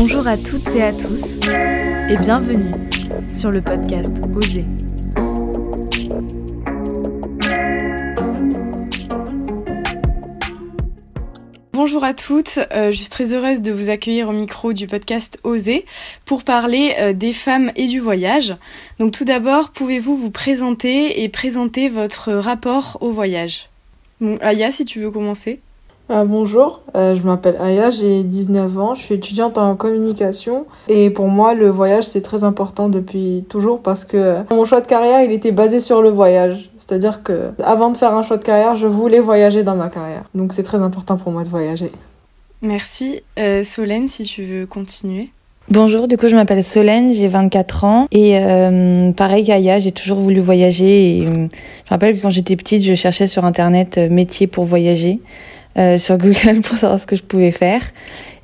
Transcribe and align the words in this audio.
Bonjour 0.00 0.28
à 0.28 0.36
toutes 0.36 0.68
et 0.76 0.82
à 0.84 0.92
tous 0.92 1.38
et 2.08 2.16
bienvenue 2.18 2.72
sur 3.32 3.50
le 3.50 3.60
podcast 3.60 4.22
Oser. 4.32 4.64
Bonjour 11.72 12.04
à 12.04 12.14
toutes, 12.14 12.60
euh, 12.72 12.92
je 12.92 12.96
suis 12.96 13.08
très 13.08 13.32
heureuse 13.32 13.60
de 13.60 13.72
vous 13.72 13.88
accueillir 13.90 14.28
au 14.28 14.32
micro 14.32 14.72
du 14.72 14.86
podcast 14.86 15.40
Oser 15.42 15.84
pour 16.24 16.44
parler 16.44 16.94
euh, 17.00 17.12
des 17.12 17.32
femmes 17.32 17.72
et 17.74 17.88
du 17.88 17.98
voyage. 17.98 18.54
Donc 19.00 19.12
tout 19.12 19.24
d'abord, 19.24 19.70
pouvez-vous 19.70 20.16
vous 20.16 20.30
présenter 20.30 21.24
et 21.24 21.28
présenter 21.28 21.88
votre 21.88 22.34
rapport 22.34 22.98
au 23.00 23.10
voyage? 23.10 23.68
Aya, 24.42 24.70
si 24.70 24.84
tu 24.84 25.00
veux 25.00 25.10
commencer. 25.10 25.58
Euh, 26.10 26.24
bonjour, 26.24 26.80
euh, 26.96 27.14
je 27.14 27.22
m'appelle 27.22 27.58
Aya, 27.60 27.90
j'ai 27.90 28.22
19 28.22 28.78
ans, 28.78 28.94
je 28.94 29.02
suis 29.02 29.16
étudiante 29.16 29.58
en 29.58 29.76
communication 29.76 30.64
et 30.88 31.10
pour 31.10 31.28
moi 31.28 31.52
le 31.52 31.68
voyage 31.68 32.04
c'est 32.04 32.22
très 32.22 32.44
important 32.44 32.88
depuis 32.88 33.44
toujours 33.50 33.82
parce 33.82 34.06
que 34.06 34.38
mon 34.50 34.64
choix 34.64 34.80
de 34.80 34.86
carrière 34.86 35.20
il 35.22 35.32
était 35.32 35.52
basé 35.52 35.80
sur 35.80 36.00
le 36.00 36.08
voyage. 36.08 36.70
C'est-à-dire 36.76 37.22
que 37.22 37.50
avant 37.62 37.90
de 37.90 37.96
faire 37.98 38.14
un 38.14 38.22
choix 38.22 38.38
de 38.38 38.44
carrière, 38.44 38.74
je 38.74 38.86
voulais 38.86 39.20
voyager 39.20 39.64
dans 39.64 39.76
ma 39.76 39.90
carrière. 39.90 40.24
Donc 40.34 40.54
c'est 40.54 40.62
très 40.62 40.80
important 40.80 41.18
pour 41.18 41.30
moi 41.30 41.44
de 41.44 41.50
voyager. 41.50 41.92
Merci. 42.62 43.20
Euh, 43.38 43.62
Solène, 43.62 44.08
si 44.08 44.24
tu 44.24 44.44
veux 44.44 44.64
continuer. 44.64 45.28
Bonjour, 45.70 46.08
du 46.08 46.16
coup 46.16 46.28
je 46.28 46.34
m'appelle 46.34 46.64
Solène, 46.64 47.12
j'ai 47.12 47.28
24 47.28 47.84
ans 47.84 48.06
et 48.12 48.38
euh, 48.38 49.12
pareil 49.12 49.44
qu'Aya, 49.44 49.78
j'ai 49.78 49.92
toujours 49.92 50.18
voulu 50.18 50.40
voyager 50.40 51.18
et 51.18 51.26
je 51.26 51.30
me 51.30 51.48
rappelle 51.90 52.16
que 52.16 52.22
quand 52.22 52.30
j'étais 52.30 52.56
petite, 52.56 52.82
je 52.82 52.94
cherchais 52.94 53.26
sur 53.26 53.44
internet 53.44 53.98
métier 54.10 54.46
pour 54.46 54.64
voyager. 54.64 55.20
Euh, 55.76 55.98
sur 55.98 56.18
Google 56.18 56.60
pour 56.64 56.76
savoir 56.76 56.98
ce 56.98 57.06
que 57.06 57.16
je 57.16 57.22
pouvais 57.22 57.52
faire. 57.52 57.82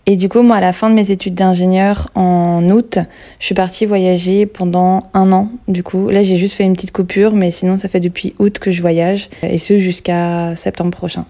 Et 0.06 0.16
du 0.16 0.28
coup, 0.28 0.42
moi, 0.42 0.56
à 0.56 0.60
la 0.60 0.74
fin 0.74 0.90
de 0.90 0.94
mes 0.94 1.10
études 1.10 1.34
d'ingénieur 1.34 2.08
en 2.14 2.68
août, 2.68 2.98
je 3.38 3.46
suis 3.46 3.54
partie 3.54 3.86
voyager 3.86 4.44
pendant 4.44 5.04
un 5.14 5.32
an. 5.32 5.50
Du 5.66 5.82
coup, 5.82 6.10
là, 6.10 6.22
j'ai 6.22 6.36
juste 6.36 6.54
fait 6.54 6.64
une 6.64 6.74
petite 6.74 6.92
coupure, 6.92 7.32
mais 7.34 7.50
sinon, 7.50 7.78
ça 7.78 7.88
fait 7.88 8.00
depuis 8.00 8.34
août 8.38 8.58
que 8.58 8.70
je 8.70 8.82
voyage, 8.82 9.30
et 9.42 9.56
ce 9.56 9.78
jusqu'à 9.78 10.54
septembre 10.56 10.90
prochain. 10.90 11.24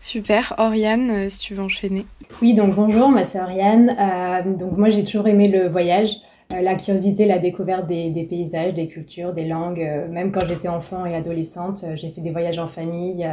Super. 0.00 0.54
Oriane, 0.58 1.10
euh, 1.10 1.28
si 1.28 1.38
tu 1.38 1.54
veux 1.54 1.62
enchaîner. 1.62 2.04
Oui, 2.42 2.52
donc 2.52 2.74
bonjour, 2.74 3.08
moi 3.08 3.24
c'est 3.24 3.40
Oriane. 3.40 3.96
Euh, 3.98 4.42
donc 4.58 4.76
moi, 4.76 4.88
j'ai 4.88 5.04
toujours 5.04 5.28
aimé 5.28 5.48
le 5.48 5.68
voyage. 5.68 6.16
La 6.50 6.74
curiosité, 6.76 7.26
la 7.26 7.38
découverte 7.38 7.86
des, 7.86 8.10
des, 8.10 8.24
paysages, 8.24 8.74
des 8.74 8.88
cultures, 8.88 9.32
des 9.32 9.46
langues. 9.46 9.86
même 10.10 10.32
quand 10.32 10.46
j'étais 10.46 10.68
enfant 10.68 11.04
et 11.04 11.14
adolescente, 11.14 11.84
j'ai 11.94 12.10
fait 12.10 12.20
des 12.20 12.30
voyages 12.30 12.58
en 12.58 12.68
famille 12.68 13.26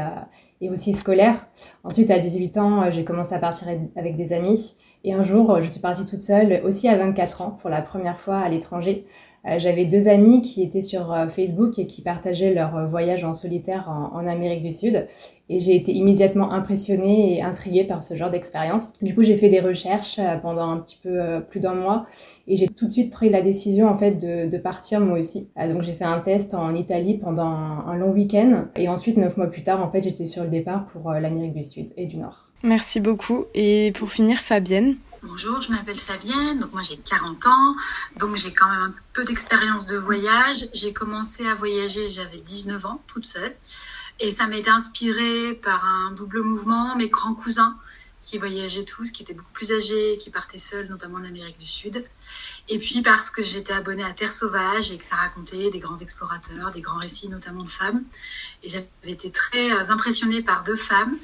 et 0.63 0.69
aussi 0.69 0.93
scolaire. 0.93 1.47
Ensuite, 1.83 2.09
à 2.09 2.19
18 2.19 2.57
ans, 2.57 2.83
euh, 2.83 2.91
j'ai 2.91 3.03
commencé 3.03 3.35
à 3.35 3.39
partir 3.39 3.67
avec 3.95 4.15
des 4.15 4.33
amis. 4.33 4.75
Et 5.03 5.13
un 5.13 5.21
jour, 5.21 5.51
euh, 5.51 5.61
je 5.61 5.67
suis 5.67 5.81
partie 5.81 6.05
toute 6.05 6.21
seule, 6.21 6.61
aussi 6.63 6.87
à 6.87 6.95
24 6.95 7.41
ans, 7.41 7.51
pour 7.51 7.69
la 7.69 7.81
première 7.81 8.17
fois 8.17 8.37
à 8.37 8.47
l'étranger. 8.47 9.05
Euh, 9.45 9.59
j'avais 9.59 9.85
deux 9.85 10.07
amis 10.07 10.41
qui 10.41 10.63
étaient 10.63 10.81
sur 10.81 11.15
Facebook 11.29 11.77
et 11.79 11.85
qui 11.85 12.01
partageaient 12.01 12.53
leur 12.53 12.87
voyage 12.87 13.23
en 13.23 13.33
solitaire 13.33 13.89
en, 13.89 14.25
Amérique 14.25 14.63
du 14.63 14.71
Sud. 14.71 15.07
Et 15.49 15.59
j'ai 15.59 15.75
été 15.75 15.91
immédiatement 15.91 16.51
impressionnée 16.51 17.37
et 17.37 17.43
intriguée 17.43 17.83
par 17.83 18.01
ce 18.01 18.13
genre 18.13 18.29
d'expérience. 18.29 18.93
Du 19.01 19.13
coup, 19.13 19.23
j'ai 19.23 19.35
fait 19.35 19.49
des 19.49 19.59
recherches 19.59 20.19
pendant 20.41 20.69
un 20.69 20.77
petit 20.77 20.97
peu 21.03 21.43
plus 21.49 21.59
d'un 21.59 21.75
mois 21.75 22.05
et 22.47 22.57
j'ai 22.57 22.67
tout 22.67 22.87
de 22.87 22.91
suite 22.91 23.11
pris 23.11 23.29
la 23.29 23.41
décision 23.41 23.87
en 23.87 23.97
fait 23.97 24.11
de, 24.11 24.57
partir 24.57 24.99
moi 24.99 25.19
aussi. 25.19 25.47
Euh, 25.57 25.71
donc 25.71 25.81
j'ai 25.81 25.93
fait 25.93 26.03
un 26.03 26.19
test 26.19 26.53
en 26.53 26.73
Italie 26.75 27.17
pendant 27.17 27.47
un, 27.47 27.95
long 27.95 28.11
week-end 28.11 28.65
et 28.75 28.87
ensuite 28.89 29.17
neuf 29.17 29.37
mois 29.37 29.47
plus 29.47 29.63
tard 29.63 29.81
en 29.81 29.89
fait 29.89 30.03
j'étais 30.03 30.25
sur 30.25 30.43
le 30.43 30.49
départ 30.49 30.85
pour 30.85 31.09
euh, 31.09 31.19
l'Amérique 31.19 31.53
du 31.53 31.63
Sud 31.63 31.93
et 31.97 32.05
du 32.05 32.17
Nord. 32.17 32.51
Merci 32.63 32.99
beaucoup 32.99 33.45
et 33.53 33.91
pour 33.95 34.09
finir 34.09 34.37
Fabienne. 34.37 34.95
Bonjour, 35.25 35.61
je 35.61 35.71
m'appelle 35.71 35.99
Fabienne, 35.99 36.59
donc 36.59 36.73
moi 36.73 36.81
j'ai 36.81 36.97
40 36.97 37.47
ans, 37.47 37.75
donc 38.17 38.35
j'ai 38.35 38.53
quand 38.53 38.67
même 38.67 38.81
un 38.81 38.93
peu 39.13 39.23
d'expérience 39.23 39.85
de 39.85 39.95
voyage. 39.95 40.67
J'ai 40.73 40.91
commencé 40.91 41.47
à 41.47 41.55
voyager, 41.55 42.09
j'avais 42.09 42.39
19 42.39 42.85
ans, 42.85 43.01
toute 43.07 43.25
seule, 43.25 43.55
et 44.19 44.31
ça 44.33 44.47
m'a 44.47 44.57
été 44.57 44.69
inspiré 44.69 45.53
par 45.53 45.85
un 45.85 46.11
double 46.11 46.41
mouvement, 46.41 46.97
mes 46.97 47.07
grands 47.07 47.35
cousins 47.35 47.77
qui 48.21 48.37
voyageaient 48.37 48.83
tous, 48.83 49.11
qui 49.11 49.23
étaient 49.23 49.33
beaucoup 49.33 49.53
plus 49.53 49.71
âgés, 49.71 50.17
qui 50.19 50.29
partaient 50.29 50.57
seuls, 50.57 50.87
notamment 50.89 51.19
en 51.19 51.23
Amérique 51.23 51.57
du 51.57 51.67
Sud. 51.67 52.03
Et 52.67 52.79
puis 52.79 53.01
parce 53.01 53.29
que 53.29 53.43
j'étais 53.43 53.73
abonnée 53.73 54.03
à 54.03 54.11
Terre 54.11 54.33
Sauvage 54.33 54.91
et 54.91 54.97
que 54.97 55.05
ça 55.05 55.15
racontait 55.15 55.69
des 55.69 55.79
grands 55.79 55.97
explorateurs, 55.97 56.71
des 56.71 56.81
grands 56.81 56.99
récits 56.99 57.29
notamment 57.29 57.63
de 57.63 57.71
femmes. 57.71 58.03
Et 58.61 58.69
j'avais 58.69 58.87
été 59.05 59.31
très 59.31 59.89
impressionnée 59.89 60.41
par 60.41 60.65
deux 60.65 60.75
femmes. 60.75 61.17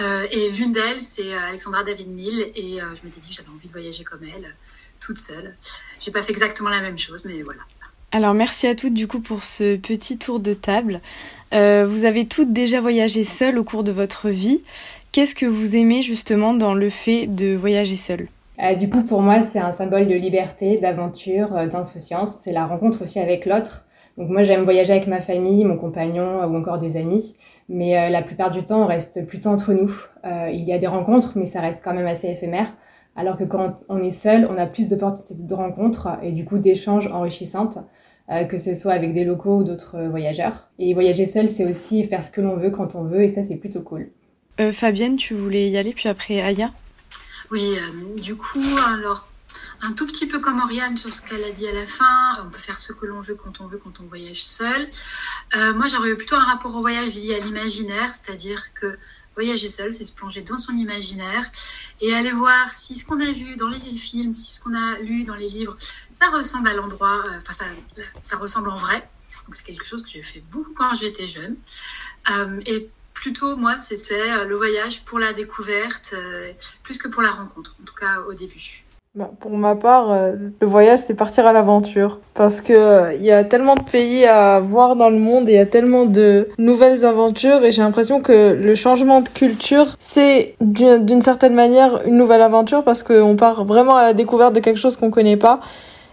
Euh, 0.00 0.26
et 0.30 0.50
l'une 0.50 0.72
d'elles, 0.72 1.00
c'est 1.00 1.34
euh, 1.34 1.48
Alexandra 1.48 1.84
David-Neal. 1.84 2.50
Et 2.54 2.78
je 2.78 3.04
m'étais 3.04 3.20
dit 3.20 3.30
que 3.30 3.34
j'avais 3.34 3.48
envie 3.48 3.66
de 3.66 3.72
voyager 3.72 4.04
comme 4.04 4.24
elle, 4.24 4.54
toute 5.00 5.18
seule. 5.18 5.56
J'ai 6.00 6.10
pas 6.10 6.22
fait 6.22 6.32
exactement 6.32 6.70
la 6.70 6.80
même 6.80 6.98
chose, 6.98 7.24
mais 7.24 7.42
voilà. 7.42 7.60
Alors 8.14 8.34
merci 8.34 8.66
à 8.66 8.74
toutes 8.74 8.92
du 8.92 9.08
coup 9.08 9.20
pour 9.20 9.42
ce 9.42 9.76
petit 9.76 10.18
tour 10.18 10.38
de 10.38 10.52
table. 10.52 11.00
vous 11.50 12.04
avez 12.04 12.26
toutes 12.26 12.52
déjà 12.52 12.80
voyagé 12.80 13.24
seules 13.24 13.58
au 13.58 13.64
cours 13.64 13.84
de 13.84 13.92
votre 13.92 14.28
vie. 14.28 14.60
Qu'est-ce 15.12 15.34
que 15.34 15.46
vous 15.46 15.76
aimez 15.76 16.02
justement 16.02 16.52
dans 16.52 16.74
le 16.74 16.90
fait 16.90 17.26
de 17.26 17.54
voyager 17.54 17.96
seul 17.96 18.28
euh, 18.62 18.74
du 18.74 18.88
coup, 18.88 19.02
pour 19.02 19.22
moi, 19.22 19.42
c'est 19.42 19.58
un 19.58 19.72
symbole 19.72 20.06
de 20.06 20.14
liberté, 20.14 20.76
d'aventure, 20.78 21.56
euh, 21.56 21.66
d'insouciance. 21.66 22.36
C'est 22.40 22.52
la 22.52 22.66
rencontre 22.66 23.02
aussi 23.02 23.18
avec 23.18 23.46
l'autre. 23.46 23.84
Donc 24.18 24.28
moi, 24.28 24.42
j'aime 24.42 24.62
voyager 24.62 24.92
avec 24.92 25.06
ma 25.06 25.20
famille, 25.20 25.64
mon 25.64 25.76
compagnon 25.76 26.44
ou 26.44 26.56
encore 26.56 26.78
des 26.78 26.96
amis. 26.96 27.34
Mais 27.72 27.98
euh, 27.98 28.08
la 28.10 28.22
plupart 28.22 28.50
du 28.50 28.64
temps, 28.64 28.84
on 28.84 28.86
reste 28.86 29.26
plutôt 29.26 29.48
entre 29.48 29.72
nous. 29.72 29.92
il 30.24 30.64
y 30.64 30.72
a 30.72 30.78
des 30.78 30.86
rencontres, 30.86 31.32
mais 31.36 31.46
ça 31.46 31.60
reste 31.60 31.80
quand 31.82 31.94
même 31.94 32.06
assez 32.06 32.28
éphémère. 32.28 32.68
Alors 33.16 33.36
que 33.36 33.44
quand 33.44 33.80
on 33.88 33.98
est 33.98 34.10
seul, 34.10 34.48
on 34.50 34.56
a 34.56 34.66
plus 34.66 34.88
d'opportunités 34.88 35.34
de 35.34 35.54
rencontres 35.54 36.08
et 36.22 36.32
du 36.32 36.44
coup 36.44 36.58
d'échanges 36.58 37.08
enrichissantes, 37.08 37.78
que 38.48 38.58
ce 38.58 38.72
soit 38.72 38.92
avec 38.92 39.12
des 39.12 39.24
locaux 39.24 39.58
ou 39.58 39.64
d'autres 39.64 40.00
voyageurs. 40.04 40.70
Et 40.78 40.94
voyager 40.94 41.26
seul, 41.26 41.48
c'est 41.48 41.66
aussi 41.66 42.04
faire 42.04 42.24
ce 42.24 42.30
que 42.30 42.40
l'on 42.40 42.56
veut 42.56 42.70
quand 42.70 42.94
on 42.94 43.04
veut 43.04 43.22
et 43.22 43.28
ça, 43.28 43.42
c'est 43.42 43.56
plutôt 43.56 43.82
cool. 43.82 44.10
Euh, 44.60 44.70
Fabienne, 44.70 45.16
tu 45.16 45.34
voulais 45.34 45.70
y 45.70 45.78
aller, 45.78 45.92
puis 45.92 46.08
après 46.08 46.42
Aya? 46.42 46.72
Oui, 47.50 47.74
euh, 47.76 48.20
du 48.20 48.36
coup, 48.36 48.60
alors, 48.86 49.26
un 49.82 49.92
tout 49.92 50.06
petit 50.06 50.26
peu 50.26 50.38
comme 50.38 50.60
Oriane 50.60 50.96
sur 50.96 51.12
ce 51.12 51.20
qu'elle 51.22 51.44
a 51.44 51.50
dit 51.50 51.68
à 51.68 51.72
la 51.72 51.86
fin, 51.86 52.38
on 52.44 52.50
peut 52.50 52.58
faire 52.58 52.78
ce 52.78 52.92
que 52.92 53.06
l'on 53.06 53.20
veut 53.20 53.34
quand 53.34 53.60
on 53.60 53.66
veut, 53.66 53.78
quand 53.78 54.00
on 54.00 54.04
voyage 54.04 54.42
seul. 54.42 54.88
Euh, 55.56 55.74
moi, 55.74 55.88
j'aurais 55.88 56.14
plutôt 56.14 56.36
un 56.36 56.44
rapport 56.44 56.74
au 56.74 56.80
voyage 56.80 57.14
lié 57.14 57.34
à 57.34 57.40
l'imaginaire, 57.40 58.12
c'est-à-dire 58.14 58.72
que 58.74 58.98
voyager 59.34 59.68
seul, 59.68 59.94
c'est 59.94 60.04
se 60.04 60.12
plonger 60.12 60.42
dans 60.42 60.58
son 60.58 60.72
imaginaire 60.72 61.44
et 62.00 62.14
aller 62.14 62.32
voir 62.32 62.74
si 62.74 62.96
ce 62.96 63.06
qu'on 63.06 63.20
a 63.20 63.32
vu 63.32 63.56
dans 63.56 63.68
les 63.68 63.78
films, 63.96 64.34
si 64.34 64.52
ce 64.52 64.60
qu'on 64.60 64.74
a 64.74 64.98
lu 65.00 65.24
dans 65.24 65.34
les 65.34 65.48
livres, 65.48 65.76
ça 66.12 66.28
ressemble 66.30 66.68
à 66.68 66.74
l'endroit, 66.74 67.24
enfin, 67.40 67.64
ça, 68.22 68.36
ressemble 68.36 68.68
en 68.68 68.76
vrai. 68.76 69.08
Donc, 69.46 69.56
c'est 69.56 69.64
quelque 69.64 69.84
chose 69.84 70.02
que 70.02 70.10
j'ai 70.10 70.22
fait 70.22 70.44
beaucoup 70.50 70.74
quand 70.74 70.94
j'étais 70.94 71.26
jeune. 71.26 71.56
et 72.66 72.88
plutôt, 73.22 73.56
moi, 73.56 73.78
c'était 73.78 74.30
euh, 74.32 74.44
le 74.46 74.56
voyage 74.56 75.04
pour 75.04 75.20
la 75.20 75.32
découverte, 75.32 76.12
euh, 76.14 76.52
plus 76.82 76.98
que 76.98 77.06
pour 77.06 77.22
la 77.22 77.30
rencontre, 77.30 77.76
en 77.80 77.84
tout 77.84 77.94
cas 77.94 78.20
au 78.22 78.34
début. 78.34 78.84
Pour 79.40 79.50
ma 79.58 79.74
part, 79.74 80.10
euh, 80.10 80.32
le 80.58 80.66
voyage, 80.66 81.00
c'est 81.00 81.12
partir 81.12 81.44
à 81.44 81.52
l'aventure. 81.52 82.18
Parce 82.32 82.62
que 82.62 83.14
il 83.14 83.22
y 83.22 83.30
a 83.30 83.44
tellement 83.44 83.74
de 83.74 83.82
pays 83.82 84.24
à 84.24 84.58
voir 84.58 84.96
dans 84.96 85.10
le 85.10 85.18
monde 85.18 85.50
et 85.50 85.52
il 85.52 85.56
y 85.56 85.58
a 85.58 85.66
tellement 85.66 86.06
de 86.06 86.48
nouvelles 86.56 87.04
aventures 87.04 87.62
et 87.62 87.72
j'ai 87.72 87.82
l'impression 87.82 88.22
que 88.22 88.54
le 88.54 88.74
changement 88.74 89.20
de 89.20 89.28
culture, 89.28 89.96
c'est 90.00 90.54
d'une 90.62 91.20
certaine 91.20 91.52
manière 91.52 92.00
une 92.06 92.16
nouvelle 92.16 92.40
aventure 92.40 92.84
parce 92.84 93.02
qu'on 93.02 93.36
part 93.36 93.66
vraiment 93.66 93.96
à 93.96 94.02
la 94.02 94.14
découverte 94.14 94.54
de 94.54 94.60
quelque 94.60 94.80
chose 94.80 94.96
qu'on 94.96 95.10
connaît 95.10 95.36
pas. 95.36 95.60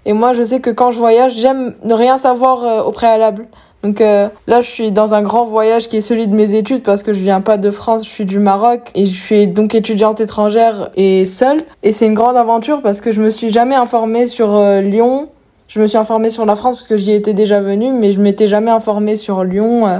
Et 0.06 0.12
moi, 0.12 0.34
je 0.34 0.44
sais 0.44 0.60
que 0.60 0.70
quand 0.70 0.92
je 0.92 1.00
voyage, 1.00 1.36
j'aime 1.36 1.76
ne 1.86 1.94
rien 1.94 2.18
savoir 2.18 2.86
au 2.86 2.92
préalable. 2.92 3.48
Donc 3.84 4.02
euh, 4.02 4.28
là, 4.48 4.62
je 4.62 4.70
suis 4.70 4.92
dans 4.92 5.14
un 5.14 5.22
grand 5.22 5.46
voyage 5.46 5.88
qui 5.88 5.98
est 5.98 6.02
celui 6.02 6.28
de 6.28 6.36
mes 6.36 6.54
études 6.54 6.84
parce 6.84 7.02
que 7.02 7.14
je 7.14 7.20
viens 7.20 7.42
pas 7.42 7.58
de 7.58 7.72
France, 7.72 8.04
je 8.04 8.10
suis 8.10 8.26
du 8.26 8.40
Maroc 8.40 8.92
et 8.94 9.06
je 9.06 9.16
suis 9.16 9.48
donc 9.48 9.74
étudiante 9.74 10.20
étrangère 10.20 10.90
et 10.96 11.26
seule. 11.26 11.64
Et 11.84 11.92
c'est 11.94 12.06
une 12.06 12.14
grande 12.14 12.36
aventure 12.36 12.82
parce 12.82 13.00
que 13.00 13.12
je 13.12 13.22
me 13.22 13.30
suis 13.30 13.52
jamais 13.52 13.76
informée 13.76 14.28
sur 14.28 14.54
euh, 14.54 14.82
Lyon. 14.82 15.30
Je 15.68 15.80
me 15.80 15.88
suis 15.88 15.98
informée 15.98 16.30
sur 16.30 16.46
la 16.46 16.56
France 16.56 16.76
parce 16.76 16.88
que 16.88 16.98
j'y 16.98 17.12
étais 17.12 17.34
déjà 17.34 17.62
venue, 17.62 17.94
mais 17.94 18.12
je 18.12 18.20
m'étais 18.20 18.48
jamais 18.48 18.72
informée 18.72 19.16
sur 19.16 19.44
Lyon 19.44 19.88
euh, 19.88 20.00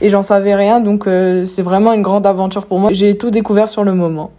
et 0.00 0.10
j'en 0.10 0.22
savais 0.22 0.54
rien. 0.54 0.80
Donc 0.80 1.04
c'est 1.04 1.62
vraiment 1.62 1.92
une 1.92 2.02
grande 2.02 2.26
aventure 2.26 2.66
pour 2.66 2.78
moi. 2.78 2.90
J'ai 2.92 3.16
tout 3.16 3.30
découvert 3.30 3.68
sur 3.68 3.84
le 3.84 3.92
moment. 3.92 4.32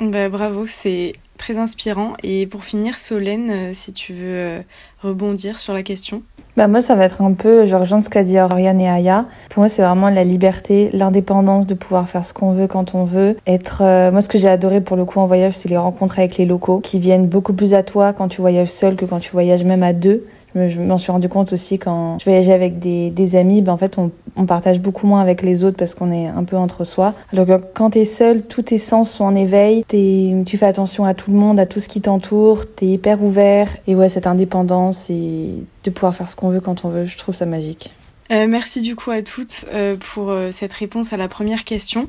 Bah, 0.00 0.30
bravo, 0.30 0.64
c'est 0.66 1.12
très 1.40 1.56
inspirant. 1.56 2.12
Et 2.22 2.46
pour 2.46 2.64
finir, 2.64 2.98
Solène, 2.98 3.72
si 3.72 3.92
tu 3.92 4.12
veux 4.12 4.62
rebondir 5.02 5.58
sur 5.58 5.72
la 5.72 5.82
question. 5.82 6.22
Bah 6.56 6.68
moi, 6.68 6.80
ça 6.80 6.94
va 6.94 7.04
être 7.04 7.22
un 7.22 7.32
peu, 7.32 7.64
je 7.64 7.74
rejoins 7.76 8.00
ce 8.00 8.10
qu'a 8.10 8.22
dit 8.22 8.38
Oriane 8.38 8.80
et 8.80 8.88
Aya. 8.88 9.24
Pour 9.48 9.62
moi, 9.62 9.68
c'est 9.68 9.82
vraiment 9.82 10.10
la 10.10 10.24
liberté, 10.24 10.90
l'indépendance 10.92 11.66
de 11.66 11.74
pouvoir 11.74 12.08
faire 12.08 12.24
ce 12.24 12.34
qu'on 12.34 12.52
veut 12.52 12.66
quand 12.66 12.94
on 12.94 13.04
veut. 13.04 13.36
Être, 13.46 13.82
euh, 13.82 14.10
moi, 14.10 14.20
ce 14.20 14.28
que 14.28 14.36
j'ai 14.36 14.48
adoré 14.48 14.80
pour 14.80 14.96
le 14.96 15.04
coup 15.04 15.20
en 15.20 15.26
voyage, 15.26 15.54
c'est 15.54 15.68
les 15.68 15.78
rencontres 15.78 16.18
avec 16.18 16.36
les 16.36 16.44
locaux 16.44 16.80
qui 16.80 16.98
viennent 16.98 17.28
beaucoup 17.28 17.52
plus 17.52 17.72
à 17.72 17.82
toi 17.82 18.12
quand 18.12 18.28
tu 18.28 18.40
voyages 18.40 18.68
seul 18.68 18.96
que 18.96 19.04
quand 19.04 19.20
tu 19.20 19.30
voyages 19.30 19.64
même 19.64 19.82
à 19.82 19.92
deux. 19.92 20.26
Je 20.54 20.80
m'en 20.80 20.98
suis 20.98 21.12
rendu 21.12 21.28
compte 21.28 21.52
aussi 21.52 21.78
quand 21.78 22.18
je 22.18 22.24
voyageais 22.24 22.52
avec 22.52 22.78
des, 22.78 23.36
amis, 23.36 23.62
ben 23.62 23.72
en 23.72 23.76
fait 23.76 23.98
on, 23.98 24.10
on, 24.36 24.46
partage 24.46 24.80
beaucoup 24.80 25.06
moins 25.06 25.20
avec 25.20 25.42
les 25.42 25.62
autres 25.62 25.76
parce 25.76 25.94
qu'on 25.94 26.10
est 26.10 26.26
un 26.26 26.42
peu 26.42 26.56
entre 26.56 26.84
soi. 26.84 27.14
Alors 27.32 27.46
que 27.46 27.60
quand 27.74 27.90
t'es 27.90 28.04
seul, 28.04 28.42
tous 28.42 28.62
tes 28.62 28.78
sens 28.78 29.10
sont 29.10 29.24
en 29.24 29.34
éveil, 29.34 29.84
es, 29.92 30.34
tu 30.44 30.58
fais 30.58 30.66
attention 30.66 31.04
à 31.04 31.14
tout 31.14 31.30
le 31.30 31.36
monde, 31.36 31.60
à 31.60 31.66
tout 31.66 31.78
ce 31.78 31.88
qui 31.88 32.00
t'entoure, 32.00 32.66
t'es 32.66 32.86
hyper 32.86 33.22
ouvert. 33.22 33.68
Et 33.86 33.94
ouais, 33.94 34.08
cette 34.08 34.26
indépendance 34.26 35.10
et 35.10 35.64
de 35.84 35.90
pouvoir 35.90 36.14
faire 36.14 36.28
ce 36.28 36.34
qu'on 36.34 36.48
veut 36.48 36.60
quand 36.60 36.84
on 36.84 36.88
veut, 36.88 37.04
je 37.04 37.16
trouve 37.16 37.34
ça 37.34 37.46
magique. 37.46 37.90
Euh, 38.30 38.46
merci 38.46 38.80
du 38.80 38.94
coup 38.94 39.10
à 39.10 39.22
toutes 39.22 39.66
euh, 39.72 39.96
pour 39.96 40.30
euh, 40.30 40.50
cette 40.52 40.72
réponse 40.72 41.12
à 41.12 41.16
la 41.16 41.26
première 41.26 41.64
question. 41.64 42.08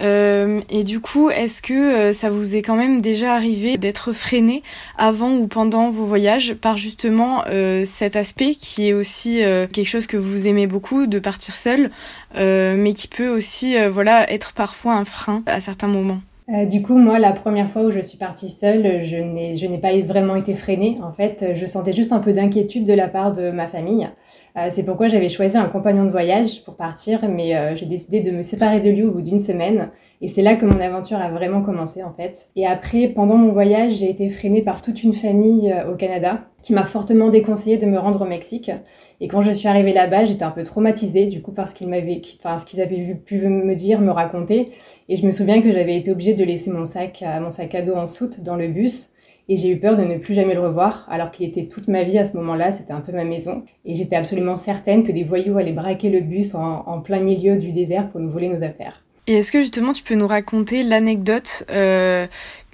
Et 0.00 0.82
du 0.82 0.98
coup, 0.98 1.30
est-ce 1.30 1.62
que 1.62 2.10
ça 2.10 2.28
vous 2.28 2.56
est 2.56 2.62
quand 2.62 2.74
même 2.74 3.00
déjà 3.00 3.34
arrivé 3.34 3.76
d'être 3.76 4.12
freiné 4.12 4.64
avant 4.98 5.30
ou 5.30 5.46
pendant 5.46 5.90
vos 5.90 6.04
voyages 6.04 6.54
par 6.54 6.76
justement 6.76 7.44
cet 7.84 8.16
aspect 8.16 8.56
qui 8.56 8.88
est 8.88 8.94
aussi 8.94 9.42
quelque 9.72 9.84
chose 9.84 10.08
que 10.08 10.16
vous 10.16 10.48
aimez 10.48 10.66
beaucoup, 10.66 11.06
de 11.06 11.20
partir 11.20 11.54
seul, 11.54 11.88
mais 12.34 12.92
qui 12.94 13.06
peut 13.06 13.28
aussi 13.28 13.76
voilà 13.90 14.28
être 14.32 14.54
parfois 14.54 14.94
un 14.94 15.04
frein 15.04 15.44
à 15.46 15.60
certains 15.60 15.86
moments? 15.86 16.20
Du 16.68 16.82
coup, 16.82 16.96
moi, 16.96 17.20
la 17.20 17.30
première 17.30 17.70
fois 17.70 17.82
où 17.82 17.92
je 17.92 18.00
suis 18.00 18.18
partie 18.18 18.48
seule, 18.48 19.04
je 19.04 19.16
n'ai, 19.18 19.54
je 19.54 19.66
n'ai 19.66 19.78
pas 19.78 19.96
vraiment 20.00 20.34
été 20.34 20.54
freinée. 20.54 20.98
En 21.00 21.12
fait, 21.12 21.52
je 21.54 21.64
sentais 21.64 21.92
juste 21.92 22.10
un 22.10 22.18
peu 22.18 22.32
d'inquiétude 22.32 22.84
de 22.84 22.92
la 22.92 23.06
part 23.06 23.30
de 23.30 23.52
ma 23.52 23.68
famille. 23.68 24.10
Euh, 24.56 24.66
c'est 24.68 24.84
pourquoi 24.84 25.08
j'avais 25.08 25.30
choisi 25.30 25.56
un 25.56 25.64
compagnon 25.64 26.04
de 26.04 26.10
voyage 26.10 26.62
pour 26.62 26.74
partir, 26.74 27.26
mais 27.26 27.56
euh, 27.56 27.74
j'ai 27.74 27.86
décidé 27.86 28.20
de 28.20 28.30
me 28.30 28.42
séparer 28.42 28.80
de 28.80 28.90
lui 28.90 29.02
au 29.02 29.10
bout 29.10 29.22
d'une 29.22 29.38
semaine. 29.38 29.90
Et 30.20 30.28
c'est 30.28 30.42
là 30.42 30.56
que 30.56 30.66
mon 30.66 30.78
aventure 30.78 31.16
a 31.18 31.30
vraiment 31.30 31.62
commencé, 31.62 32.02
en 32.02 32.12
fait. 32.12 32.48
Et 32.54 32.66
après, 32.66 33.08
pendant 33.08 33.36
mon 33.36 33.50
voyage, 33.50 33.94
j'ai 33.94 34.10
été 34.10 34.28
freinée 34.28 34.62
par 34.62 34.82
toute 34.82 35.02
une 35.02 35.14
famille 35.14 35.74
au 35.90 35.96
Canada 35.96 36.42
qui 36.60 36.72
m'a 36.72 36.84
fortement 36.84 37.28
déconseillé 37.28 37.76
de 37.76 37.86
me 37.86 37.98
rendre 37.98 38.22
au 38.22 38.24
Mexique. 38.24 38.70
Et 39.20 39.26
quand 39.26 39.40
je 39.40 39.50
suis 39.50 39.66
arrivée 39.66 39.92
là-bas, 39.92 40.26
j'étais 40.26 40.44
un 40.44 40.52
peu 40.52 40.62
traumatisée, 40.62 41.26
du 41.26 41.42
coup, 41.42 41.50
parce 41.50 41.72
qu'ils 41.72 41.88
m'avaient, 41.88 42.20
enfin, 42.38 42.58
ce 42.58 42.66
qu'ils 42.66 42.80
avaient 42.80 43.14
pu 43.14 43.48
me 43.48 43.74
dire, 43.74 44.00
me 44.00 44.12
raconter. 44.12 44.70
Et 45.08 45.16
je 45.16 45.26
me 45.26 45.32
souviens 45.32 45.60
que 45.60 45.72
j'avais 45.72 45.96
été 45.96 46.12
obligée 46.12 46.34
de 46.34 46.44
laisser 46.44 46.70
mon 46.70 46.84
sac, 46.84 47.24
mon 47.40 47.50
sac 47.50 47.74
à 47.74 47.82
dos 47.82 47.94
en 47.94 48.06
soute 48.06 48.42
dans 48.42 48.54
le 48.54 48.68
bus. 48.68 49.11
Et 49.48 49.56
j'ai 49.56 49.70
eu 49.70 49.78
peur 49.78 49.96
de 49.96 50.02
ne 50.02 50.18
plus 50.18 50.34
jamais 50.34 50.54
le 50.54 50.60
revoir, 50.60 51.06
alors 51.10 51.30
qu'il 51.30 51.46
était 51.46 51.66
toute 51.66 51.88
ma 51.88 52.04
vie 52.04 52.18
à 52.18 52.24
ce 52.24 52.36
moment-là, 52.36 52.72
c'était 52.72 52.92
un 52.92 53.00
peu 53.00 53.12
ma 53.12 53.24
maison. 53.24 53.64
Et 53.84 53.94
j'étais 53.94 54.16
absolument 54.16 54.56
certaine 54.56 55.02
que 55.02 55.12
des 55.12 55.24
voyous 55.24 55.58
allaient 55.58 55.72
braquer 55.72 56.10
le 56.10 56.20
bus 56.20 56.54
en, 56.54 57.00
plein 57.00 57.20
milieu 57.20 57.56
du 57.56 57.72
désert 57.72 58.08
pour 58.08 58.20
nous 58.20 58.30
voler 58.30 58.48
nos 58.48 58.62
affaires. 58.62 59.02
Et 59.26 59.34
est-ce 59.34 59.52
que 59.52 59.60
justement 59.60 59.92
tu 59.92 60.02
peux 60.02 60.14
nous 60.14 60.26
raconter 60.26 60.82
l'anecdote 60.82 61.64
euh, 61.70 62.26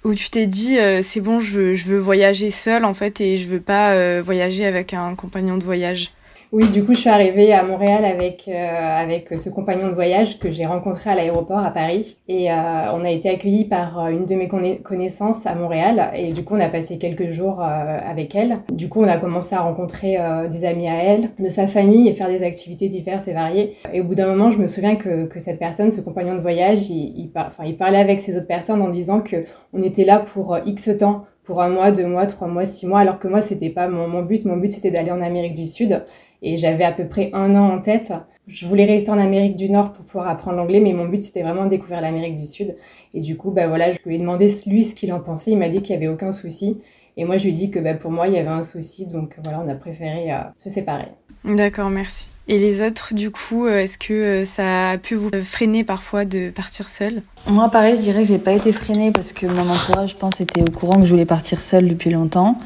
où 0.04 0.14
tu 0.14 0.30
t'es 0.30 0.46
dit 0.46 0.78
euh, 0.78 1.02
c'est 1.02 1.20
bon 1.20 1.40
je 1.40 1.52
veux, 1.52 1.74
je 1.74 1.86
veux 1.86 1.98
voyager 1.98 2.50
seule 2.50 2.86
en 2.86 2.94
fait 2.94 3.20
et 3.20 3.36
je 3.36 3.48
veux 3.48 3.60
pas 3.60 3.92
euh, 3.92 4.22
voyager 4.24 4.64
avec 4.64 4.94
un 4.94 5.14
compagnon 5.14 5.58
de 5.58 5.64
voyage? 5.64 6.12
Oui, 6.50 6.66
du 6.70 6.82
coup, 6.82 6.94
je 6.94 7.00
suis 7.00 7.10
arrivée 7.10 7.52
à 7.52 7.62
Montréal 7.62 8.06
avec 8.06 8.48
euh, 8.48 8.52
avec 8.52 9.28
ce 9.38 9.50
compagnon 9.50 9.88
de 9.88 9.92
voyage 9.92 10.38
que 10.38 10.50
j'ai 10.50 10.64
rencontré 10.64 11.10
à 11.10 11.14
l'aéroport 11.14 11.58
à 11.58 11.70
Paris 11.70 12.16
et 12.26 12.50
euh, 12.50 12.54
on 12.94 13.04
a 13.04 13.10
été 13.10 13.28
accueillis 13.28 13.66
par 13.66 13.98
euh, 13.98 14.08
une 14.08 14.24
de 14.24 14.34
mes 14.34 14.48
connaissances 14.82 15.44
à 15.44 15.54
Montréal 15.54 16.10
et 16.14 16.32
du 16.32 16.44
coup, 16.44 16.54
on 16.56 16.60
a 16.60 16.70
passé 16.70 16.96
quelques 16.96 17.30
jours 17.30 17.60
euh, 17.60 17.98
avec 18.02 18.34
elle. 18.34 18.54
Du 18.72 18.88
coup, 18.88 19.02
on 19.02 19.08
a 19.08 19.18
commencé 19.18 19.54
à 19.54 19.60
rencontrer 19.60 20.16
euh, 20.18 20.48
des 20.48 20.64
amis 20.64 20.88
à 20.88 20.96
elle, 21.02 21.30
de 21.38 21.50
sa 21.50 21.66
famille 21.66 22.08
et 22.08 22.14
faire 22.14 22.28
des 22.28 22.42
activités 22.42 22.88
diverses 22.88 23.28
et 23.28 23.34
variées. 23.34 23.74
Et 23.92 24.00
au 24.00 24.04
bout 24.04 24.14
d'un 24.14 24.28
moment, 24.28 24.50
je 24.50 24.58
me 24.58 24.68
souviens 24.68 24.96
que 24.96 25.26
que 25.26 25.40
cette 25.40 25.58
personne, 25.58 25.90
ce 25.90 26.00
compagnon 26.00 26.34
de 26.34 26.40
voyage, 26.40 26.88
il, 26.88 27.12
il, 27.14 27.30
enfin, 27.34 27.64
il 27.66 27.76
parlait 27.76 27.98
avec 27.98 28.20
ces 28.20 28.38
autres 28.38 28.46
personnes 28.46 28.80
en 28.80 28.88
disant 28.88 29.20
que 29.20 29.44
on 29.74 29.82
était 29.82 30.04
là 30.04 30.18
pour 30.18 30.56
X 30.64 30.88
temps 30.98 31.26
pour 31.48 31.62
un 31.62 31.70
mois, 31.70 31.90
deux 31.92 32.06
mois, 32.06 32.26
trois 32.26 32.46
mois, 32.46 32.66
six 32.66 32.86
mois, 32.86 33.00
alors 33.00 33.18
que 33.18 33.26
moi, 33.26 33.40
c'était 33.40 33.70
pas 33.70 33.88
mon, 33.88 34.06
mon 34.06 34.20
but. 34.20 34.44
Mon 34.44 34.58
but, 34.58 34.70
c'était 34.70 34.90
d'aller 34.90 35.10
en 35.10 35.22
Amérique 35.22 35.54
du 35.54 35.66
Sud 35.66 36.04
et 36.42 36.56
j'avais 36.56 36.84
à 36.84 36.92
peu 36.92 37.06
près 37.06 37.30
un 37.32 37.54
an 37.54 37.74
en 37.74 37.80
tête. 37.80 38.12
Je 38.46 38.66
voulais 38.66 38.84
rester 38.84 39.10
en 39.10 39.18
Amérique 39.18 39.56
du 39.56 39.68
Nord 39.70 39.92
pour 39.92 40.04
pouvoir 40.04 40.28
apprendre 40.28 40.56
l'anglais, 40.56 40.80
mais 40.80 40.92
mon 40.92 41.06
but 41.06 41.22
c'était 41.22 41.42
vraiment 41.42 41.64
de 41.64 41.70
découvrir 41.70 42.00
l'Amérique 42.00 42.38
du 42.38 42.46
Sud. 42.46 42.74
Et 43.14 43.20
du 43.20 43.36
coup, 43.36 43.50
bah 43.50 43.68
voilà, 43.68 43.92
je 43.92 43.98
lui 44.06 44.14
ai 44.14 44.18
demandé 44.18 44.48
lui 44.66 44.84
ce 44.84 44.94
qu'il 44.94 45.12
en 45.12 45.20
pensait. 45.20 45.50
Il 45.50 45.58
m'a 45.58 45.68
dit 45.68 45.82
qu'il 45.82 45.96
n'y 45.96 46.04
avait 46.04 46.12
aucun 46.12 46.32
souci. 46.32 46.78
Et 47.18 47.24
moi, 47.24 47.36
je 47.36 47.42
lui 47.42 47.50
ai 47.50 47.52
dit 47.52 47.70
que 47.70 47.80
bah, 47.80 47.94
pour 47.94 48.12
moi, 48.12 48.28
il 48.28 48.34
y 48.34 48.38
avait 48.38 48.48
un 48.48 48.62
souci. 48.62 49.04
Donc 49.06 49.34
voilà, 49.42 49.60
on 49.64 49.68
a 49.68 49.74
préféré 49.74 50.32
euh, 50.32 50.38
se 50.56 50.70
séparer. 50.70 51.08
D'accord, 51.44 51.90
merci. 51.90 52.30
Et 52.46 52.58
les 52.58 52.80
autres, 52.80 53.12
du 53.12 53.30
coup, 53.30 53.66
euh, 53.66 53.80
est-ce 53.80 53.98
que 53.98 54.12
euh, 54.12 54.44
ça 54.44 54.90
a 54.90 54.98
pu 54.98 55.16
vous 55.16 55.30
freiner 55.44 55.84
parfois 55.84 56.24
de 56.24 56.50
partir 56.50 56.88
seule? 56.88 57.22
Moi, 57.48 57.68
pareil, 57.70 57.96
je 57.96 58.02
dirais 58.02 58.22
que 58.22 58.28
j'ai 58.28 58.38
pas 58.38 58.52
été 58.52 58.72
freinée 58.72 59.10
parce 59.10 59.32
que 59.32 59.46
mon 59.46 59.68
entourage, 59.68 60.12
je 60.12 60.16
pense, 60.16 60.40
était 60.40 60.62
au 60.62 60.70
courant 60.70 61.00
que 61.00 61.06
je 61.06 61.10
voulais 61.10 61.26
partir 61.26 61.58
seule 61.60 61.88
depuis 61.88 62.10
longtemps. 62.10 62.56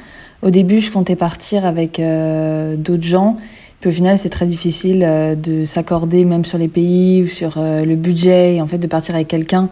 Au 0.43 0.51
début, 0.51 0.81
je 0.81 0.91
comptais 0.91 1.17
partir 1.17 1.65
avec 1.65 2.01
euh, 2.01 2.77
d'autres 2.77 3.05
gens 3.05 3.37
puis 3.83 3.91
au 3.91 3.93
final, 3.93 4.17
c'est 4.17 4.29
très 4.29 4.47
difficile 4.47 5.03
euh, 5.03 5.35
de 5.35 5.65
s'accorder 5.65 6.25
même 6.25 6.45
sur 6.45 6.57
les 6.57 6.69
pays 6.69 7.25
ou 7.25 7.27
sur 7.27 7.55
euh, 7.57 7.81
le 7.81 7.97
budget 7.97 8.55
et 8.55 8.63
en 8.63 8.67
fait 8.69 8.79
de 8.79 8.87
partir 8.87 9.17
avec 9.17 9.27
quelqu'un. 9.27 9.69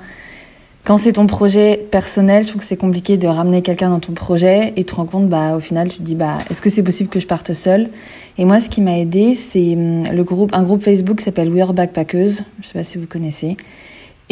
Quand 0.83 0.97
c'est 0.97 1.13
ton 1.13 1.29
projet 1.29 1.87
personnel, 1.93 2.43
je 2.43 2.49
trouve 2.49 2.61
que 2.61 2.67
c'est 2.67 2.77
compliqué 2.77 3.19
de 3.19 3.29
ramener 3.29 3.63
quelqu'un 3.63 3.89
dans 3.89 4.01
ton 4.01 4.13
projet 4.13 4.73
et 4.75 4.83
tu 4.83 4.87
te 4.87 4.95
rends 4.97 5.07
compte, 5.07 5.29
bah, 5.29 5.55
au 5.55 5.61
final, 5.61 5.87
tu 5.87 5.99
te 5.99 6.03
dis, 6.03 6.17
bah, 6.17 6.39
est-ce 6.51 6.61
que 6.61 6.71
c'est 6.71 6.83
possible 6.83 7.09
que 7.09 7.21
je 7.21 7.29
parte 7.29 7.53
seule? 7.53 7.89
Et 8.37 8.45
moi, 8.45 8.59
ce 8.59 8.69
qui 8.69 8.81
m'a 8.81 8.99
aidé, 8.99 9.35
c'est 9.35 9.75
hum, 9.75 10.03
le 10.11 10.25
groupe, 10.25 10.51
un 10.55 10.65
groupe 10.65 10.83
Facebook 10.83 11.19
qui 11.19 11.25
s'appelle 11.25 11.49
We 11.49 11.63
Are 11.63 11.73
Backpackers. 11.73 12.43
Je 12.63 12.67
sais 12.67 12.73
pas 12.73 12.83
si 12.83 12.99
vous 12.99 13.07
connaissez. 13.07 13.57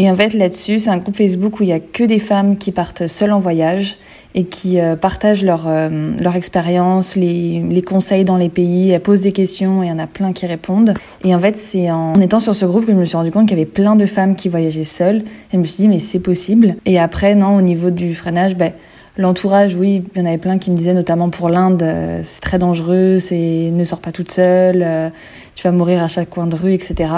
Et 0.00 0.08
en 0.08 0.14
fait, 0.14 0.32
là-dessus, 0.32 0.78
c'est 0.78 0.90
un 0.90 0.98
groupe 0.98 1.16
Facebook 1.16 1.58
où 1.58 1.64
il 1.64 1.70
y 1.70 1.72
a 1.72 1.80
que 1.80 2.04
des 2.04 2.20
femmes 2.20 2.56
qui 2.56 2.70
partent 2.70 3.08
seules 3.08 3.32
en 3.32 3.40
voyage 3.40 3.96
et 4.36 4.44
qui 4.44 4.78
euh, 4.78 4.94
partagent 4.94 5.44
leur, 5.44 5.64
euh, 5.66 6.12
leur 6.20 6.36
expérience, 6.36 7.16
les, 7.16 7.60
les 7.68 7.82
conseils 7.82 8.24
dans 8.24 8.36
les 8.36 8.48
pays. 8.48 8.90
Elles 8.90 9.02
posent 9.02 9.22
des 9.22 9.32
questions 9.32 9.82
et 9.82 9.86
il 9.86 9.88
y 9.88 9.92
en 9.92 9.98
a 9.98 10.06
plein 10.06 10.32
qui 10.32 10.46
répondent. 10.46 10.94
Et 11.24 11.34
en 11.34 11.40
fait, 11.40 11.58
c'est 11.58 11.90
en, 11.90 12.14
étant 12.20 12.38
sur 12.38 12.54
ce 12.54 12.64
groupe 12.64 12.86
que 12.86 12.92
je 12.92 12.96
me 12.96 13.04
suis 13.04 13.16
rendu 13.16 13.32
compte 13.32 13.48
qu'il 13.48 13.58
y 13.58 13.60
avait 13.60 13.68
plein 13.68 13.96
de 13.96 14.06
femmes 14.06 14.36
qui 14.36 14.48
voyageaient 14.48 14.84
seules. 14.84 15.18
Et 15.18 15.54
je 15.54 15.58
me 15.58 15.64
suis 15.64 15.82
dit, 15.82 15.88
mais 15.88 15.98
c'est 15.98 16.20
possible. 16.20 16.76
Et 16.86 17.00
après, 17.00 17.34
non, 17.34 17.56
au 17.56 17.62
niveau 17.62 17.90
du 17.90 18.14
freinage, 18.14 18.56
ben, 18.56 18.72
L'entourage, 19.20 19.74
oui, 19.74 20.04
il 20.14 20.18
y 20.20 20.22
en 20.22 20.26
avait 20.26 20.38
plein 20.38 20.58
qui 20.58 20.70
me 20.70 20.76
disaient, 20.76 20.94
notamment 20.94 21.28
pour 21.28 21.48
l'Inde, 21.48 21.82
euh, 21.82 22.20
c'est 22.22 22.40
très 22.40 22.56
dangereux, 22.56 23.18
c'est 23.18 23.70
ne 23.72 23.82
sors 23.82 23.98
pas 23.98 24.12
toute 24.12 24.30
seule, 24.30 24.84
euh, 24.84 25.10
tu 25.56 25.64
vas 25.64 25.72
mourir 25.72 26.04
à 26.04 26.06
chaque 26.06 26.30
coin 26.30 26.46
de 26.46 26.54
rue, 26.54 26.72
etc. 26.72 27.10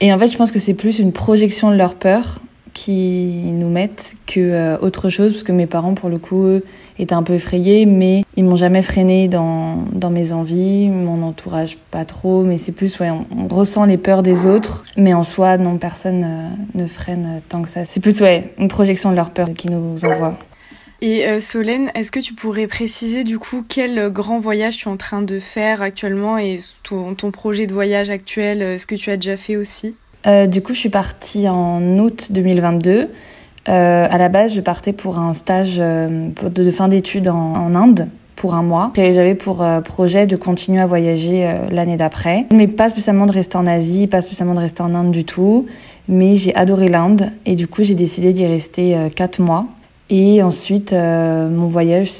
Et 0.00 0.12
en 0.12 0.18
fait, 0.18 0.28
je 0.28 0.36
pense 0.36 0.52
que 0.52 0.58
c'est 0.58 0.74
plus 0.74 0.98
une 0.98 1.12
projection 1.12 1.70
de 1.70 1.76
leur 1.76 1.94
peur 1.94 2.40
qui 2.78 3.50
nous 3.52 3.68
mettent 3.68 4.14
que 4.26 4.38
euh, 4.38 4.78
autre 4.78 5.08
chose 5.08 5.32
parce 5.32 5.42
que 5.42 5.50
mes 5.50 5.66
parents 5.66 5.94
pour 5.94 6.08
le 6.08 6.18
coup 6.18 6.46
étaient 6.98 7.14
un 7.14 7.24
peu 7.24 7.34
effrayés 7.34 7.86
mais 7.86 8.24
ils 8.36 8.44
m'ont 8.44 8.56
jamais 8.56 8.82
freiné 8.82 9.26
dans 9.26 9.84
dans 9.92 10.10
mes 10.10 10.32
envies 10.32 10.88
mon 10.88 11.22
entourage 11.22 11.76
pas 11.90 12.04
trop 12.04 12.44
mais 12.44 12.56
c'est 12.56 12.72
plus 12.72 13.00
ouais 13.00 13.10
on, 13.10 13.48
ressent 13.48 13.84
les 13.84 13.96
peurs 13.96 14.22
des 14.22 14.46
autres 14.46 14.84
mais 14.96 15.12
en 15.12 15.24
soi 15.24 15.56
non 15.58 15.76
personne 15.76 16.24
euh, 16.24 16.80
ne 16.80 16.86
freine 16.86 17.40
tant 17.48 17.62
que 17.62 17.68
ça. 17.68 17.84
C'est 17.84 18.00
plus 18.00 18.20
ouais 18.20 18.52
une 18.58 18.68
projection 18.68 19.10
de 19.10 19.16
leur 19.16 19.30
peur 19.30 19.48
qui 19.56 19.68
nous 19.68 20.04
envoie 20.04 20.38
et 21.00 21.26
euh, 21.26 21.40
Solène, 21.40 21.90
est-ce 21.94 22.10
que 22.10 22.20
tu 22.20 22.34
pourrais 22.34 22.66
préciser 22.66 23.24
du 23.24 23.38
coup 23.38 23.64
quel 23.66 24.10
grand 24.10 24.38
voyage 24.38 24.76
tu 24.78 24.88
es 24.88 24.90
en 24.90 24.96
train 24.96 25.22
de 25.22 25.38
faire 25.38 25.82
actuellement 25.82 26.38
et 26.38 26.58
ton, 26.82 27.14
projet 27.30 27.66
de 27.66 27.72
voyage 27.72 28.10
actuel, 28.10 28.62
euh, 28.62 28.78
ce 28.78 28.86
que 28.86 28.94
tu 28.94 29.10
as 29.10 29.16
déjà 29.16 29.36
fait 29.36 29.56
aussi? 29.56 29.96
Euh, 30.26 30.46
Du 30.46 30.62
coup, 30.62 30.74
je 30.74 30.80
suis 30.80 30.88
partie 30.88 31.48
en 31.48 31.98
août 31.98 32.28
2022. 32.30 33.08
Euh, 33.68 34.08
à 34.10 34.18
la 34.18 34.28
base, 34.28 34.54
je 34.54 34.60
partais 34.60 34.92
pour 34.92 35.18
un 35.18 35.34
stage 35.34 35.76
euh, 35.78 36.28
de, 36.42 36.70
fin 36.70 36.88
d'études 36.88 37.28
en, 37.28 37.52
en, 37.54 37.74
Inde 37.74 38.08
pour 38.34 38.54
un 38.54 38.62
mois. 38.62 38.92
J'avais 38.96 39.34
pour 39.34 39.62
euh, 39.62 39.80
projet 39.80 40.26
de 40.26 40.36
continuer 40.36 40.80
à 40.80 40.86
voyager 40.86 41.52
l'année 41.70 41.96
d'après, 41.96 42.46
mais 42.52 42.66
pas 42.66 42.88
spécialement 42.88 43.26
de 43.26 43.32
rester 43.32 43.56
en 43.56 43.66
Asie, 43.66 44.06
pas 44.06 44.20
spécialement 44.20 44.54
de 44.54 44.60
rester 44.60 44.82
en 44.82 44.94
Inde 44.94 45.10
du 45.10 45.24
tout. 45.24 45.66
Mais 46.08 46.36
j'ai 46.36 46.54
adoré 46.54 46.88
l'Inde 46.88 47.32
et 47.44 47.56
du 47.56 47.66
coup, 47.66 47.82
j'ai 47.82 47.94
décidé 47.94 48.32
d'y 48.32 48.46
rester 48.46 48.96
quatre 49.14 49.40
mois. 49.40 49.66
Et 50.10 50.42
ensuite, 50.42 50.94
euh, 50.94 51.50
mon 51.50 51.66
voyage 51.66 52.10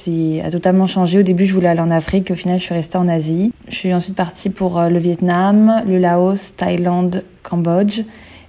a 0.44 0.50
totalement 0.50 0.86
changé. 0.86 1.20
Au 1.20 1.22
début, 1.22 1.46
je 1.46 1.54
voulais 1.54 1.68
aller 1.68 1.80
en 1.80 1.90
Afrique. 1.90 2.30
Au 2.30 2.34
final, 2.34 2.58
je 2.58 2.64
suis 2.64 2.74
restée 2.74 2.98
en 2.98 3.08
Asie. 3.08 3.52
Je 3.68 3.74
suis 3.74 3.94
ensuite 3.94 4.14
partie 4.14 4.50
pour 4.50 4.78
euh, 4.78 4.88
le 4.90 4.98
Vietnam, 4.98 5.82
le 5.86 5.96
Laos, 5.98 6.54
Thaïlande, 6.54 7.24
Cambodge. 7.42 8.02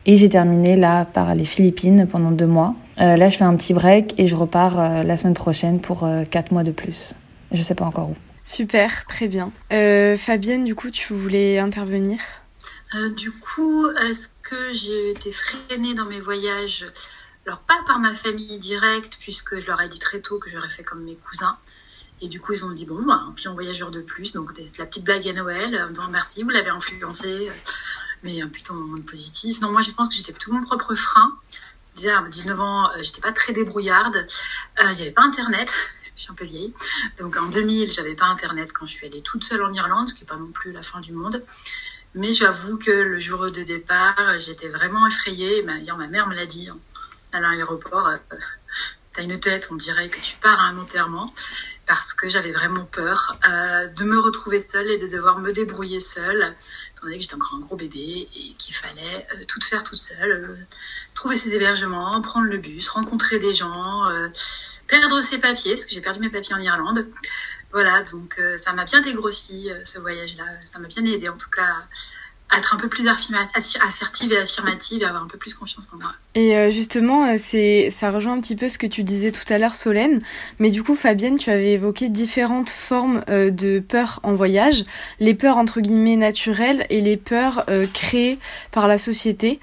Et 0.05 0.17
j'ai 0.17 0.29
terminé 0.29 0.75
là 0.75 1.05
par 1.05 1.35
les 1.35 1.45
Philippines 1.45 2.07
pendant 2.09 2.31
deux 2.31 2.47
mois. 2.47 2.75
Euh, 2.99 3.15
là, 3.15 3.29
je 3.29 3.37
fais 3.37 3.45
un 3.45 3.55
petit 3.55 3.73
break 3.73 4.13
et 4.17 4.27
je 4.27 4.35
repars 4.35 4.79
euh, 4.79 5.03
la 5.03 5.15
semaine 5.15 5.35
prochaine 5.35 5.79
pour 5.79 6.03
euh, 6.03 6.23
quatre 6.23 6.51
mois 6.51 6.63
de 6.63 6.71
plus. 6.71 7.13
Je 7.51 7.61
sais 7.61 7.75
pas 7.75 7.85
encore 7.85 8.09
où. 8.09 8.15
Super, 8.43 9.05
très 9.05 9.27
bien. 9.27 9.51
Euh, 9.71 10.17
Fabienne, 10.17 10.65
du 10.65 10.75
coup, 10.75 10.89
tu 10.89 11.13
voulais 11.13 11.59
intervenir? 11.59 12.17
Du 13.15 13.29
coup, 13.31 13.87
est-ce 14.09 14.29
que 14.41 14.73
j'ai 14.73 15.11
été 15.11 15.31
freinée 15.31 15.93
dans 15.93 16.05
mes 16.05 16.19
voyages? 16.19 16.87
Alors 17.49 17.61
pas 17.61 17.81
par 17.87 17.97
ma 17.97 18.13
famille 18.13 18.59
directe, 18.59 19.17
puisque 19.19 19.59
je 19.59 19.65
leur 19.65 19.81
ai 19.81 19.89
dit 19.89 19.97
très 19.97 20.19
tôt 20.19 20.37
que 20.37 20.51
j'aurais 20.51 20.69
fait 20.69 20.83
comme 20.83 21.03
mes 21.03 21.15
cousins. 21.15 21.57
Et 22.21 22.27
du 22.27 22.39
coup, 22.39 22.53
ils 22.53 22.63
ont 22.63 22.69
dit, 22.69 22.85
bon, 22.85 23.01
bah, 23.01 23.23
un 23.27 23.31
pion 23.31 23.53
voyageur 23.53 23.89
de 23.89 24.01
plus. 24.01 24.33
Donc, 24.33 24.51
la 24.77 24.85
petite 24.85 25.03
blague 25.03 25.27
à 25.27 25.33
Noël, 25.33 25.83
en 25.83 25.89
disant 25.89 26.09
merci, 26.09 26.43
vous 26.43 26.49
l'avez 26.49 26.69
influencé. 26.69 27.49
Mais 28.21 28.45
plutôt 28.45 28.75
positif. 29.09 29.61
Non, 29.61 29.71
moi, 29.71 29.81
je 29.81 29.89
pense 29.89 30.09
que 30.09 30.15
j'étais 30.15 30.31
plutôt 30.31 30.51
mon 30.51 30.61
propre 30.61 30.93
frein. 30.93 31.35
Je 31.95 32.01
disais, 32.01 32.11
à 32.11 32.21
19 32.21 32.59
ans, 32.59 32.91
j'étais 33.01 33.21
pas 33.21 33.31
très 33.31 33.51
débrouillarde. 33.53 34.27
Il 34.81 34.95
n'y 34.95 35.01
avait 35.01 35.11
pas 35.11 35.23
Internet. 35.23 35.73
suis 36.15 36.31
un 36.31 36.35
peu 36.35 36.45
vieille. 36.45 36.73
Donc 37.17 37.37
en 37.37 37.47
2000, 37.47 37.91
j'avais 37.91 38.13
pas 38.13 38.25
internet 38.25 38.71
quand 38.73 38.85
je 38.85 38.91
suis 38.91 39.07
allée 39.07 39.21
toute 39.21 39.43
seule 39.43 39.63
en 39.63 39.71
Irlande, 39.71 40.09
ce 40.09 40.13
qui 40.13 40.23
n'est 40.23 40.27
pas 40.27 40.35
non 40.35 40.51
plus 40.51 40.71
la 40.71 40.81
fin 40.81 40.99
du 40.99 41.13
monde. 41.13 41.43
Mais 42.15 42.33
j'avoue 42.33 42.77
que 42.77 42.91
le 42.91 43.19
jour 43.19 43.51
de 43.51 43.63
départ, 43.63 44.17
j'étais 44.39 44.67
vraiment 44.67 45.07
effrayée. 45.07 45.63
D'ailleurs, 45.63 45.97
ma 45.97 46.07
mère 46.07 46.27
me 46.27 46.35
l'a 46.35 46.45
dit 46.45 46.67
hein, 46.67 46.77
à 47.31 47.39
l'aéroport. 47.39 48.07
Euh, 48.07 48.17
T'as 49.13 49.23
une 49.23 49.39
tête, 49.39 49.69
on 49.71 49.75
dirait 49.75 50.07
que 50.07 50.19
tu 50.19 50.37
pars 50.37 50.61
à 50.61 50.65
un 50.65 50.77
enterrement 50.77 51.33
parce 51.87 52.13
que 52.13 52.29
j'avais 52.29 52.51
vraiment 52.51 52.85
peur 52.85 53.37
euh, 53.49 53.87
de 53.87 54.03
me 54.03 54.19
retrouver 54.19 54.59
seule 54.59 54.87
et 54.91 54.99
de 54.99 55.07
devoir 55.07 55.39
me 55.39 55.51
débrouiller 55.51 55.99
seule, 55.99 56.55
étant 56.95 57.03
donné 57.03 57.15
que 57.15 57.23
j'étais 57.23 57.33
encore 57.33 57.55
un 57.55 57.61
gros 57.61 57.75
bébé 57.75 58.29
et 58.35 58.53
qu'il 58.59 58.75
fallait 58.75 59.27
euh, 59.33 59.45
tout 59.47 59.59
faire 59.61 59.83
toute 59.83 59.97
seule, 59.97 60.67
trouver 61.15 61.35
ses 61.35 61.55
hébergements, 61.55 62.21
prendre 62.21 62.47
le 62.47 62.59
bus, 62.59 62.87
rencontrer 62.89 63.39
des 63.39 63.55
gens, 63.55 64.03
perdre 64.87 65.23
ses 65.23 65.39
papiers, 65.39 65.73
parce 65.73 65.87
que 65.87 65.91
j'ai 65.91 66.01
perdu 66.01 66.19
mes 66.19 66.29
papiers 66.29 66.53
en 66.53 66.59
Irlande. 66.59 67.07
Voilà, 67.71 68.03
donc 68.03 68.39
ça 68.57 68.73
m'a 68.73 68.85
bien 68.85 69.01
dégrossi 69.01 69.69
ce 69.83 69.99
voyage-là, 69.99 70.45
ça 70.71 70.79
m'a 70.79 70.87
bien 70.87 71.03
aidé 71.05 71.29
en 71.29 71.37
tout 71.37 71.49
cas 71.49 71.75
être 72.57 72.73
un 72.73 72.77
peu 72.77 72.87
plus 72.87 73.05
assertive 73.07 74.33
et 74.33 74.37
affirmative 74.37 75.01
et 75.01 75.05
avoir 75.05 75.23
un 75.23 75.27
peu 75.27 75.37
plus 75.37 75.53
confiance 75.53 75.87
en 75.93 75.97
moi. 75.97 76.13
Et 76.35 76.57
euh, 76.57 76.71
justement, 76.71 77.25
euh, 77.25 77.35
c'est 77.37 77.89
ça 77.91 78.11
rejoint 78.11 78.33
un 78.33 78.41
petit 78.41 78.55
peu 78.55 78.69
ce 78.69 78.77
que 78.77 78.87
tu 78.87 79.03
disais 79.03 79.31
tout 79.31 79.51
à 79.53 79.57
l'heure, 79.57 79.75
Solène. 79.75 80.21
Mais 80.57 80.69
du 80.69 80.83
coup, 80.83 80.95
Fabienne, 80.95 81.37
tu 81.37 81.49
avais 81.49 81.73
évoqué 81.73 82.09
différentes 82.09 82.69
formes 82.69 83.23
euh, 83.29 83.51
de 83.51 83.79
peur 83.79 84.19
en 84.23 84.33
voyage, 84.33 84.83
les 85.19 85.33
peurs 85.33 85.57
entre 85.57 85.81
guillemets 85.81 86.15
naturelles 86.15 86.85
et 86.89 87.01
les 87.01 87.17
peurs 87.17 87.65
créées 87.93 88.39
par 88.71 88.87
la 88.87 88.97
société. 88.97 89.59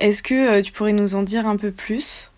Est-ce 0.00 0.22
que 0.22 0.60
tu 0.60 0.70
pourrais 0.72 0.92
nous 0.92 1.16
en 1.16 1.22
dire 1.22 1.46
un 1.46 1.56
peu 1.56 1.72
plus? 1.72 2.30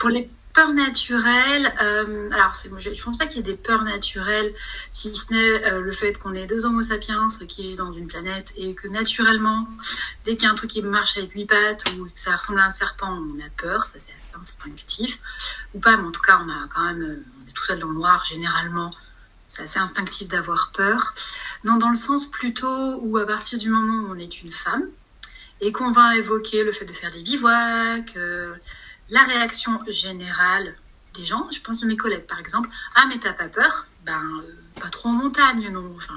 Pour 0.00 0.08
les 0.08 0.28
peurs 0.56 0.72
naturelles, 0.72 1.70
euh, 1.82 2.30
alors 2.30 2.54
je, 2.54 2.88
ne 2.88 3.02
pense 3.02 3.18
pas 3.18 3.26
qu'il 3.26 3.36
y 3.36 3.40
ait 3.40 3.52
des 3.52 3.58
peurs 3.58 3.82
naturelles, 3.82 4.54
si 4.90 5.14
ce 5.14 5.34
n'est 5.34 5.66
euh, 5.66 5.82
le 5.82 5.92
fait 5.92 6.18
qu'on 6.18 6.32
est 6.32 6.46
deux 6.46 6.64
Homo 6.64 6.82
sapiens 6.82 7.28
qui 7.46 7.64
vivent 7.64 7.76
dans 7.76 7.92
une 7.92 8.06
planète 8.06 8.54
et 8.56 8.74
que 8.74 8.88
naturellement, 8.88 9.68
dès 10.24 10.34
qu'il 10.34 10.44
y 10.44 10.46
a 10.46 10.52
un 10.52 10.54
truc 10.54 10.70
qui 10.70 10.80
marche 10.80 11.18
avec 11.18 11.32
huit 11.32 11.44
pattes 11.44 11.84
ou 11.90 12.06
que 12.06 12.10
ça 12.14 12.34
ressemble 12.34 12.60
à 12.60 12.64
un 12.64 12.70
serpent, 12.70 13.12
on 13.12 13.38
a 13.38 13.50
peur, 13.58 13.84
ça 13.84 13.98
c'est 13.98 14.14
assez 14.16 14.30
instinctif, 14.40 15.20
ou 15.74 15.78
pas, 15.78 15.98
mais 15.98 16.04
en 16.04 16.10
tout 16.10 16.22
cas 16.22 16.40
on 16.42 16.48
a 16.48 16.66
quand 16.74 16.84
même, 16.84 17.02
euh, 17.02 17.24
on 17.44 17.50
est 17.50 17.52
tout 17.52 17.64
seul 17.64 17.78
dans 17.78 17.88
le 17.88 17.96
noir 17.96 18.24
généralement, 18.24 18.94
c'est 19.50 19.64
assez 19.64 19.78
instinctif 19.78 20.26
d'avoir 20.26 20.72
peur. 20.72 21.14
Non, 21.64 21.76
dans 21.76 21.90
le 21.90 21.96
sens 21.96 22.26
plutôt 22.26 22.98
où 23.02 23.18
à 23.18 23.26
partir 23.26 23.58
du 23.58 23.68
moment 23.68 24.08
où 24.08 24.14
on 24.14 24.18
est 24.18 24.40
une 24.40 24.52
femme 24.52 24.84
et 25.60 25.70
qu'on 25.70 25.92
va 25.92 26.16
évoquer 26.16 26.64
le 26.64 26.72
fait 26.72 26.86
de 26.86 26.94
faire 26.94 27.12
des 27.12 27.22
bivouacs, 27.22 28.16
la 29.10 29.22
réaction 29.22 29.82
générale 29.88 30.74
des 31.14 31.24
gens, 31.24 31.48
je 31.50 31.60
pense 31.60 31.78
de 31.78 31.86
mes 31.86 31.96
collègues 31.96 32.26
par 32.26 32.38
exemple, 32.40 32.68
ah 32.94 33.06
mais 33.08 33.18
t'as 33.18 33.32
pas 33.32 33.48
peur? 33.48 33.86
Ben 34.04 34.20
euh, 34.42 34.80
pas 34.80 34.88
trop 34.88 35.08
en 35.08 35.12
montagne, 35.12 35.68
non. 35.70 35.94
Enfin, 35.96 36.14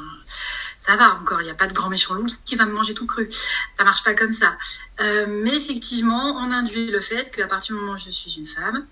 ça 0.79 0.95
va 0.95 1.15
encore, 1.15 1.41
il 1.41 1.45
n'y 1.45 1.51
a 1.51 1.55
pas 1.55 1.67
de 1.67 1.73
grand 1.73 1.89
méchant 1.89 2.13
loup 2.13 2.27
qui 2.45 2.55
va 2.55 2.65
me 2.65 2.73
manger 2.73 2.93
tout 2.93 3.05
cru. 3.05 3.29
Ça 3.77 3.83
marche 3.83 4.03
pas 4.03 4.13
comme 4.13 4.31
ça. 4.31 4.57
Euh, 4.99 5.25
mais 5.27 5.55
effectivement, 5.55 6.35
on 6.37 6.51
induit 6.51 6.87
le 6.91 6.99
fait 6.99 7.31
qu'à 7.31 7.47
partir 7.47 7.75
du 7.75 7.81
moment 7.81 7.93
où 7.93 7.97
je 7.97 8.11
suis 8.11 8.35
une 8.37 8.47
femme, 8.47 8.85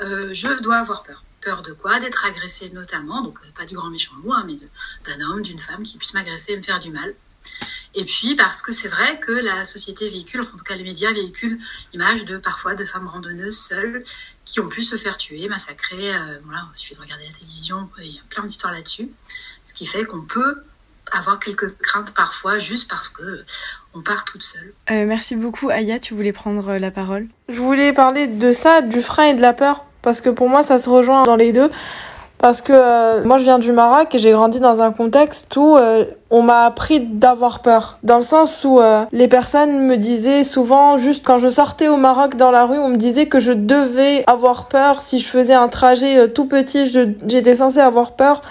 euh, 0.00 0.32
je 0.34 0.60
dois 0.60 0.76
avoir 0.76 1.02
peur. 1.02 1.24
Peur 1.40 1.62
de 1.62 1.72
quoi? 1.72 2.00
D'être 2.00 2.24
agressée 2.24 2.70
notamment, 2.70 3.22
donc 3.22 3.38
pas 3.52 3.66
du 3.66 3.74
grand 3.74 3.90
méchant 3.90 4.14
loup, 4.22 4.32
hein, 4.32 4.44
mais 4.46 4.56
d'un 5.06 5.20
homme, 5.26 5.42
d'une 5.42 5.60
femme 5.60 5.82
qui 5.82 5.98
puisse 5.98 6.14
m'agresser 6.14 6.52
et 6.52 6.56
me 6.56 6.62
faire 6.62 6.80
du 6.80 6.90
mal. 6.90 7.14
Et 7.94 8.04
puis 8.04 8.34
parce 8.34 8.60
que 8.60 8.72
c'est 8.72 8.88
vrai 8.88 9.20
que 9.20 9.32
la 9.32 9.64
société 9.64 10.08
véhicule, 10.08 10.40
enfin, 10.40 10.52
en 10.54 10.58
tout 10.58 10.64
cas 10.64 10.74
les 10.74 10.82
médias 10.82 11.12
véhiculent 11.12 11.60
l'image 11.92 12.24
de 12.24 12.38
parfois 12.38 12.74
de 12.74 12.84
femmes 12.84 13.06
randonneuses 13.06 13.58
seules 13.58 14.02
qui 14.44 14.60
ont 14.60 14.68
pu 14.68 14.82
se 14.82 14.96
faire 14.96 15.16
tuer, 15.16 15.48
massacrer. 15.48 16.14
Euh, 16.14 16.38
voilà, 16.44 16.66
il 16.74 16.78
suffit 16.78 16.94
de 16.94 17.00
regarder 17.00 17.24
la 17.24 17.32
télévision, 17.32 17.88
il 17.98 18.12
y 18.12 18.18
a 18.18 18.22
plein 18.28 18.44
d'histoires 18.44 18.72
là-dessus. 18.72 19.10
Ce 19.64 19.74
qui 19.74 19.86
fait 19.86 20.04
qu'on 20.04 20.22
peut 20.22 20.62
avoir 21.12 21.38
quelques 21.38 21.76
craintes 21.78 22.12
parfois 22.12 22.58
juste 22.58 22.88
parce 22.90 23.08
que 23.08 23.44
on 23.94 24.02
part 24.02 24.24
toute 24.24 24.42
seule. 24.42 24.72
Euh, 24.90 25.06
merci 25.06 25.36
beaucoup 25.36 25.70
Aya, 25.70 25.98
tu 25.98 26.14
voulais 26.14 26.32
prendre 26.32 26.68
euh, 26.68 26.78
la 26.78 26.90
parole? 26.90 27.28
Je 27.48 27.58
voulais 27.58 27.92
parler 27.92 28.26
de 28.26 28.52
ça, 28.52 28.82
du 28.82 29.00
frein 29.00 29.26
et 29.26 29.34
de 29.34 29.40
la 29.40 29.52
peur, 29.52 29.84
parce 30.02 30.20
que 30.20 30.30
pour 30.30 30.48
moi 30.48 30.62
ça 30.62 30.78
se 30.78 30.88
rejoint 30.88 31.22
dans 31.22 31.36
les 31.36 31.52
deux. 31.52 31.70
Parce 32.38 32.60
que 32.60 32.72
euh, 32.74 33.24
moi 33.24 33.38
je 33.38 33.44
viens 33.44 33.58
du 33.58 33.72
Maroc 33.72 34.14
et 34.14 34.18
j'ai 34.18 34.32
grandi 34.32 34.60
dans 34.60 34.82
un 34.82 34.92
contexte 34.92 35.56
où 35.56 35.76
euh, 35.76 36.04
on 36.30 36.42
m'a 36.42 36.64
appris 36.64 37.00
d'avoir 37.00 37.60
peur. 37.60 37.98
Dans 38.02 38.18
le 38.18 38.22
sens 38.22 38.64
où 38.64 38.80
euh, 38.80 39.04
les 39.12 39.28
personnes 39.28 39.86
me 39.86 39.96
disaient 39.96 40.44
souvent, 40.44 40.98
juste 40.98 41.24
quand 41.24 41.38
je 41.38 41.48
sortais 41.48 41.88
au 41.88 41.96
Maroc 41.96 42.36
dans 42.36 42.50
la 42.50 42.66
rue, 42.66 42.78
on 42.78 42.88
me 42.88 42.96
disait 42.96 43.26
que 43.26 43.40
je 43.40 43.52
devais 43.52 44.24
avoir 44.26 44.66
peur. 44.66 45.00
Si 45.00 45.20
je 45.20 45.26
faisais 45.26 45.54
un 45.54 45.68
trajet 45.68 46.28
tout 46.28 46.44
petit, 46.44 46.86
j'étais 46.86 47.54
censée 47.54 47.80
avoir 47.80 48.12
peur. 48.12 48.42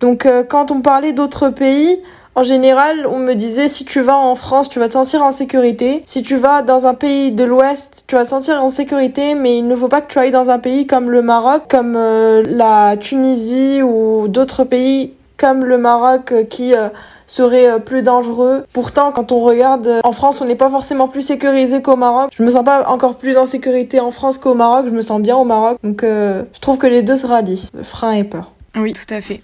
Donc 0.00 0.26
quand 0.48 0.70
on 0.70 0.82
parlait 0.82 1.12
d'autres 1.12 1.48
pays, 1.48 2.02
en 2.34 2.44
général, 2.44 3.06
on 3.06 3.18
me 3.18 3.34
disait 3.34 3.68
si 3.68 3.84
tu 3.84 4.00
vas 4.00 4.16
en 4.16 4.34
France, 4.34 4.68
tu 4.68 4.78
vas 4.78 4.88
te 4.88 4.92
sentir 4.92 5.22
en 5.22 5.32
sécurité. 5.32 6.02
Si 6.06 6.22
tu 6.22 6.36
vas 6.36 6.62
dans 6.62 6.86
un 6.86 6.94
pays 6.94 7.32
de 7.32 7.44
l'Ouest, 7.44 8.04
tu 8.06 8.14
vas 8.14 8.24
te 8.24 8.28
sentir 8.28 8.62
en 8.62 8.68
sécurité, 8.68 9.34
mais 9.34 9.58
il 9.58 9.66
ne 9.66 9.76
faut 9.76 9.88
pas 9.88 10.00
que 10.00 10.10
tu 10.10 10.18
ailles 10.18 10.30
dans 10.30 10.50
un 10.50 10.58
pays 10.58 10.86
comme 10.86 11.10
le 11.10 11.22
Maroc, 11.22 11.64
comme 11.68 11.96
euh, 11.96 12.42
la 12.46 12.96
Tunisie 12.96 13.82
ou 13.82 14.28
d'autres 14.28 14.64
pays 14.64 15.12
comme 15.36 15.64
le 15.64 15.76
Maroc 15.76 16.32
euh, 16.32 16.44
qui 16.44 16.74
euh, 16.74 16.88
seraient 17.26 17.80
plus 17.80 18.02
dangereux. 18.02 18.64
Pourtant, 18.72 19.10
quand 19.10 19.32
on 19.32 19.40
regarde 19.40 20.00
en 20.04 20.12
France, 20.12 20.40
on 20.40 20.44
n'est 20.44 20.54
pas 20.54 20.70
forcément 20.70 21.08
plus 21.08 21.22
sécurisé 21.22 21.82
qu'au 21.82 21.96
Maroc. 21.96 22.30
Je 22.34 22.42
me 22.42 22.50
sens 22.50 22.64
pas 22.64 22.88
encore 22.88 23.16
plus 23.16 23.36
en 23.36 23.44
sécurité 23.44 24.00
en 24.00 24.12
France 24.12 24.38
qu'au 24.38 24.54
Maroc. 24.54 24.86
Je 24.86 24.92
me 24.92 25.02
sens 25.02 25.20
bien 25.20 25.36
au 25.36 25.44
Maroc. 25.44 25.78
Donc, 25.82 26.02
je 26.02 26.60
trouve 26.60 26.78
que 26.78 26.86
les 26.86 27.02
deux 27.02 27.16
se 27.16 27.26
rallient, 27.26 27.68
frein 27.82 28.12
et 28.12 28.24
peur. 28.24 28.52
Oui, 28.76 28.92
tout 28.92 29.12
à 29.12 29.20
fait. 29.20 29.42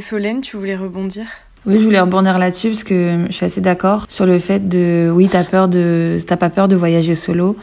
Solène, 0.00 0.40
tu 0.40 0.56
voulais 0.56 0.76
rebondir? 0.76 1.26
Oui, 1.64 1.78
je 1.78 1.84
voulais 1.84 2.00
rebondir 2.00 2.38
là-dessus 2.38 2.70
parce 2.70 2.82
que 2.82 3.26
je 3.28 3.32
suis 3.32 3.44
assez 3.44 3.60
d'accord 3.60 4.06
sur 4.08 4.26
le 4.26 4.40
fait 4.40 4.68
de, 4.68 5.12
oui, 5.14 5.28
t'as 5.30 5.44
peur 5.44 5.68
de, 5.68 6.16
t'as 6.26 6.36
pas 6.36 6.50
peur 6.50 6.66
de 6.66 6.74
voyager 6.74 7.14
solo, 7.14 7.56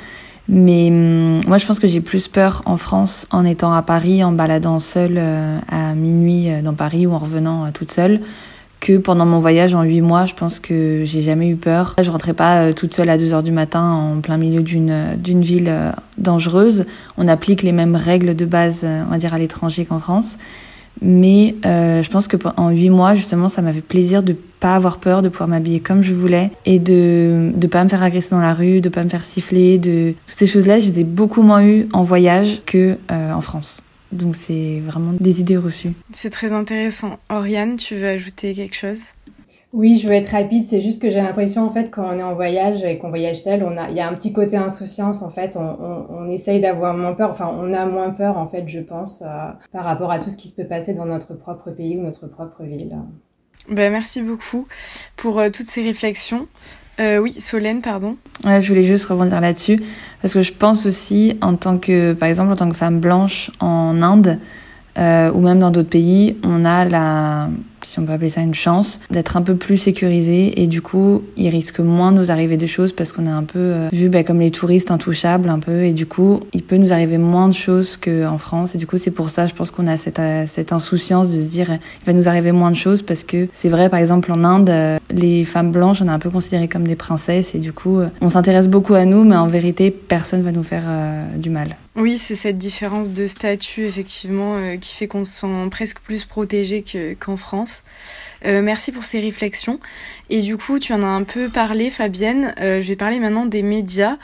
mais 0.48 0.88
hum, 0.88 1.42
moi 1.48 1.58
je 1.58 1.66
pense 1.66 1.80
que 1.80 1.88
j'ai 1.88 2.00
plus 2.00 2.30
peur 2.30 2.62
en 2.66 2.78
France 2.78 3.28
en 3.30 3.44
étant 3.44 3.74
à 3.74 3.82
Paris, 3.82 4.24
en 4.24 4.32
baladant 4.32 4.80
seule 4.80 5.18
euh, 5.18 5.60
à 5.68 5.94
minuit 5.96 6.50
euh, 6.50 6.62
dans 6.62 6.74
Paris 6.74 7.08
ou 7.08 7.14
en 7.14 7.18
revenant 7.18 7.66
euh, 7.66 7.70
toute 7.74 7.92
seule 7.92 8.22
que 8.80 8.98
pendant 8.98 9.26
mon 9.26 9.40
voyage 9.40 9.76
en 9.76 9.84
huit 9.84 10.00
mois, 10.00 10.24
je 10.24 10.34
pense 10.34 10.62
que 10.62 11.02
j'ai 11.04 11.20
jamais 11.20 11.50
eu 11.50 11.58
peur. 11.58 11.96
Je 12.02 12.10
rentrais 12.10 12.34
pas 12.34 12.72
toute 12.72 12.94
seule 12.94 13.10
à 13.10 13.18
2 13.18 13.34
heures 13.34 13.44
du 13.44 13.52
matin 13.52 13.92
en 13.92 14.22
plein 14.22 14.38
milieu 14.38 14.62
d'une 14.62 15.18
d'une 15.18 15.42
ville 15.42 15.70
dangereuse. 16.18 16.86
On 17.18 17.28
applique 17.28 17.62
les 17.62 17.74
mêmes 17.74 17.98
règles 17.98 18.38
de 18.38 18.46
base, 18.46 18.88
on 18.88 19.12
va 19.12 19.18
dire 19.18 19.34
à 19.34 19.38
l'étranger 19.38 19.84
qu'en 19.84 20.00
France. 20.00 20.38
Mais 21.02 21.56
euh, 21.66 22.04
je 22.04 22.10
pense 22.10 22.28
que 22.28 22.38
en 22.58 22.70
huit 22.70 22.90
mois, 22.90 23.16
justement, 23.16 23.50
ça 23.50 23.62
m'a 23.62 23.74
fait 23.74 23.82
plaisir 23.82 24.24
de 24.24 24.36
pas 24.60 24.76
avoir 24.76 24.98
peur, 24.98 25.22
de 25.22 25.30
pouvoir 25.30 25.48
m'habiller 25.48 25.80
comme 25.80 26.02
je 26.02 26.14
voulais 26.14 26.52
et 26.66 26.80
de 26.80 27.52
de 27.56 27.68
pas 27.68 27.84
me 27.84 27.90
faire 27.90 28.04
agresser 28.04 28.32
dans 28.32 28.42
la 28.42 28.54
rue, 28.54 28.82
de 28.82 28.90
pas 28.90 29.04
me 29.04 29.10
faire 29.10 29.24
siffler, 29.24 29.78
de 29.78 30.14
toutes 30.28 30.38
ces 30.38 30.48
choses-là, 30.48 30.80
j'ai 30.80 31.04
beaucoup 31.04 31.42
moins 31.42 31.64
eu 31.64 31.88
en 31.94 32.04
voyage 32.04 32.62
que 32.66 32.98
euh, 33.12 33.34
en 33.34 33.42
France. 33.42 33.82
Donc 34.12 34.36
c'est 34.36 34.82
vraiment 34.86 35.14
des 35.20 35.40
idées 35.40 35.58
reçues. 35.58 35.94
C'est 36.12 36.32
très 36.32 36.52
intéressant. 36.52 37.20
Oriane, 37.30 37.76
tu 37.76 37.96
veux 37.96 38.08
ajouter 38.08 38.54
quelque 38.54 38.76
chose? 38.76 39.04
Oui, 39.72 39.98
je 39.98 40.08
veux 40.08 40.14
être 40.14 40.30
rapide. 40.32 40.66
C'est 40.68 40.82
juste 40.82 41.02
que 41.02 41.10
j'ai 41.10 41.22
l'impression, 41.22 41.66
en 41.66 41.70
fait, 41.70 41.92
quand 41.92 42.06
on 42.08 42.18
est 42.18 42.24
en 42.24 42.36
voyage 42.36 42.84
et 42.84 42.98
qu'on 42.98 43.10
voyage 43.10 43.42
seul, 43.42 43.64
on 43.64 43.78
a, 43.78 43.90
il 43.90 43.96
y 43.96 44.00
a 44.00 44.08
un 44.08 44.14
petit 44.14 44.34
côté 44.34 44.58
insouciance, 44.58 45.22
en 45.22 45.30
fait. 45.30 45.56
On, 45.58 45.62
on, 45.62 46.06
on 46.10 46.28
essaye 46.30 46.60
d'avoir 46.60 46.96
moins 46.96 47.14
peur. 47.14 47.30
Enfin, 47.30 47.52
on 47.54 47.74
a 47.74 47.86
moins 47.86 48.10
peur, 48.10 48.38
en 48.38 48.48
fait, 48.48 48.68
je 48.68 48.80
pense, 48.80 49.22
euh, 49.22 49.26
par 49.72 49.86
rapport 49.86 50.12
à 50.12 50.20
tout 50.20 50.30
ce 50.30 50.38
qui 50.38 50.48
se 50.48 50.54
peut 50.54 50.66
passer 50.66 50.94
dans 50.94 51.06
notre 51.06 51.34
propre 51.36 51.72
pays 51.72 51.98
ou 51.98 52.02
notre 52.02 52.28
propre 52.28 52.64
ville. 52.64 52.96
Ben, 53.70 53.92
merci 53.92 54.22
beaucoup 54.22 54.68
pour 55.16 55.40
euh, 55.40 55.50
toutes 55.50 55.68
ces 55.68 55.84
réflexions. 55.84 56.48
Euh, 57.00 57.20
oui, 57.20 57.32
Solène, 57.32 57.82
pardon. 57.82 58.18
Ouais, 58.46 58.62
je 58.62 58.68
voulais 58.68 58.84
juste 58.84 59.06
rebondir 59.06 59.40
là-dessus 59.40 59.80
parce 60.22 60.34
que 60.34 60.42
je 60.42 60.52
pense 60.54 60.86
aussi, 60.86 61.38
en 61.42 61.56
tant 61.56 61.78
que, 61.78 62.14
par 62.14 62.28
exemple, 62.28 62.52
en 62.52 62.56
tant 62.56 62.68
que 62.68 62.76
femme 62.76 63.00
blanche 63.00 63.52
en 63.62 64.02
Inde, 64.02 64.40
euh, 64.98 65.32
ou 65.32 65.40
même 65.40 65.60
dans 65.60 65.72
d'autres 65.72 65.90
pays, 65.90 66.38
on 66.44 66.66
a 66.66 66.84
la, 66.84 67.50
si 67.84 68.00
on 68.00 68.06
peut 68.06 68.14
appeler 68.14 68.30
ça 68.30 68.42
une 68.42 68.54
chance, 68.54 69.00
d'être 69.10 69.38
un 69.38 69.42
peu 69.42 69.56
plus 69.56 69.78
sécurisé 69.78 70.62
et 70.62 70.68
du 70.68 70.82
coup, 70.82 71.24
il 71.38 71.50
risque 71.50 71.80
moins 71.80 72.12
de 72.12 72.18
nous 72.18 72.32
arriver 72.32 72.58
des 72.58 72.68
choses 72.68 72.94
parce 72.94 73.12
qu'on 73.12 73.26
est 73.26 73.32
un 73.32 73.44
peu 73.44 73.60
euh, 73.60 73.90
vu 73.92 74.10
bah, 74.10 74.24
comme 74.24 74.40
les 74.40 74.52
touristes 74.52 74.92
intouchables 74.92 75.50
un 75.50 75.60
peu 75.60 75.84
et 75.84 75.94
du 75.94 76.06
coup, 76.06 76.42
il 76.54 76.64
peut 76.64 76.78
nous 76.78 76.94
arriver 76.94 77.18
moins 77.18 77.48
de 77.48 77.54
choses 77.54 77.98
qu'en 77.98 78.38
France 78.38 78.76
et 78.76 78.78
du 78.78 78.88
coup, 78.88 78.98
c'est 78.98 79.12
pour 79.12 79.30
ça, 79.30 79.48
je 79.48 79.54
pense 79.54 79.72
qu'on 79.72 79.88
a 79.88 79.98
cette, 79.98 80.20
euh, 80.20 80.46
insouciance 80.72 81.32
de 81.32 81.38
se 81.38 81.50
dire 81.50 81.80
il 82.02 82.06
va 82.06 82.14
nous 82.14 82.28
arriver 82.28 82.52
moins 82.52 82.72
de 82.72 82.76
choses 82.76 83.02
parce 83.02 83.24
que 83.24 83.48
c'est 83.52 83.70
vrai, 83.70 83.90
par 83.90 84.00
exemple, 84.00 84.32
en 84.32 84.44
Inde, 84.44 85.00
les 85.10 85.44
femmes 85.44 85.72
blanches, 85.72 86.02
on 86.02 86.08
est 86.08 86.12
un 86.12 86.20
peu 86.20 86.30
considérées 86.30 86.68
comme 86.68 86.88
des 86.88 86.96
princesses 86.96 87.56
et 87.56 87.60
du 87.60 87.74
coup, 87.74 88.00
on 88.22 88.30
s'intéresse 88.30 88.68
beaucoup 88.68 88.94
à 88.94 89.06
nous, 89.06 89.24
mais 89.24 89.36
en 89.36 89.48
vérité, 89.48 89.90
personne 89.90 90.42
va 90.42 90.52
nous 90.52 90.64
faire 90.64 90.84
du 91.38 91.50
mal. 91.50 91.76
Oui, 92.00 92.18
c'est 92.18 92.36
cette 92.36 92.58
différence 92.58 93.10
de 93.10 93.28
statut, 93.28 93.84
effectivement, 93.84 94.56
euh, 94.56 94.78
qui 94.78 94.96
fait 94.96 95.10
qu'on 95.10 95.26
se 95.26 95.34
sent 95.34 95.48
presque 95.70 96.00
plus 96.00 96.24
protégé 96.24 96.82
qu'en 97.20 97.36
France. 97.36 97.69
Euh, 98.46 98.62
merci 98.62 98.92
pour 98.92 99.04
ces 99.04 99.20
réflexions. 99.20 99.80
Et 100.30 100.42
du 100.42 100.58
coup, 100.58 100.80
tu 100.80 100.94
en 100.94 101.02
as 101.02 101.08
un 101.08 101.24
peu 101.24 101.50
parlé, 101.50 101.90
Fabienne. 101.90 102.54
Euh, 102.62 102.82
je 102.82 102.88
vais 102.88 102.96
parler 102.96 103.20
maintenant 103.20 103.46
des 103.46 103.64
médias. 103.64 104.18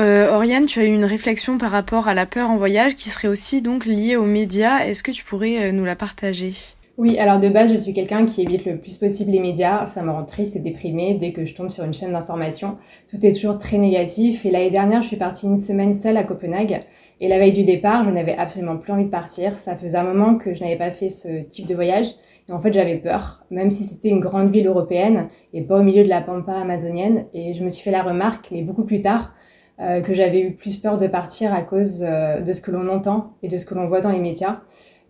Euh, 0.00 0.34
Oriane, 0.34 0.66
tu 0.66 0.80
as 0.80 0.84
eu 0.84 0.92
une 0.92 1.04
réflexion 1.04 1.56
par 1.56 1.70
rapport 1.70 2.08
à 2.08 2.14
la 2.14 2.26
peur 2.26 2.50
en 2.50 2.56
voyage 2.56 2.96
qui 2.96 3.10
serait 3.10 3.28
aussi 3.28 3.62
donc 3.62 3.86
liée 3.86 4.16
aux 4.16 4.24
médias. 4.24 4.84
Est-ce 4.84 5.02
que 5.02 5.12
tu 5.12 5.24
pourrais 5.24 5.72
nous 5.72 5.84
la 5.84 5.96
partager? 5.96 6.52
Oui, 6.96 7.18
alors 7.18 7.40
de 7.40 7.48
base, 7.48 7.72
je 7.72 7.76
suis 7.76 7.92
quelqu'un 7.92 8.24
qui 8.24 8.42
évite 8.42 8.64
le 8.66 8.76
plus 8.76 8.98
possible 8.98 9.32
les 9.32 9.40
médias. 9.40 9.86
Ça 9.88 10.02
me 10.02 10.10
rend 10.10 10.24
triste 10.24 10.54
et 10.54 10.60
déprimée 10.60 11.14
dès 11.14 11.32
que 11.32 11.44
je 11.44 11.52
tombe 11.52 11.70
sur 11.70 11.82
une 11.82 11.94
chaîne 11.94 12.12
d'information. 12.12 12.76
Tout 13.10 13.24
est 13.24 13.32
toujours 13.32 13.58
très 13.58 13.78
négatif. 13.78 14.46
Et 14.46 14.50
l'année 14.50 14.70
dernière, 14.70 15.02
je 15.02 15.08
suis 15.08 15.16
partie 15.16 15.46
une 15.46 15.56
semaine 15.56 15.92
seule 15.94 16.16
à 16.16 16.22
Copenhague. 16.22 16.82
Et 17.24 17.28
la 17.28 17.38
veille 17.38 17.54
du 17.54 17.64
départ, 17.64 18.04
je 18.04 18.10
n'avais 18.10 18.36
absolument 18.36 18.76
plus 18.76 18.92
envie 18.92 19.04
de 19.04 19.08
partir. 19.08 19.56
Ça 19.56 19.76
faisait 19.76 19.96
un 19.96 20.02
moment 20.02 20.36
que 20.36 20.52
je 20.52 20.62
n'avais 20.62 20.76
pas 20.76 20.90
fait 20.90 21.08
ce 21.08 21.40
type 21.40 21.66
de 21.66 21.74
voyage. 21.74 22.08
Et 22.50 22.52
en 22.52 22.60
fait, 22.60 22.70
j'avais 22.70 22.96
peur, 22.96 23.46
même 23.50 23.70
si 23.70 23.84
c'était 23.84 24.10
une 24.10 24.20
grande 24.20 24.50
ville 24.50 24.66
européenne 24.66 25.30
et 25.54 25.62
pas 25.62 25.78
au 25.78 25.82
milieu 25.82 26.04
de 26.04 26.10
la 26.10 26.20
pampa 26.20 26.52
amazonienne. 26.52 27.24
Et 27.32 27.54
je 27.54 27.64
me 27.64 27.70
suis 27.70 27.82
fait 27.82 27.90
la 27.90 28.02
remarque, 28.02 28.50
mais 28.52 28.60
beaucoup 28.60 28.84
plus 28.84 29.00
tard, 29.00 29.32
euh, 29.80 30.02
que 30.02 30.12
j'avais 30.12 30.42
eu 30.42 30.52
plus 30.52 30.76
peur 30.76 30.98
de 30.98 31.06
partir 31.06 31.54
à 31.54 31.62
cause 31.62 32.02
euh, 32.06 32.42
de 32.42 32.52
ce 32.52 32.60
que 32.60 32.70
l'on 32.70 32.90
entend 32.90 33.32
et 33.42 33.48
de 33.48 33.56
ce 33.56 33.64
que 33.64 33.72
l'on 33.72 33.86
voit 33.86 34.02
dans 34.02 34.12
les 34.12 34.20
médias. 34.20 34.60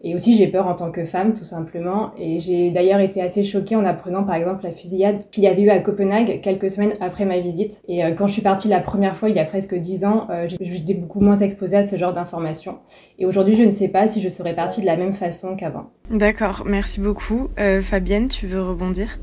Et 0.07 0.15
aussi, 0.15 0.37
j'ai 0.37 0.49
peur 0.49 0.67
en 0.67 0.75
tant 0.75 0.91
que 0.91 1.07
femme, 1.07 1.33
tout 1.33 1.45
simplement. 1.45 2.13
Et 2.19 2.39
j'ai 2.39 2.71
d'ailleurs 2.71 3.01
été 3.01 3.23
assez 3.23 3.43
choquée 3.43 3.75
en 3.75 3.87
apprenant, 3.87 4.23
par 4.23 4.35
exemple, 4.35 4.63
la 4.63 4.71
fusillade 4.71 5.25
qu'il 5.31 5.45
y 5.45 5.47
avait 5.47 5.63
eu 5.63 5.71
à 5.71 5.79
Copenhague 5.81 6.43
quelques 6.43 6.69
semaines 6.69 6.93
après 7.01 7.25
ma 7.25 7.41
visite. 7.41 7.81
Et 7.89 8.05
euh, 8.05 8.13
quand 8.13 8.27
je 8.27 8.35
suis 8.35 8.43
partie 8.43 8.69
la 8.69 8.81
première 8.81 9.17
fois, 9.17 9.31
il 9.31 9.37
y 9.37 9.39
a 9.39 9.47
presque 9.47 9.75
dix 9.75 10.05
ans, 10.05 10.27
euh, 10.29 10.47
j'étais 10.61 10.93
beaucoup 10.93 11.21
moins 11.21 11.39
exposée 11.39 11.79
à 11.79 11.83
ce 11.83 11.97
genre 11.97 12.13
d'informations. 12.13 12.81
Et 13.19 13.25
aujourd'hui, 13.25 13.57
je 13.57 13.63
ne 13.63 13.71
sais 13.71 13.89
pas 13.89 14.07
si 14.07 14.21
je 14.21 14.29
serais 14.29 14.55
partie 14.55 14.83
de 14.83 14.87
la 14.87 14.99
même 14.99 15.15
façon 15.15 15.57
qu'avant. 15.57 15.91
D'accord, 16.11 16.65
merci 16.67 17.01
beaucoup. 17.01 17.49
Euh, 17.59 17.81
Fabienne, 17.81 18.29
tu 18.29 18.47
veux 18.47 18.63
rebondir? 18.63 19.17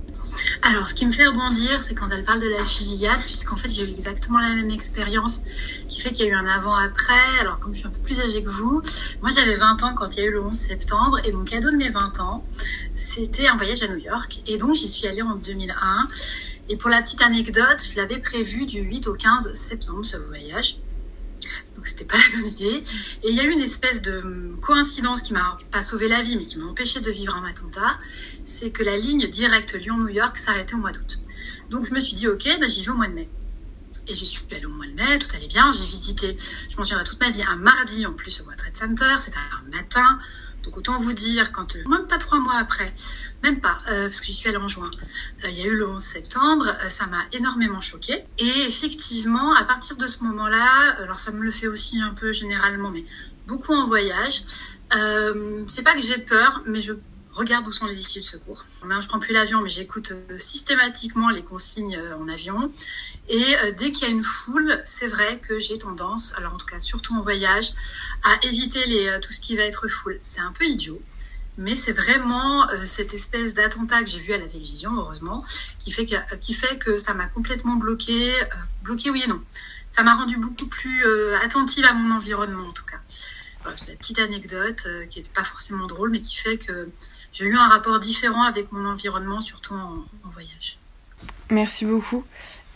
Alors, 0.61 0.89
ce 0.89 0.95
qui 0.95 1.05
me 1.05 1.11
fait 1.11 1.25
rebondir, 1.27 1.81
c'est 1.83 1.95
quand 1.95 2.09
elle 2.11 2.23
parle 2.23 2.39
de 2.39 2.47
la 2.47 2.63
fusillade, 2.63 3.19
puisqu'en 3.19 3.55
fait, 3.55 3.69
j'ai 3.69 3.83
eu 3.83 3.91
exactement 3.91 4.39
la 4.39 4.53
même 4.55 4.71
expérience, 4.71 5.41
qui 5.89 6.01
fait 6.01 6.11
qu'il 6.11 6.25
y 6.25 6.29
a 6.29 6.31
eu 6.31 6.35
un 6.35 6.45
avant-après. 6.45 7.39
Alors, 7.39 7.59
comme 7.59 7.73
je 7.73 7.79
suis 7.79 7.87
un 7.87 7.91
peu 7.91 7.99
plus 7.99 8.19
âgée 8.19 8.43
que 8.43 8.49
vous, 8.49 8.81
moi, 9.21 9.31
j'avais 9.31 9.55
20 9.55 9.83
ans 9.83 9.93
quand 9.95 10.15
il 10.15 10.19
y 10.19 10.23
a 10.23 10.25
eu 10.25 10.31
le 10.31 10.41
11 10.41 10.55
septembre, 10.55 11.19
et 11.25 11.31
mon 11.31 11.43
cadeau 11.43 11.71
de 11.71 11.77
mes 11.77 11.89
20 11.89 12.19
ans, 12.19 12.45
c'était 12.93 13.47
un 13.47 13.57
voyage 13.57 13.83
à 13.83 13.87
New 13.87 13.97
York, 13.97 14.41
et 14.47 14.57
donc 14.57 14.75
j'y 14.75 14.89
suis 14.89 15.07
allée 15.07 15.21
en 15.21 15.35
2001. 15.35 16.07
Et 16.69 16.77
pour 16.77 16.89
la 16.89 17.01
petite 17.01 17.21
anecdote, 17.21 17.83
je 17.91 17.97
l'avais 17.97 18.19
prévu 18.19 18.65
du 18.65 18.79
8 18.81 19.07
au 19.07 19.13
15 19.13 19.53
septembre, 19.53 20.05
ce 20.05 20.17
voyage 20.17 20.77
donc 21.81 21.87
c'était 21.87 22.05
pas 22.05 22.17
la 22.35 22.37
bonne 22.37 22.51
idée. 22.51 22.83
Et 23.23 23.29
il 23.29 23.35
y 23.35 23.39
a 23.39 23.43
eu 23.43 23.51
une 23.51 23.61
espèce 23.61 24.03
de 24.03 24.53
coïncidence 24.61 25.23
qui 25.23 25.33
m'a 25.33 25.57
pas 25.71 25.81
sauvé 25.81 26.07
la 26.07 26.21
vie, 26.21 26.37
mais 26.37 26.45
qui 26.45 26.59
m'a 26.59 26.65
empêché 26.65 26.99
de 26.99 27.09
vivre 27.09 27.35
un 27.35 27.49
attentat, 27.49 27.97
c'est 28.45 28.71
que 28.71 28.83
la 28.83 28.97
ligne 28.97 29.27
directe 29.27 29.73
Lyon-New 29.73 30.09
York 30.09 30.37
s'arrêtait 30.37 30.75
au 30.75 30.79
mois 30.79 30.91
d'août. 30.91 31.19
Donc 31.69 31.85
je 31.85 31.93
me 31.93 31.99
suis 31.99 32.15
dit, 32.15 32.27
ok, 32.27 32.47
bah, 32.59 32.67
j'y 32.67 32.83
vais 32.83 32.91
au 32.91 32.95
mois 32.95 33.07
de 33.07 33.13
mai. 33.13 33.29
Et 34.07 34.15
je 34.15 34.25
suis 34.25 34.43
allée 34.51 34.65
au 34.65 34.69
mois 34.69 34.87
de 34.87 34.93
mai, 34.93 35.19
tout 35.19 35.27
allait 35.35 35.47
bien, 35.47 35.71
j'ai 35.71 35.85
visité, 35.85 36.35
je 36.69 36.77
m'en 36.77 36.83
souviendrai 36.83 37.05
toute 37.05 37.19
ma 37.19 37.29
vie, 37.29 37.43
un 37.43 37.55
mardi 37.55 38.05
en 38.05 38.13
plus 38.13 38.41
au 38.41 38.43
World 38.43 38.59
Trade 38.59 38.75
Center, 38.75 39.15
c'était 39.19 39.37
un 39.37 39.69
matin, 39.69 40.19
donc 40.63 40.77
autant 40.77 40.97
vous 40.97 41.13
dire, 41.13 41.51
quand 41.51 41.75
euh, 41.75 41.83
même 41.87 42.07
pas 42.07 42.17
trois 42.17 42.39
mois 42.39 42.57
après, 42.57 42.93
même 43.41 43.59
pas, 43.59 43.79
euh, 43.89 44.07
parce 44.07 44.19
que 44.19 44.27
j'y 44.27 44.33
suis 44.33 44.49
allée 44.49 44.57
en 44.57 44.67
juin, 44.67 44.91
euh, 45.43 45.49
il 45.49 45.57
y 45.57 45.61
a 45.61 45.65
eu 45.65 45.75
le 45.75 45.87
11 45.89 46.01
septembre, 46.01 46.65
ça 46.89 47.07
m'a 47.07 47.23
énormément 47.31 47.81
choquée. 47.81 48.23
Et 48.37 48.65
effectivement, 48.67 49.55
à 49.55 49.63
partir 49.63 49.97
de 49.97 50.05
ce 50.07 50.23
moment-là, 50.23 50.95
alors 50.99 51.19
ça 51.19 51.31
me 51.31 51.41
le 51.41 51.51
fait 51.51 51.67
aussi 51.67 51.99
un 51.99 52.13
peu 52.13 52.31
généralement, 52.31 52.91
mais 52.91 53.05
beaucoup 53.47 53.73
en 53.73 53.85
voyage, 53.85 54.43
c'est 55.67 55.83
pas 55.83 55.93
que 55.93 56.01
j'ai 56.01 56.17
peur, 56.17 56.63
mais 56.67 56.81
je 56.81 56.93
regarde 57.33 57.67
où 57.67 57.71
sont 57.71 57.85
les 57.85 57.99
issues 57.99 58.19
de 58.19 58.25
secours. 58.25 58.65
Je 58.83 59.07
prends 59.07 59.19
plus 59.19 59.33
l'avion, 59.33 59.61
mais 59.61 59.69
j'écoute 59.69 60.13
systématiquement 60.37 61.29
les 61.29 61.43
consignes 61.43 61.99
en 62.19 62.27
avion. 62.27 62.71
Et 63.31 63.55
euh, 63.63 63.71
dès 63.71 63.91
qu'il 63.91 64.07
y 64.07 64.11
a 64.11 64.13
une 64.13 64.23
foule, 64.23 64.81
c'est 64.85 65.07
vrai 65.07 65.39
que 65.39 65.59
j'ai 65.59 65.77
tendance, 65.77 66.33
alors 66.37 66.53
en 66.53 66.57
tout 66.57 66.65
cas 66.65 66.79
surtout 66.79 67.15
en 67.15 67.21
voyage, 67.21 67.73
à 68.23 68.45
éviter 68.45 69.09
euh, 69.09 69.19
tout 69.19 69.31
ce 69.31 69.39
qui 69.39 69.55
va 69.55 69.63
être 69.63 69.87
foule. 69.87 70.19
C'est 70.23 70.41
un 70.41 70.51
peu 70.51 70.65
idiot, 70.65 71.01
mais 71.57 71.75
c'est 71.75 71.93
vraiment 71.93 72.69
euh, 72.69 72.85
cette 72.85 73.13
espèce 73.13 73.53
d'attentat 73.53 74.03
que 74.03 74.09
j'ai 74.09 74.19
vu 74.19 74.33
à 74.33 74.37
la 74.37 74.47
télévision, 74.47 74.91
heureusement, 74.91 75.45
qui 75.79 75.91
fait 75.91 76.05
que, 76.77 76.97
ça 76.97 77.13
m'a 77.13 77.27
complètement 77.27 77.75
bloqué, 77.75 78.33
bloqué 78.83 79.09
oui 79.09 79.23
et 79.23 79.27
non. 79.27 79.41
Ça 79.89 80.03
m'a 80.03 80.15
rendu 80.15 80.37
beaucoup 80.37 80.67
plus 80.67 81.03
attentive 81.43 81.83
à 81.83 81.93
mon 81.93 82.15
environnement 82.15 82.69
en 82.69 82.71
tout 82.71 82.85
cas. 82.85 82.99
Voilà, 83.61 83.75
c'est 83.75 83.89
la 83.89 83.95
petite 83.95 84.19
anecdote 84.19 84.87
qui 85.09 85.21
n'est 85.21 85.29
pas 85.29 85.43
forcément 85.43 85.85
drôle, 85.87 86.11
mais 86.11 86.21
qui 86.21 86.37
fait 86.37 86.57
que 86.57 86.89
j'ai 87.33 87.45
eu 87.45 87.55
un 87.55 87.67
rapport 87.67 87.99
différent 87.99 88.43
avec 88.43 88.71
mon 88.71 88.85
environnement, 88.89 89.41
surtout 89.41 89.73
en 89.73 90.29
voyage. 90.29 90.77
Merci 91.49 91.85
beaucoup. 91.85 92.23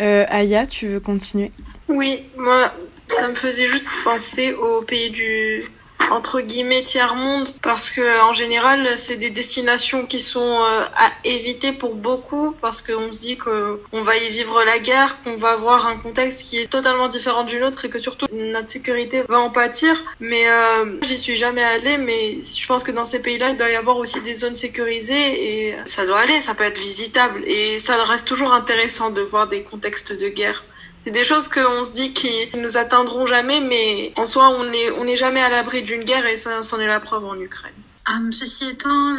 Euh, 0.01 0.25
Aya, 0.27 0.65
tu 0.65 0.87
veux 0.87 0.99
continuer? 0.99 1.51
Oui, 1.87 2.23
moi, 2.37 2.73
ça 3.07 3.27
me 3.29 3.35
faisait 3.35 3.67
juste 3.67 3.85
penser 4.03 4.53
au 4.53 4.81
pays 4.81 5.09
du 5.09 5.63
entre 6.11 6.41
guillemets 6.41 6.83
tiers 6.83 7.15
monde 7.15 7.49
parce 7.61 7.89
que 7.89 8.21
en 8.21 8.33
général 8.33 8.97
c'est 8.97 9.15
des 9.15 9.29
destinations 9.29 10.05
qui 10.05 10.19
sont 10.19 10.39
euh, 10.39 10.85
à 10.95 11.11
éviter 11.23 11.71
pour 11.71 11.95
beaucoup 11.95 12.55
parce 12.61 12.81
qu'on 12.81 13.11
se 13.11 13.19
dit 13.19 13.37
qu'on 13.37 14.01
va 14.03 14.15
y 14.17 14.29
vivre 14.29 14.63
la 14.63 14.79
guerre, 14.79 15.17
qu'on 15.23 15.37
va 15.37 15.51
avoir 15.51 15.87
un 15.87 15.97
contexte 15.97 16.43
qui 16.43 16.57
est 16.57 16.67
totalement 16.67 17.07
différent 17.07 17.43
du 17.43 17.59
nôtre 17.59 17.85
et 17.85 17.89
que 17.89 17.99
surtout 17.99 18.27
notre 18.31 18.69
sécurité 18.69 19.23
va 19.27 19.39
en 19.39 19.49
pâtir. 19.49 19.95
Mais 20.19 20.47
euh, 20.47 20.97
j'y 21.01 21.17
suis 21.17 21.35
jamais 21.35 21.63
allée, 21.63 21.97
mais 21.97 22.39
je 22.41 22.67
pense 22.67 22.83
que 22.83 22.91
dans 22.91 23.05
ces 23.05 23.21
pays-là 23.21 23.49
il 23.49 23.57
doit 23.57 23.69
y 23.69 23.75
avoir 23.75 23.97
aussi 23.97 24.21
des 24.21 24.35
zones 24.35 24.55
sécurisées 24.55 25.69
et 25.69 25.75
ça 25.85 26.05
doit 26.05 26.19
aller, 26.19 26.39
ça 26.39 26.53
peut 26.55 26.63
être 26.63 26.79
visitable 26.79 27.43
et 27.45 27.79
ça 27.79 28.03
reste 28.05 28.27
toujours 28.27 28.53
intéressant 28.53 29.09
de 29.09 29.21
voir 29.21 29.47
des 29.47 29.63
contextes 29.63 30.13
de 30.13 30.29
guerre. 30.29 30.63
C'est 31.05 31.11
des 31.11 31.23
choses 31.23 31.47
qu'on 31.47 31.85
se 31.85 31.91
dit 31.91 32.13
qui 32.13 32.49
nous 32.57 32.77
atteindront 32.77 33.27
jamais, 33.27 33.61
mais 33.61 34.11
en 34.15 34.25
soi, 34.25 34.49
on 34.49 34.63
n'est 34.63 34.89
on 34.89 35.05
est 35.05 35.15
jamais 35.15 35.39
à 35.39 35.49
l'abri 35.49 35.83
d'une 35.83 36.03
guerre 36.03 36.25
et 36.25 36.35
ça, 36.35 36.63
c'en 36.63 36.79
est 36.79 36.87
la 36.87 36.99
preuve 36.99 37.25
en 37.25 37.39
Ukraine. 37.39 37.75
Um, 38.09 38.31
ceci 38.31 38.67
étant, 38.67 39.15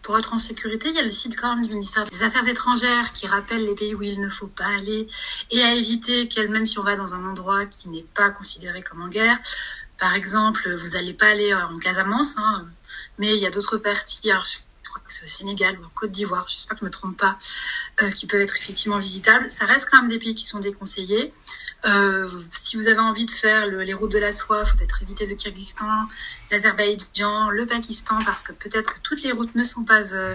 pour 0.00 0.18
être 0.18 0.32
en 0.32 0.38
sécurité, 0.38 0.88
il 0.88 0.96
y 0.96 0.98
a 0.98 1.02
le 1.02 1.12
site 1.12 1.38
CORN 1.38 1.60
du 1.60 1.68
ministère 1.68 2.04
des 2.04 2.22
Affaires 2.22 2.48
étrangères 2.48 3.12
qui 3.12 3.26
rappelle 3.26 3.66
les 3.66 3.74
pays 3.74 3.94
où 3.94 4.02
il 4.02 4.22
ne 4.22 4.30
faut 4.30 4.46
pas 4.46 4.68
aller 4.78 5.06
et 5.50 5.62
à 5.62 5.74
éviter 5.74 6.28
qu'elle, 6.28 6.48
même 6.48 6.64
si 6.64 6.78
on 6.78 6.82
va 6.82 6.96
dans 6.96 7.14
un 7.14 7.22
endroit 7.26 7.66
qui 7.66 7.90
n'est 7.90 8.06
pas 8.14 8.30
considéré 8.30 8.80
comme 8.80 9.02
en 9.02 9.08
guerre, 9.08 9.38
par 9.98 10.14
exemple, 10.14 10.74
vous 10.76 10.90
n'allez 10.90 11.12
pas 11.12 11.26
aller 11.26 11.52
en 11.52 11.78
Casamance, 11.78 12.36
hein, 12.38 12.66
mais 13.18 13.36
il 13.36 13.42
y 13.42 13.46
a 13.46 13.50
d'autres 13.50 13.76
parties, 13.76 14.30
alors 14.30 14.46
c'est 15.12 15.24
au 15.24 15.28
Sénégal 15.28 15.78
ou 15.80 15.84
en 15.84 15.90
Côte 15.94 16.10
d'Ivoire, 16.10 16.46
j'espère 16.48 16.76
que 16.76 16.80
je 16.80 16.84
me 16.86 16.90
trompe 16.90 17.16
pas, 17.16 17.38
euh, 18.02 18.10
qui 18.10 18.26
peuvent 18.26 18.40
être 18.40 18.56
effectivement 18.56 18.98
visitables. 18.98 19.50
Ça 19.50 19.64
reste 19.66 19.88
quand 19.90 20.00
même 20.00 20.10
des 20.10 20.18
pays 20.18 20.34
qui 20.34 20.46
sont 20.46 20.60
déconseillés. 20.60 21.32
Euh, 21.86 22.28
si 22.50 22.76
vous 22.76 22.88
avez 22.88 22.98
envie 22.98 23.26
de 23.26 23.30
faire 23.30 23.66
les 23.66 23.94
routes 23.94 24.12
de 24.12 24.18
la 24.18 24.32
soie, 24.32 24.64
faut 24.64 24.78
être 24.78 25.02
éviter 25.02 25.26
le 25.26 25.36
Kyrgyzstan, 25.36 26.08
l'Azerbaïdjan, 26.50 27.50
le 27.50 27.66
Pakistan, 27.66 28.18
parce 28.24 28.42
que 28.42 28.52
peut-être 28.52 28.94
que 28.94 29.00
toutes 29.00 29.22
les 29.22 29.32
routes 29.32 29.54
ne 29.54 29.64
sont 29.64 29.84
pas 29.84 30.14
euh, 30.14 30.34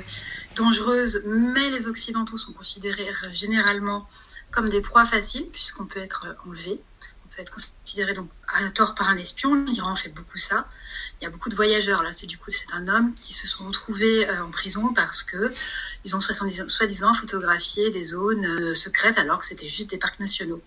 dangereuses, 0.55 1.21
mais 1.25 1.69
les 1.69 1.88
Occidentaux 1.88 2.38
sont 2.38 2.53
considérés 2.53 3.09
généralement 3.31 4.07
comme 4.51 4.69
des 4.69 4.81
proies 4.81 5.05
faciles, 5.05 5.47
puisqu'on 5.51 5.86
peut 5.86 5.99
être 5.99 6.27
enlevé 6.45 6.79
peut 7.36 7.41
être 7.41 7.52
considéré 7.52 8.13
donc 8.13 8.30
à 8.48 8.67
tort 8.69 8.96
par 8.96 9.10
un 9.10 9.17
espion. 9.17 9.65
L'Iran 9.65 9.96
fait 9.96 10.10
beaucoup 10.10 10.38
ça. 10.38 10.67
Il 11.19 11.24
y 11.24 11.28
a 11.28 11.30
beaucoup 11.30 11.50
de 11.50 11.56
voyageurs 11.56 12.04
là. 12.04 12.12
C'est 12.12 12.28
du 12.28 12.38
coup 12.38 12.52
c'est 12.52 12.72
un 12.74 12.88
homme 12.88 13.13
qui 13.15 13.34
se 13.34 13.48
sont 13.48 13.67
retrouvés 13.67 14.28
euh, 14.30 14.43
en 14.43 14.52
prison 14.52 14.93
parce 14.93 15.24
que 15.24 15.52
ils 16.06 16.15
ont 16.15 16.22
soi-disant 16.22 17.13
photographié 17.13 17.89
des 17.91 18.04
zones 18.04 18.46
euh, 18.46 18.76
secrètes 18.76 19.17
alors 19.17 19.39
que 19.39 19.46
c'était 19.46 19.67
juste 19.67 19.89
des 19.89 19.98
parcs 19.98 20.19
nationaux. 20.19 20.62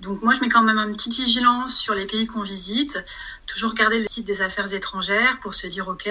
Donc 0.00 0.22
moi 0.22 0.34
je 0.34 0.40
mets 0.40 0.50
quand 0.50 0.62
même 0.62 0.78
une 0.78 0.94
petite 0.94 1.14
vigilance 1.14 1.78
sur 1.78 1.94
les 1.94 2.06
pays 2.06 2.26
qu'on 2.26 2.42
visite. 2.42 3.02
Toujours 3.46 3.70
regarder 3.70 3.98
le 3.98 4.06
site 4.06 4.26
des 4.26 4.42
affaires 4.42 4.72
étrangères 4.72 5.40
pour 5.40 5.54
se 5.54 5.66
dire 5.66 5.88
ok 5.88 6.08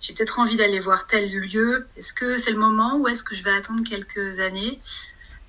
j'ai 0.00 0.14
peut-être 0.14 0.38
envie 0.38 0.56
d'aller 0.56 0.80
voir 0.80 1.06
tel 1.06 1.30
lieu. 1.30 1.86
Est-ce 1.96 2.14
que 2.14 2.36
c'est 2.38 2.52
le 2.52 2.58
moment 2.58 2.96
ou 2.96 3.08
est-ce 3.08 3.22
que 3.22 3.34
je 3.34 3.44
vais 3.44 3.54
attendre 3.54 3.82
quelques 3.86 4.38
années? 4.38 4.80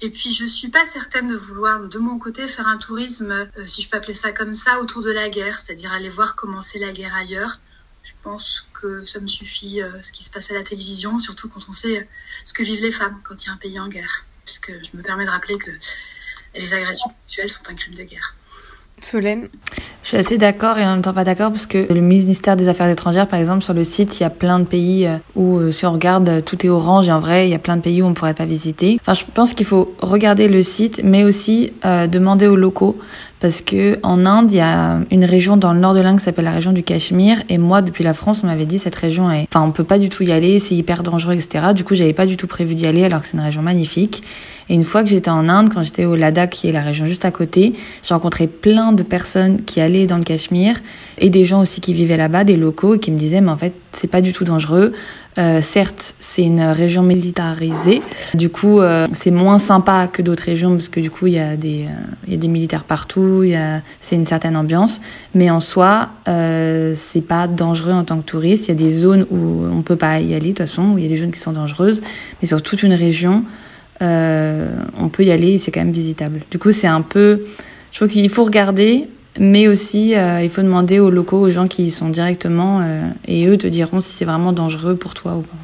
Et 0.04 0.10
puis, 0.10 0.34
je 0.34 0.46
suis 0.46 0.70
pas 0.70 0.84
certaine 0.86 1.28
de 1.28 1.36
vouloir, 1.36 1.88
de 1.88 2.00
mon 2.00 2.18
côté, 2.18 2.48
faire 2.48 2.68
un 2.68 2.78
tourisme, 2.78 3.32
euh, 3.32 3.68
si 3.68 3.84
je 3.84 3.90
peux 3.90 3.98
appeler 3.98 4.16
ça 4.16 4.32
comme 4.32 4.56
ça, 4.56 4.80
autour 4.80 5.04
de 5.04 5.12
la 5.12 5.30
guerre, 5.30 5.60
c'est-à-dire 5.60 5.92
aller 5.94 6.10
voir 6.10 6.36
comment 6.36 6.64
c'est 6.64 6.80
la 6.80 6.92
guerre 6.92 7.16
ailleurs. 7.16 7.60
Je 8.02 8.14
pense 8.24 8.68
que 8.74 9.06
ça 9.06 9.20
me 9.20 9.28
suffit 9.28 9.80
euh, 9.80 10.02
ce 10.02 10.12
qui 10.12 10.24
se 10.24 10.32
passe 10.32 10.50
à 10.50 10.56
la 10.56 10.64
télévision, 10.64 11.20
surtout 11.20 11.50
quand 11.50 11.70
on 11.70 11.74
sait 11.74 12.10
ce 12.46 12.54
que 12.54 12.64
vivent 12.64 12.82
les 12.82 12.92
femmes 12.92 13.22
quand 13.24 13.36
il 13.44 13.46
y 13.46 13.50
a 13.50 13.54
un 13.54 13.58
pays 13.58 13.80
en 13.80 13.90
guerre. 13.90 14.26
Puisque 14.44 14.72
je 14.72 14.98
me 14.98 15.04
permets 15.04 15.26
de 15.26 15.30
rappeler 15.30 15.60
que 15.60 15.70
les 16.56 16.74
agressions 16.74 17.12
sexuelles 17.28 17.52
sont 17.52 17.70
un 17.70 17.76
crime 17.76 17.94
de 17.94 18.04
guerre. 18.04 18.36
Je 20.04 20.08
suis 20.08 20.18
assez 20.18 20.38
d'accord 20.38 20.78
et 20.78 20.86
en 20.86 20.92
même 20.92 21.02
temps 21.02 21.14
pas 21.14 21.24
d'accord 21.24 21.52
parce 21.52 21.66
que 21.66 21.92
le 21.92 22.02
ministère 22.02 22.56
des 22.56 22.68
Affaires 22.68 22.90
étrangères, 22.90 23.28
par 23.28 23.40
exemple, 23.40 23.64
sur 23.64 23.74
le 23.74 23.84
site, 23.84 24.20
il 24.20 24.24
y 24.24 24.26
a 24.26 24.30
plein 24.30 24.60
de 24.60 24.66
pays 24.66 25.08
euh, 25.08 25.18
où, 25.36 25.58
euh, 25.58 25.72
si 25.72 25.86
on 25.86 25.94
regarde, 25.94 26.30
euh, 26.30 26.42
tout 26.42 26.66
est 26.66 26.70
orange 26.70 27.08
et 27.08 27.12
en 27.12 27.20
vrai, 27.20 27.48
il 27.48 27.52
y 27.52 27.56
a 27.56 27.60
plein 27.60 27.78
de 27.78 27.82
pays 27.82 28.02
où 28.02 28.06
on 28.06 28.10
ne 28.10 28.14
pourrait 28.14 28.34
pas 28.34 28.46
visiter. 28.46 28.98
Enfin, 29.02 29.14
je 29.14 29.26
pense 29.32 29.54
qu'il 29.54 29.66
faut 29.66 29.94
regarder 30.02 30.48
le 30.48 30.62
site, 30.62 31.02
mais 31.04 31.24
aussi 31.24 31.74
demander 31.84 32.48
aux 32.48 32.56
locaux 32.56 32.98
parce 33.41 33.62
que 33.62 33.97
en 34.04 34.27
Inde, 34.27 34.51
il 34.51 34.58
y 34.58 34.62
a 34.62 34.99
une 35.10 35.25
région 35.25 35.58
dans 35.58 35.73
le 35.73 35.80
nord 35.80 35.95
de 35.95 35.99
l'Inde 35.99 36.19
qui 36.19 36.23
s'appelle 36.23 36.45
la 36.45 36.51
région 36.51 36.71
du 36.71 36.84
Cachemire, 36.84 37.41
et 37.49 37.58
moi, 37.58 37.82
depuis 37.82 38.04
la 38.04 38.13
France, 38.13 38.43
on 38.43 38.47
m'avait 38.47 38.67
dit 38.67 38.77
cette 38.77 38.95
région 38.95 39.32
est, 39.32 39.47
enfin, 39.49 39.65
on 39.65 39.71
peut 39.71 39.84
pas 39.84 39.97
du 39.97 40.10
tout 40.10 40.21
y 40.21 40.32
aller, 40.32 40.60
c'est 40.60 40.75
hyper 40.75 41.01
dangereux, 41.01 41.34
etc. 41.34 41.73
Du 41.73 41.84
coup, 41.84 41.95
j'avais 41.95 42.13
pas 42.13 42.27
du 42.27 42.38
tout 42.38 42.45
prévu 42.45 42.75
d'y 42.75 42.86
aller, 42.86 43.04
alors 43.04 43.21
que 43.21 43.27
c'est 43.27 43.36
une 43.36 43.43
région 43.43 43.63
magnifique. 43.63 44.21
Et 44.69 44.75
une 44.75 44.84
fois 44.84 45.01
que 45.01 45.10
j'étais 45.10 45.32
en 45.32 45.49
Inde, 45.49 45.73
quand 45.73 45.82
j'étais 45.82 46.06
au 46.06 46.15
Ladakh, 46.15 46.51
qui 46.51 46.69
est 46.69 46.71
la 46.71 46.84
région 46.84 47.08
juste 47.08 47.25
à 47.25 47.32
côté, 47.32 47.73
j'ai 48.04 48.13
rencontré 48.13 48.45
plein 48.45 48.93
de 48.93 49.01
personnes 49.01 49.63
qui 49.63 49.82
allaient 49.82 50.06
dans 50.06 50.17
le 50.17 50.23
Cachemire 50.23 50.75
et 51.17 51.32
des 51.32 51.43
gens 51.43 51.62
aussi 51.62 51.82
qui 51.82 51.95
vivaient 51.95 52.17
là-bas, 52.17 52.43
des 52.43 52.58
locaux, 52.58 52.93
et 52.93 52.99
qui 52.99 53.12
me 53.12 53.17
disaient, 53.17 53.41
mais 53.41 53.51
en 53.51 53.58
fait, 53.58 53.73
c'est 53.91 54.08
pas 54.08 54.21
du 54.21 54.34
tout 54.34 54.43
dangereux. 54.43 54.93
Euh, 55.38 55.62
certes, 55.62 56.15
c'est 56.19 56.43
une 56.43 56.62
région 56.62 57.04
militarisée. 57.04 58.01
Du 58.34 58.49
coup, 58.49 58.82
euh, 58.82 59.08
c'est 59.13 59.32
moins 59.32 59.58
sympa 59.58 60.08
que 60.08 60.21
d'autres 60.21 60.43
régions 60.43 60.71
parce 60.71 60.89
que 60.89 60.99
du 60.99 61.10
coup, 61.10 61.27
il 61.27 61.34
y 61.34 61.39
a 61.39 61.56
des, 61.56 61.88
euh, 62.30 62.47
militaires 62.47 62.84
partout. 62.84 63.43
C'est 63.99 64.15
une 64.15 64.25
certaine 64.25 64.58
ambiance. 64.58 65.01
Mais 65.36 65.49
en 65.49 65.60
soi, 65.60 66.10
c'est 66.25 67.25
pas 67.25 67.47
dangereux 67.47 67.93
en 67.93 68.04
tant 68.04 68.17
que 68.17 68.25
touriste. 68.25 68.67
Il 68.67 68.69
y 68.69 68.71
a 68.71 68.75
des 68.75 68.89
zones 68.89 69.25
où 69.30 69.65
on 69.65 69.82
peut 69.82 69.95
pas 69.95 70.19
y 70.19 70.34
aller 70.34 70.47
de 70.47 70.47
toute 70.49 70.60
façon, 70.60 70.93
où 70.93 70.97
il 70.97 71.04
y 71.04 71.08
a 71.08 71.10
des 71.10 71.17
zones 71.17 71.32
qui 71.32 71.39
sont 71.39 71.54
dangereuses. 71.54 72.01
Mais 72.41 72.47
sur 72.47 72.62
toute 72.62 72.84
une 72.84 72.93
région, 72.93 73.43
on 74.01 75.10
peut 75.12 75.23
y 75.23 75.32
aller 75.32 75.54
et 75.54 75.58
c'est 75.58 75.71
quand 75.71 75.82
même 75.82 75.91
visitable. 75.91 76.41
Du 76.49 76.60
coup, 76.60 76.71
c'est 76.71 76.88
un 76.88 77.01
peu, 77.01 77.41
je 77.91 77.97
trouve 77.97 78.10
qu'il 78.10 78.30
faut 78.30 78.43
regarder 78.43 79.08
mais 79.39 79.67
aussi 79.67 80.15
euh, 80.15 80.44
il 80.44 80.50
faut 80.50 80.62
demander 80.62 81.00
aux 81.00 81.10
locaux, 81.10 81.39
aux 81.39 81.50
gens 81.50 81.67
qui 81.67 81.84
y 81.84 81.91
sont 81.91 82.10
directement, 82.10 82.82
euh, 82.82 83.10
et 83.26 83.48
eux 83.48 83.58
te 83.58 83.67
diront 83.67 84.00
si 84.00 84.10
c'est 84.10 84.26
vraiment 84.26 84.54
dangereux 84.54 84.96
pour 84.96 85.13
toi 85.13 85.36
ou 85.38 85.41
pas. 85.41 85.58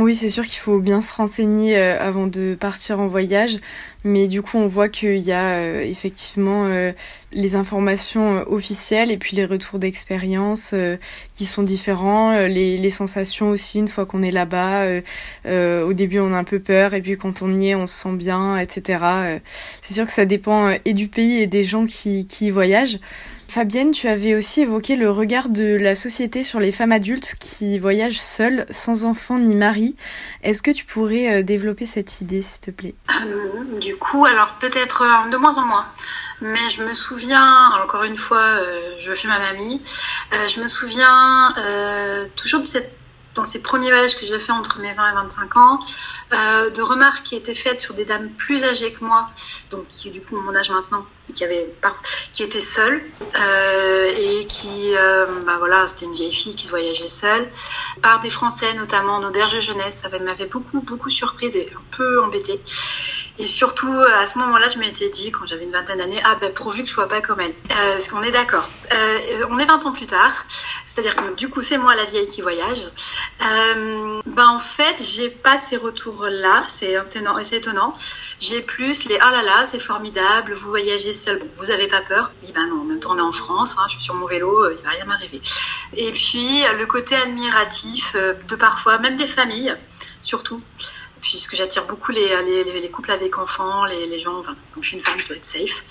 Oui, 0.00 0.14
c'est 0.14 0.28
sûr 0.28 0.44
qu'il 0.44 0.60
faut 0.60 0.78
bien 0.78 1.02
se 1.02 1.12
renseigner 1.12 1.76
euh, 1.76 1.98
avant 1.98 2.28
de 2.28 2.56
partir 2.58 3.00
en 3.00 3.08
voyage, 3.08 3.58
mais 4.04 4.28
du 4.28 4.42
coup 4.42 4.56
on 4.56 4.68
voit 4.68 4.88
qu'il 4.88 5.18
y 5.18 5.32
a 5.32 5.56
euh, 5.56 5.80
effectivement 5.82 6.66
euh, 6.66 6.92
les 7.32 7.56
informations 7.56 8.48
officielles 8.48 9.10
et 9.10 9.16
puis 9.16 9.34
les 9.34 9.44
retours 9.44 9.80
d'expérience 9.80 10.72
qui 11.34 11.46
sont 11.46 11.64
différents, 11.64 12.46
les, 12.46 12.90
sensations 12.90 13.50
aussi 13.50 13.80
une 13.80 13.88
fois 13.88 14.06
qu'on 14.06 14.22
est 14.22 14.30
là-bas. 14.30 14.86
au 15.46 15.92
début 15.92 16.20
on 16.20 16.32
a 16.32 16.38
un 16.38 16.44
peu 16.44 16.60
peur 16.60 16.94
et 16.94 17.02
puis 17.02 17.16
quand 17.16 17.42
on 17.42 17.52
y 17.52 17.70
est 17.70 17.74
on 17.74 17.88
se 17.88 17.94
sent 17.94 18.14
bien, 18.14 18.56
etc. 18.56 19.00
c'est 19.82 19.94
sûr 19.94 20.06
que 20.06 20.12
ça 20.12 20.24
dépend 20.24 20.70
et 20.84 20.94
du 20.94 21.08
pays 21.08 21.42
et 21.42 21.46
des 21.46 21.64
gens 21.64 21.86
qui, 21.86 22.26
qui 22.26 22.50
voyagent. 22.50 23.00
Fabienne, 23.48 23.92
tu 23.92 24.08
avais 24.08 24.34
aussi 24.34 24.60
évoqué 24.60 24.94
le 24.94 25.10
regard 25.10 25.48
de 25.48 25.78
la 25.80 25.94
société 25.94 26.42
sur 26.42 26.60
les 26.60 26.70
femmes 26.70 26.92
adultes 26.92 27.34
qui 27.40 27.78
voyagent 27.78 28.20
seules, 28.20 28.66
sans 28.68 29.06
enfants 29.06 29.38
ni 29.38 29.54
mari. 29.54 29.96
Est-ce 30.42 30.62
que 30.62 30.70
tu 30.70 30.84
pourrais 30.84 31.38
euh, 31.38 31.42
développer 31.42 31.86
cette 31.86 32.20
idée, 32.20 32.42
s'il 32.42 32.60
te 32.60 32.70
plaît? 32.70 32.94
Euh, 33.24 33.80
Du 33.80 33.96
coup, 33.96 34.26
alors 34.26 34.56
peut-être 34.60 35.02
euh, 35.02 35.30
de 35.30 35.36
moins 35.38 35.56
en 35.56 35.64
moins. 35.64 35.86
Mais 36.42 36.68
je 36.70 36.84
me 36.84 36.92
souviens, 36.92 37.70
encore 37.82 38.04
une 38.04 38.18
fois, 38.18 38.60
je 39.04 39.12
fais 39.14 39.26
ma 39.26 39.40
mamie, 39.40 39.82
je 40.30 40.60
me 40.60 40.68
souviens 40.68 41.52
toujours 42.36 42.60
de 42.60 42.66
cette 42.66 42.94
dans 43.38 43.44
ces 43.44 43.60
premiers 43.60 43.90
voyages 43.90 44.18
que 44.18 44.26
j'ai 44.26 44.38
fait 44.40 44.52
entre 44.52 44.80
mes 44.80 44.92
20 44.92 45.10
et 45.10 45.14
25 45.14 45.56
ans, 45.56 45.78
euh, 46.32 46.70
de 46.70 46.82
remarques 46.82 47.24
qui 47.24 47.36
étaient 47.36 47.54
faites 47.54 47.80
sur 47.80 47.94
des 47.94 48.04
dames 48.04 48.30
plus 48.30 48.64
âgées 48.64 48.92
que 48.92 49.04
moi, 49.04 49.30
donc 49.70 49.86
qui 49.88 50.10
du 50.10 50.20
coup 50.20 50.36
mon 50.40 50.54
âge 50.54 50.70
maintenant, 50.70 51.06
qui 51.34 51.44
avait 51.44 51.66
qui 52.32 52.42
étaient 52.42 52.60
seules 52.60 53.02
euh, 53.38 54.12
et 54.16 54.46
qui, 54.46 54.94
euh, 54.94 55.26
bah 55.46 55.56
voilà, 55.58 55.86
c'était 55.88 56.06
une 56.06 56.14
vieille 56.14 56.34
fille 56.34 56.54
qui 56.54 56.68
voyageait 56.68 57.08
seule, 57.08 57.48
par 58.02 58.20
des 58.20 58.30
Français 58.30 58.74
notamment 58.74 59.16
en 59.16 59.22
auberge 59.22 59.60
jeunesse, 59.60 60.02
ça 60.02 60.18
m'avait 60.18 60.46
beaucoup 60.46 60.80
beaucoup 60.80 61.10
surprise 61.10 61.56
et 61.56 61.70
un 61.74 61.96
peu 61.96 62.22
embêtée. 62.22 62.60
Et 63.40 63.46
surtout, 63.46 63.92
à 63.92 64.26
ce 64.26 64.36
moment-là, 64.38 64.68
je 64.68 64.78
m'étais 64.78 65.10
dit, 65.10 65.30
quand 65.30 65.46
j'avais 65.46 65.62
une 65.62 65.70
vingtaine 65.70 65.98
d'années, 65.98 66.20
ah 66.24 66.34
ben 66.40 66.52
pourvu 66.52 66.82
que 66.82 66.88
je 66.88 66.94
sois 66.94 67.08
pas 67.08 67.20
comme 67.20 67.40
elle. 67.40 67.54
Euh, 67.70 67.92
parce 67.92 68.08
qu'on 68.08 68.22
est 68.22 68.32
d'accord? 68.32 68.68
Euh, 68.92 69.44
on 69.48 69.58
est 69.60 69.64
20 69.64 69.86
ans 69.86 69.92
plus 69.92 70.08
tard, 70.08 70.44
c'est-à-dire 70.86 71.14
que 71.14 71.34
du 71.36 71.48
coup, 71.48 71.62
c'est 71.62 71.78
moi 71.78 71.94
la 71.94 72.04
vieille 72.04 72.26
qui 72.26 72.42
voyage. 72.42 72.82
Euh, 73.42 74.20
ben 74.26 74.48
en 74.48 74.58
fait, 74.58 75.00
j'ai 75.00 75.30
pas 75.30 75.56
ces 75.56 75.76
retours-là, 76.18 76.64
c'est 76.68 76.96
étonnant. 77.56 77.94
J'ai 78.40 78.60
plus 78.60 79.04
les 79.04 79.18
ah 79.20 79.30
là 79.30 79.42
là, 79.42 79.64
c'est 79.64 79.80
formidable, 79.80 80.54
vous 80.54 80.68
voyagez 80.68 81.14
seul, 81.14 81.38
bon, 81.38 81.48
vous 81.56 81.70
avez 81.70 81.88
pas 81.88 82.00
peur? 82.00 82.30
Oui 82.42 82.52
ben 82.52 82.66
non, 82.66 82.80
en 82.80 82.84
même 82.84 83.00
temps 83.00 83.10
on 83.12 83.18
est 83.18 83.20
en 83.20 83.32
France, 83.32 83.76
hein, 83.78 83.84
je 83.88 83.94
suis 83.94 84.02
sur 84.02 84.14
mon 84.14 84.26
vélo, 84.26 84.64
euh, 84.64 84.76
il 84.78 84.84
va 84.84 84.90
rien 84.90 85.04
m'arriver. 85.04 85.40
Et 85.94 86.12
puis 86.12 86.62
le 86.78 86.86
côté 86.86 87.14
admiratif 87.14 88.12
euh, 88.14 88.34
de 88.48 88.56
parfois, 88.56 88.98
même 88.98 89.16
des 89.16 89.26
familles, 89.26 89.74
surtout 90.20 90.62
puisque 91.20 91.56
j'attire 91.56 91.84
beaucoup 91.84 92.12
les, 92.12 92.28
les, 92.44 92.80
les, 92.80 92.90
couples 92.90 93.10
avec 93.10 93.38
enfants, 93.38 93.84
les, 93.84 94.06
les 94.06 94.20
gens, 94.20 94.38
enfin, 94.38 94.54
comme 94.72 94.82
je 94.82 94.88
suis 94.88 94.96
une 94.96 95.02
femme, 95.02 95.20
je 95.20 95.26
dois 95.26 95.36
être 95.36 95.44
safe. 95.44 95.82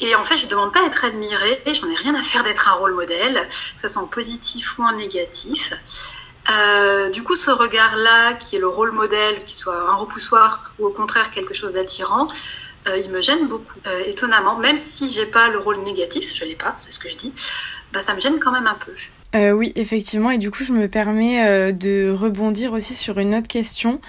Et 0.00 0.14
en 0.14 0.24
fait, 0.24 0.36
je 0.36 0.44
ne 0.44 0.50
demande 0.50 0.72
pas 0.72 0.82
à 0.82 0.86
être 0.86 1.04
admirée, 1.04 1.62
j'en 1.66 1.88
ai 1.88 1.94
rien 1.94 2.14
à 2.14 2.22
faire 2.22 2.42
d'être 2.42 2.68
un 2.68 2.72
rôle 2.72 2.94
modèle, 2.94 3.48
que 3.76 3.82
ce 3.82 3.88
soit 3.88 4.02
en 4.02 4.06
positif 4.06 4.78
ou 4.78 4.82
en 4.82 4.92
négatif. 4.92 5.72
Euh, 6.50 7.10
du 7.10 7.22
coup, 7.22 7.36
ce 7.36 7.50
regard-là, 7.50 8.34
qui 8.34 8.56
est 8.56 8.58
le 8.58 8.68
rôle 8.68 8.92
modèle, 8.92 9.44
qui 9.44 9.56
soit 9.56 9.90
un 9.90 9.94
repoussoir 9.94 10.72
ou 10.78 10.86
au 10.86 10.90
contraire 10.90 11.30
quelque 11.30 11.54
chose 11.54 11.72
d'attirant, 11.72 12.28
euh, 12.88 12.98
il 12.98 13.10
me 13.10 13.20
gêne 13.20 13.48
beaucoup, 13.48 13.78
euh, 13.86 14.02
étonnamment. 14.06 14.56
Même 14.56 14.78
si 14.78 15.10
j'ai 15.10 15.26
pas 15.26 15.48
le 15.48 15.58
rôle 15.58 15.78
négatif, 15.82 16.32
je 16.34 16.44
l'ai 16.44 16.54
pas, 16.54 16.74
c'est 16.78 16.92
ce 16.92 17.00
que 17.00 17.08
je 17.08 17.16
dis, 17.16 17.32
bah, 17.92 18.00
ça 18.00 18.14
me 18.14 18.20
gêne 18.20 18.38
quand 18.38 18.52
même 18.52 18.66
un 18.66 18.78
peu. 18.84 18.92
Oui, 19.52 19.70
effectivement, 19.76 20.30
et 20.30 20.38
du 20.38 20.50
coup, 20.50 20.64
je 20.64 20.72
me 20.72 20.88
permets 20.88 21.70
de 21.74 22.10
rebondir 22.10 22.72
aussi 22.72 22.94
sur 22.94 23.18
une 23.18 23.34
autre 23.34 23.48
question. 23.48 24.00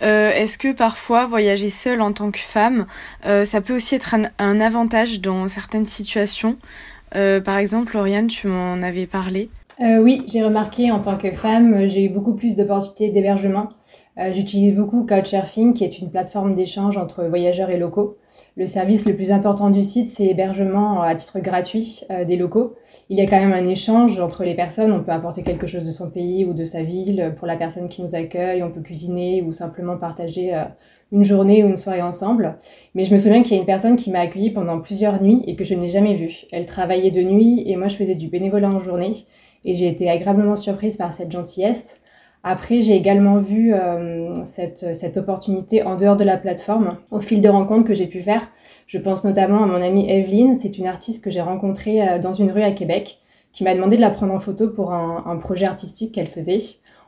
Est-ce 0.00 0.58
que 0.58 0.74
parfois 0.74 1.24
voyager 1.24 1.70
seule 1.70 2.02
en 2.02 2.12
tant 2.12 2.30
que 2.30 2.40
femme, 2.40 2.84
ça 3.22 3.62
peut 3.62 3.74
aussi 3.74 3.94
être 3.94 4.14
un, 4.38 4.60
avantage 4.60 5.22
dans 5.22 5.48
certaines 5.48 5.86
situations? 5.86 6.58
Par 7.12 7.56
exemple, 7.56 7.96
Lauriane, 7.96 8.26
tu 8.26 8.46
m'en 8.46 8.82
avais 8.82 9.06
parlé. 9.06 9.48
Oui, 9.80 10.22
j'ai 10.26 10.42
remarqué 10.42 10.90
en 10.90 11.00
tant 11.00 11.16
que 11.16 11.32
femme, 11.32 11.88
j'ai 11.88 12.04
eu 12.04 12.08
beaucoup 12.08 12.34
plus 12.34 12.56
d'opportunités 12.56 13.08
d'hébergement. 13.08 13.68
J'utilise 14.32 14.74
beaucoup 14.74 15.04
Couchsurfing, 15.04 15.74
qui 15.74 15.84
est 15.84 15.98
une 15.98 16.10
plateforme 16.10 16.54
d'échange 16.54 16.96
entre 16.96 17.24
voyageurs 17.24 17.70
et 17.70 17.78
locaux. 17.78 18.16
Le 18.56 18.68
service 18.68 19.04
le 19.04 19.16
plus 19.16 19.32
important 19.32 19.68
du 19.70 19.82
site, 19.82 20.08
c'est 20.08 20.22
l'hébergement 20.24 21.02
à 21.02 21.16
titre 21.16 21.40
gratuit 21.40 22.02
euh, 22.10 22.24
des 22.24 22.36
locaux. 22.36 22.76
Il 23.08 23.18
y 23.18 23.20
a 23.20 23.26
quand 23.26 23.40
même 23.40 23.52
un 23.52 23.66
échange 23.66 24.20
entre 24.20 24.44
les 24.44 24.54
personnes. 24.54 24.92
On 24.92 25.02
peut 25.02 25.10
apporter 25.10 25.42
quelque 25.42 25.66
chose 25.66 25.84
de 25.84 25.90
son 25.90 26.08
pays 26.08 26.44
ou 26.44 26.54
de 26.54 26.64
sa 26.64 26.84
ville 26.84 27.34
pour 27.36 27.48
la 27.48 27.56
personne 27.56 27.88
qui 27.88 28.00
nous 28.00 28.14
accueille. 28.14 28.62
On 28.62 28.70
peut 28.70 28.80
cuisiner 28.80 29.42
ou 29.42 29.52
simplement 29.52 29.96
partager 29.96 30.54
euh, 30.54 30.64
une 31.10 31.24
journée 31.24 31.64
ou 31.64 31.68
une 31.68 31.76
soirée 31.76 32.02
ensemble. 32.02 32.56
Mais 32.94 33.02
je 33.02 33.12
me 33.12 33.18
souviens 33.18 33.42
qu'il 33.42 33.54
y 33.54 33.56
a 33.56 33.60
une 33.60 33.66
personne 33.66 33.96
qui 33.96 34.12
m'a 34.12 34.20
accueillie 34.20 34.50
pendant 34.50 34.80
plusieurs 34.80 35.20
nuits 35.20 35.42
et 35.48 35.56
que 35.56 35.64
je 35.64 35.74
n'ai 35.74 35.88
jamais 35.88 36.14
vue. 36.14 36.44
Elle 36.52 36.64
travaillait 36.64 37.10
de 37.10 37.22
nuit 37.22 37.64
et 37.66 37.74
moi 37.74 37.88
je 37.88 37.96
faisais 37.96 38.14
du 38.14 38.28
bénévolat 38.28 38.70
en 38.70 38.78
journée. 38.78 39.14
Et 39.64 39.76
j'ai 39.76 39.88
été 39.88 40.10
agréablement 40.10 40.56
surprise 40.56 40.96
par 40.96 41.12
cette 41.12 41.32
gentillesse. 41.32 41.96
Après, 42.46 42.82
j'ai 42.82 42.94
également 42.94 43.38
vu 43.38 43.72
euh, 43.72 44.44
cette, 44.44 45.16
opportunité 45.16 45.82
en 45.82 45.96
dehors 45.96 46.16
de 46.16 46.24
la 46.24 46.36
plateforme 46.36 46.98
au 47.10 47.20
fil 47.20 47.40
de 47.40 47.48
rencontres 47.48 47.88
que 47.88 47.94
j'ai 47.94 48.06
pu 48.06 48.20
faire. 48.20 48.50
Je 48.86 48.98
pense 48.98 49.24
notamment 49.24 49.64
à 49.64 49.66
mon 49.66 49.80
amie 49.80 50.10
Evelyne, 50.10 50.54
c'est 50.54 50.76
une 50.76 50.86
artiste 50.86 51.24
que 51.24 51.30
j'ai 51.30 51.40
rencontrée 51.40 52.06
euh, 52.06 52.18
dans 52.18 52.34
une 52.34 52.50
rue 52.50 52.62
à 52.62 52.70
Québec, 52.70 53.16
qui 53.52 53.64
m'a 53.64 53.74
demandé 53.74 53.96
de 53.96 54.02
la 54.02 54.10
prendre 54.10 54.34
en 54.34 54.38
photo 54.38 54.68
pour 54.68 54.92
un, 54.92 55.24
un 55.26 55.36
projet 55.38 55.64
artistique 55.64 56.12
qu'elle 56.12 56.26
faisait. 56.26 56.58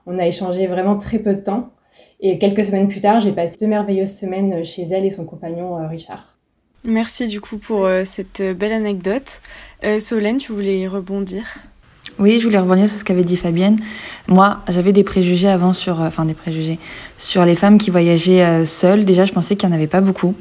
On 0.06 0.18
a 0.18 0.26
échangé 0.26 0.66
vraiment 0.66 0.96
très 0.96 1.18
peu 1.18 1.34
de 1.34 1.40
temps. 1.40 1.68
Et 2.20 2.38
quelques 2.38 2.64
semaines 2.64 2.88
plus 2.88 3.02
tard, 3.02 3.20
j'ai 3.20 3.32
passé 3.32 3.56
deux 3.60 3.66
merveilleuses 3.66 4.14
semaines 4.14 4.64
chez 4.64 4.84
elle 4.84 5.04
et 5.04 5.10
son 5.10 5.26
compagnon 5.26 5.78
euh, 5.78 5.86
Richard. 5.86 6.38
Merci 6.82 7.26
du 7.26 7.42
coup 7.42 7.58
pour 7.58 7.88
cette 8.04 8.40
belle 8.40 8.70
anecdote. 8.70 9.40
Solène, 9.98 10.38
tu 10.38 10.52
voulais 10.52 10.86
rebondir? 10.86 11.58
Oui, 12.18 12.38
je 12.38 12.44
voulais 12.44 12.58
rebondir 12.58 12.88
sur 12.88 12.98
ce 12.98 13.04
qu'avait 13.04 13.24
dit 13.24 13.36
Fabienne. 13.36 13.76
Moi, 14.26 14.60
j'avais 14.68 14.92
des 14.92 15.04
préjugés 15.04 15.48
avant 15.48 15.74
sur, 15.74 16.00
euh, 16.00 16.06
enfin 16.06 16.24
des 16.24 16.32
préjugés 16.32 16.78
sur 17.18 17.44
les 17.44 17.54
femmes 17.54 17.76
qui 17.76 17.90
voyageaient 17.90 18.42
euh, 18.42 18.64
seules. 18.64 19.04
Déjà, 19.04 19.26
je 19.26 19.34
pensais 19.34 19.54
qu'il 19.54 19.68
n'y 19.68 19.74
en 19.74 19.76
avait 19.76 19.86
pas 19.86 20.00
beaucoup. 20.00 20.34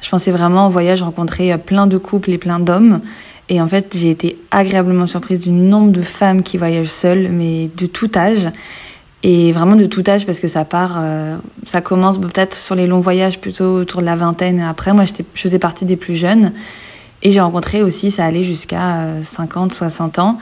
Je 0.00 0.10
pensais 0.10 0.32
vraiment 0.32 0.66
en 0.66 0.68
voyage 0.68 1.02
rencontrer 1.02 1.52
euh, 1.52 1.56
plein 1.56 1.86
de 1.86 1.98
couples 1.98 2.32
et 2.32 2.38
plein 2.38 2.58
d'hommes. 2.58 3.00
Et 3.48 3.60
en 3.60 3.68
fait, 3.68 3.94
j'ai 3.96 4.10
été 4.10 4.38
agréablement 4.50 5.06
surprise 5.06 5.40
du 5.40 5.52
nombre 5.52 5.92
de 5.92 6.02
femmes 6.02 6.42
qui 6.42 6.58
voyagent 6.58 6.88
seules, 6.88 7.30
mais 7.30 7.70
de 7.76 7.86
tout 7.86 8.10
âge. 8.16 8.48
Et 9.22 9.52
vraiment 9.52 9.76
de 9.76 9.86
tout 9.86 10.02
âge 10.08 10.26
parce 10.26 10.40
que 10.40 10.48
ça 10.48 10.64
part, 10.64 11.02
ça 11.66 11.80
commence 11.82 12.18
peut-être 12.18 12.54
sur 12.54 12.74
les 12.74 12.86
longs 12.86 13.00
voyages 13.00 13.38
plutôt 13.38 13.80
autour 13.80 14.00
de 14.00 14.06
la 14.06 14.14
vingtaine. 14.14 14.60
Après, 14.60 14.92
moi, 14.92 15.04
je 15.04 15.40
faisais 15.40 15.58
partie 15.58 15.84
des 15.84 15.96
plus 15.96 16.14
jeunes. 16.14 16.52
Et 17.22 17.32
j'ai 17.32 17.40
rencontré 17.40 17.82
aussi, 17.82 18.10
ça 18.10 18.24
allait 18.24 18.44
jusqu'à 18.44 19.20
50, 19.20 19.74
60 19.74 20.20
ans 20.20 20.38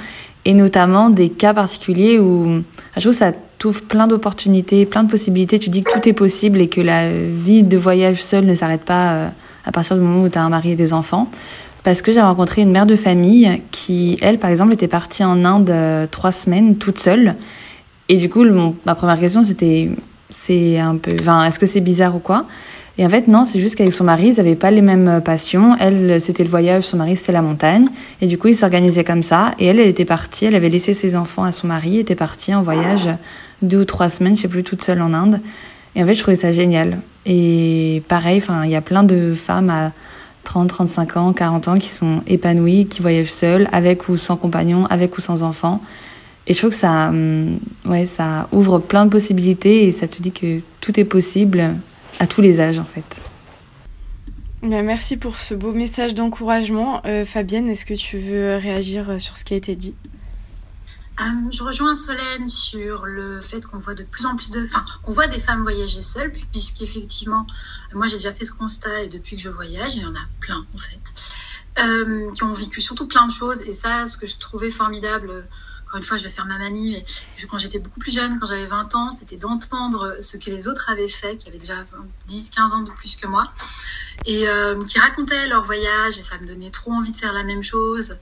et 0.49 0.55
notamment 0.55 1.11
des 1.11 1.29
cas 1.29 1.53
particuliers 1.53 2.19
où 2.19 2.63
je 2.97 3.01
trouve 3.01 3.13
que 3.13 3.19
ça 3.19 3.33
t'ouvre 3.59 3.83
plein 3.83 4.07
d'opportunités, 4.07 4.87
plein 4.87 5.05
de 5.05 5.11
possibilités. 5.11 5.59
Tu 5.59 5.69
dis 5.69 5.83
que 5.83 5.93
tout 5.93 6.09
est 6.09 6.15
possible 6.15 6.59
et 6.59 6.69
que 6.69 6.81
la 6.81 7.13
vie 7.13 7.65
de 7.65 7.77
voyage 7.77 8.23
seule 8.23 8.47
ne 8.47 8.55
s'arrête 8.55 8.81
pas 8.81 9.13
euh, 9.13 9.29
à 9.67 9.73
partir 9.73 9.95
du 9.97 10.03
moment 10.03 10.23
où 10.23 10.29
tu 10.31 10.39
as 10.39 10.43
un 10.43 10.49
mari 10.49 10.71
et 10.71 10.75
des 10.75 10.95
enfants. 10.95 11.29
Parce 11.83 12.01
que 12.01 12.13
j'ai 12.13 12.23
rencontré 12.23 12.63
une 12.63 12.71
mère 12.71 12.87
de 12.87 12.97
famille 12.97 13.63
qui, 13.73 14.17
elle, 14.23 14.39
par 14.39 14.49
exemple, 14.49 14.73
était 14.73 14.89
partie 14.89 15.23
en 15.23 15.45
Inde 15.45 15.69
euh, 15.69 16.07
trois 16.07 16.33
semaines 16.33 16.79
toute 16.79 16.99
seule. 16.99 17.37
Et 18.09 18.17
du 18.17 18.31
coup, 18.31 18.47
ma 18.87 18.95
première 18.95 19.21
question, 19.21 19.43
c'était, 19.43 19.91
c'est 20.31 20.79
un 20.79 20.97
peu, 20.97 21.15
enfin, 21.21 21.45
est-ce 21.45 21.59
que 21.59 21.67
c'est 21.67 21.83
bizarre 21.83 22.17
ou 22.17 22.21
quoi? 22.21 22.47
Et 23.01 23.07
en 23.07 23.09
fait, 23.09 23.29
non, 23.29 23.45
c'est 23.45 23.61
juste 23.61 23.77
qu'avec 23.77 23.93
son 23.93 24.03
mari, 24.03 24.31
ils 24.31 24.37
n'avaient 24.39 24.57
pas 24.57 24.73
les 24.73 24.83
mêmes 24.83 25.23
passions. 25.25 25.77
Elle, 25.79 26.21
c'était 26.21 26.43
le 26.43 26.51
voyage, 26.51 26.83
son 26.83 26.97
mari, 26.97 27.17
c'était 27.17 27.31
la 27.31 27.43
montagne. 27.43 27.87
Et 28.21 28.27
du 28.27 28.39
coup, 28.39 28.49
ils 28.49 28.57
s'organisaient 28.57 29.05
comme 29.05 29.23
ça. 29.23 29.55
Et 29.61 29.67
elle, 29.67 29.79
elle 29.79 29.87
était 29.87 30.05
partie, 30.05 30.47
elle 30.47 30.57
avait 30.57 30.69
laissé 30.69 30.93
ses 30.93 31.15
enfants 31.15 31.45
à 31.45 31.53
son 31.53 31.69
mari, 31.69 32.01
était 32.01 32.17
partie 32.17 32.53
en 32.53 32.63
voyage 32.63 33.09
deux 33.63 33.83
ou 33.83 33.85
trois 33.85 34.09
semaines, 34.09 34.35
je 34.35 34.43
sais 34.43 34.49
plus, 34.49 34.65
toute 34.65 34.83
seule 34.83 35.01
en 35.01 35.15
Inde. 35.15 35.41
Et 35.95 36.03
en 36.03 36.07
fait, 36.07 36.15
je 36.15 36.21
trouvais 36.21 36.37
ça 36.37 36.51
génial. 36.51 36.99
Et 37.25 38.03
pareil, 38.09 38.39
enfin, 38.39 38.65
il 38.65 38.71
y 38.73 38.77
a 38.77 38.81
plein 38.81 39.05
de 39.05 39.33
femmes 39.35 39.71
à 39.71 39.93
30, 40.43 40.69
35 40.69 41.17
ans, 41.17 41.33
40 41.33 41.69
ans 41.69 41.79
qui 41.79 41.89
sont 41.91 42.23
épanouies, 42.27 42.87
qui 42.87 43.01
voyagent 43.01 43.31
seules, 43.31 43.69
avec 43.71 44.09
ou 44.09 44.17
sans 44.17 44.37
compagnon, 44.37 44.87
avec 44.87 45.17
ou 45.19 45.21
sans 45.21 45.45
enfants. 45.45 45.81
Et 46.49 46.55
je 46.55 46.59
trouve 46.59 46.71
que 46.71 46.77
ça, 46.77 47.09
hum, 47.09 47.61
ouais, 47.85 48.07
ça 48.07 48.49
ouvre 48.51 48.81
plein 48.81 49.05
de 49.05 49.11
possibilités 49.11 49.87
et 49.87 49.93
ça 49.93 50.09
te 50.09 50.21
dit 50.21 50.33
que 50.33 50.61
tout 50.81 50.99
est 50.99 51.05
possible 51.05 51.77
à 52.19 52.27
tous 52.27 52.41
les 52.41 52.61
âges 52.61 52.79
en 52.79 52.85
fait. 52.85 53.23
Merci 54.63 55.17
pour 55.17 55.37
ce 55.37 55.55
beau 55.55 55.73
message 55.73 56.15
d'encouragement. 56.15 57.01
Euh, 57.07 57.25
Fabienne, 57.25 57.69
est-ce 57.69 57.85
que 57.85 57.95
tu 57.95 58.19
veux 58.19 58.57
réagir 58.57 59.11
euh, 59.11 59.19
sur 59.19 59.37
ce 59.37 59.45
qui 59.45 59.55
a 59.55 59.57
été 59.57 59.77
dit? 59.77 59.95
Euh, 61.21 61.25
je 61.53 61.63
rejoins 61.63 61.95
Solène 61.95 62.49
sur 62.49 63.07
le 63.07 63.41
fait 63.41 63.65
qu'on 63.65 63.79
voit 63.79 63.95
de 63.95 64.03
plus 64.03 64.27
en 64.27 64.37
plus 64.37 64.51
de, 64.51 64.65
enfin, 64.65 64.85
qu'on 65.03 65.13
voit 65.13 65.29
des 65.29 65.39
femmes 65.39 65.63
voyager 65.63 66.03
seules, 66.03 66.33
puisqu'effectivement, 66.51 67.47
moi 67.93 68.09
j'ai 68.09 68.17
déjà 68.17 68.33
fait 68.33 68.45
ce 68.45 68.53
constat 68.53 69.03
et 69.03 69.09
depuis 69.09 69.37
que 69.37 69.43
je 69.43 69.49
voyage, 69.49 69.95
il 69.95 70.03
y 70.03 70.07
en 70.07 70.15
a 70.15 70.27
plein 70.41 70.65
en 70.75 70.79
fait, 70.79 72.35
qui 72.35 72.43
ont 72.43 72.55
vécu 72.55 72.81
surtout 72.81 73.07
plein 73.07 73.27
de 73.27 73.33
choses. 73.33 73.63
Et 73.63 73.75
ça, 73.75 74.07
ce 74.07 74.17
que 74.17 74.27
je 74.27 74.39
trouvais 74.39 74.71
formidable 74.71 75.49
encore 75.88 75.98
une 75.98 76.05
fois, 76.05 76.18
je 76.18 76.24
vais 76.24 76.31
faire 76.31 76.44
ma 76.44 76.59
manie, 76.59 76.90
mais 76.90 77.46
quand 77.46 77.57
j'étais 77.57 77.79
beaucoup 77.79 77.98
plus 77.98 78.12
jeune, 78.12 78.38
quand 78.38 78.44
j'avais 78.44 78.66
20 78.66 78.94
ans, 78.94 79.11
c'était 79.11 79.38
d'entendre 79.38 80.18
ce 80.20 80.37
que 80.37 80.51
les 80.51 80.68
autres 80.68 80.90
avaient 80.90 81.09
fait, 81.09 81.38
qui 81.38 81.48
avaient 81.48 81.59
déjà 81.59 81.83
10, 82.27 82.51
15 82.51 82.74
ans 82.74 82.81
de 82.81 82.90
plus 82.90 83.16
que 83.16 83.27
moi, 83.27 83.51
et 84.27 84.46
euh, 84.48 84.85
qui 84.85 84.98
racontaient 84.98 85.48
leur 85.48 85.64
voyage, 85.64 86.18
et 86.18 86.22
ça 86.22 86.38
me 86.40 86.46
donnait 86.46 86.70
trop 86.70 86.92
envie 86.92 87.11
de 87.11 87.16
faire 87.16 87.33
la 87.33 87.42
même 87.42 87.62
chose. 87.62 88.18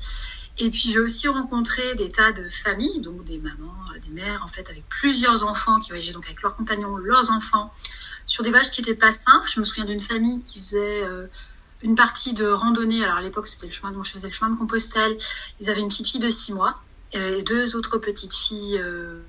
Et 0.59 0.71
puis 0.71 0.93
j'ai 0.93 1.01
aussi 1.01 1.27
rencontré 1.27 1.97
des 1.97 2.09
tas 2.09 2.31
de 2.31 2.49
familles, 2.49 3.01
donc 3.01 3.25
des 3.25 3.39
mamans, 3.39 3.75
des 4.01 4.13
mères, 4.13 4.45
en 4.45 4.49
fait, 4.49 4.71
avec 4.71 4.89
plusieurs 4.89 5.45
enfants 5.45 5.81
qui 5.81 5.89
voyageaient 5.89 6.13
donc 6.13 6.27
avec 6.27 6.43
leurs 6.43 6.55
compagnons, 6.55 6.97
leurs 6.97 7.33
enfants, 7.33 7.75
sur 8.27 8.45
des 8.45 8.51
voyages 8.51 8.71
qui 8.71 8.81
n'étaient 8.81 8.95
pas 8.95 9.11
simples. 9.11 9.51
Je 9.53 9.59
me 9.59 9.65
souviens 9.65 9.87
d'une 9.87 10.01
famille 10.01 10.41
qui 10.43 10.61
faisait 10.61 11.03
euh, 11.03 11.27
une 11.83 11.97
partie 11.97 12.33
de 12.33 12.47
randonnée. 12.47 13.03
Alors 13.03 13.17
à 13.17 13.23
l'époque, 13.23 13.49
c'était 13.49 13.67
le 13.67 13.73
chemin 13.73 13.91
de, 13.91 14.01
je 14.05 14.13
faisais 14.13 14.29
le 14.29 14.33
chemin 14.33 14.53
de 14.53 14.57
Compostelle. 14.57 15.19
Ils 15.59 15.69
avaient 15.69 15.81
une 15.81 15.89
petite 15.89 16.07
fille 16.07 16.21
de 16.21 16.31
6 16.31 16.53
mois 16.53 16.81
et 17.17 17.43
deux 17.43 17.77
autres 17.77 17.99
petites 17.99 18.35
filles 18.35 18.79
euh, 18.79 19.21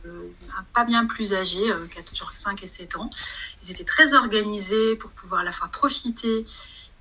pas 0.74 0.86
bien 0.86 1.06
plus 1.06 1.34
âgées, 1.34 1.72
euh, 1.72 1.88
5 2.34 2.64
et 2.64 2.68
7 2.68 2.98
ans. 2.98 3.10
Ils 3.64 3.72
étaient 3.72 3.84
très 3.84 4.14
organisés 4.14 4.96
pour 4.96 5.10
pouvoir 5.12 5.42
à 5.42 5.44
la 5.44 5.52
fois 5.52 5.70
profiter 5.70 6.46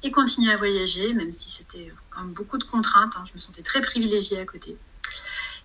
et 0.03 0.11
continuer 0.11 0.53
à 0.53 0.57
voyager, 0.57 1.13
même 1.13 1.33
si 1.33 1.51
c'était 1.51 1.93
quand 2.11 2.23
même 2.23 2.33
beaucoup 2.33 2.59
de 2.59 2.65
contraintes. 2.65 3.15
Hein. 3.17 3.25
Je 3.29 3.35
me 3.35 3.39
sentais 3.39 3.63
très 3.63 3.83
privilégiée 3.83 4.39
à 4.39 4.47
côté. 4.47 4.79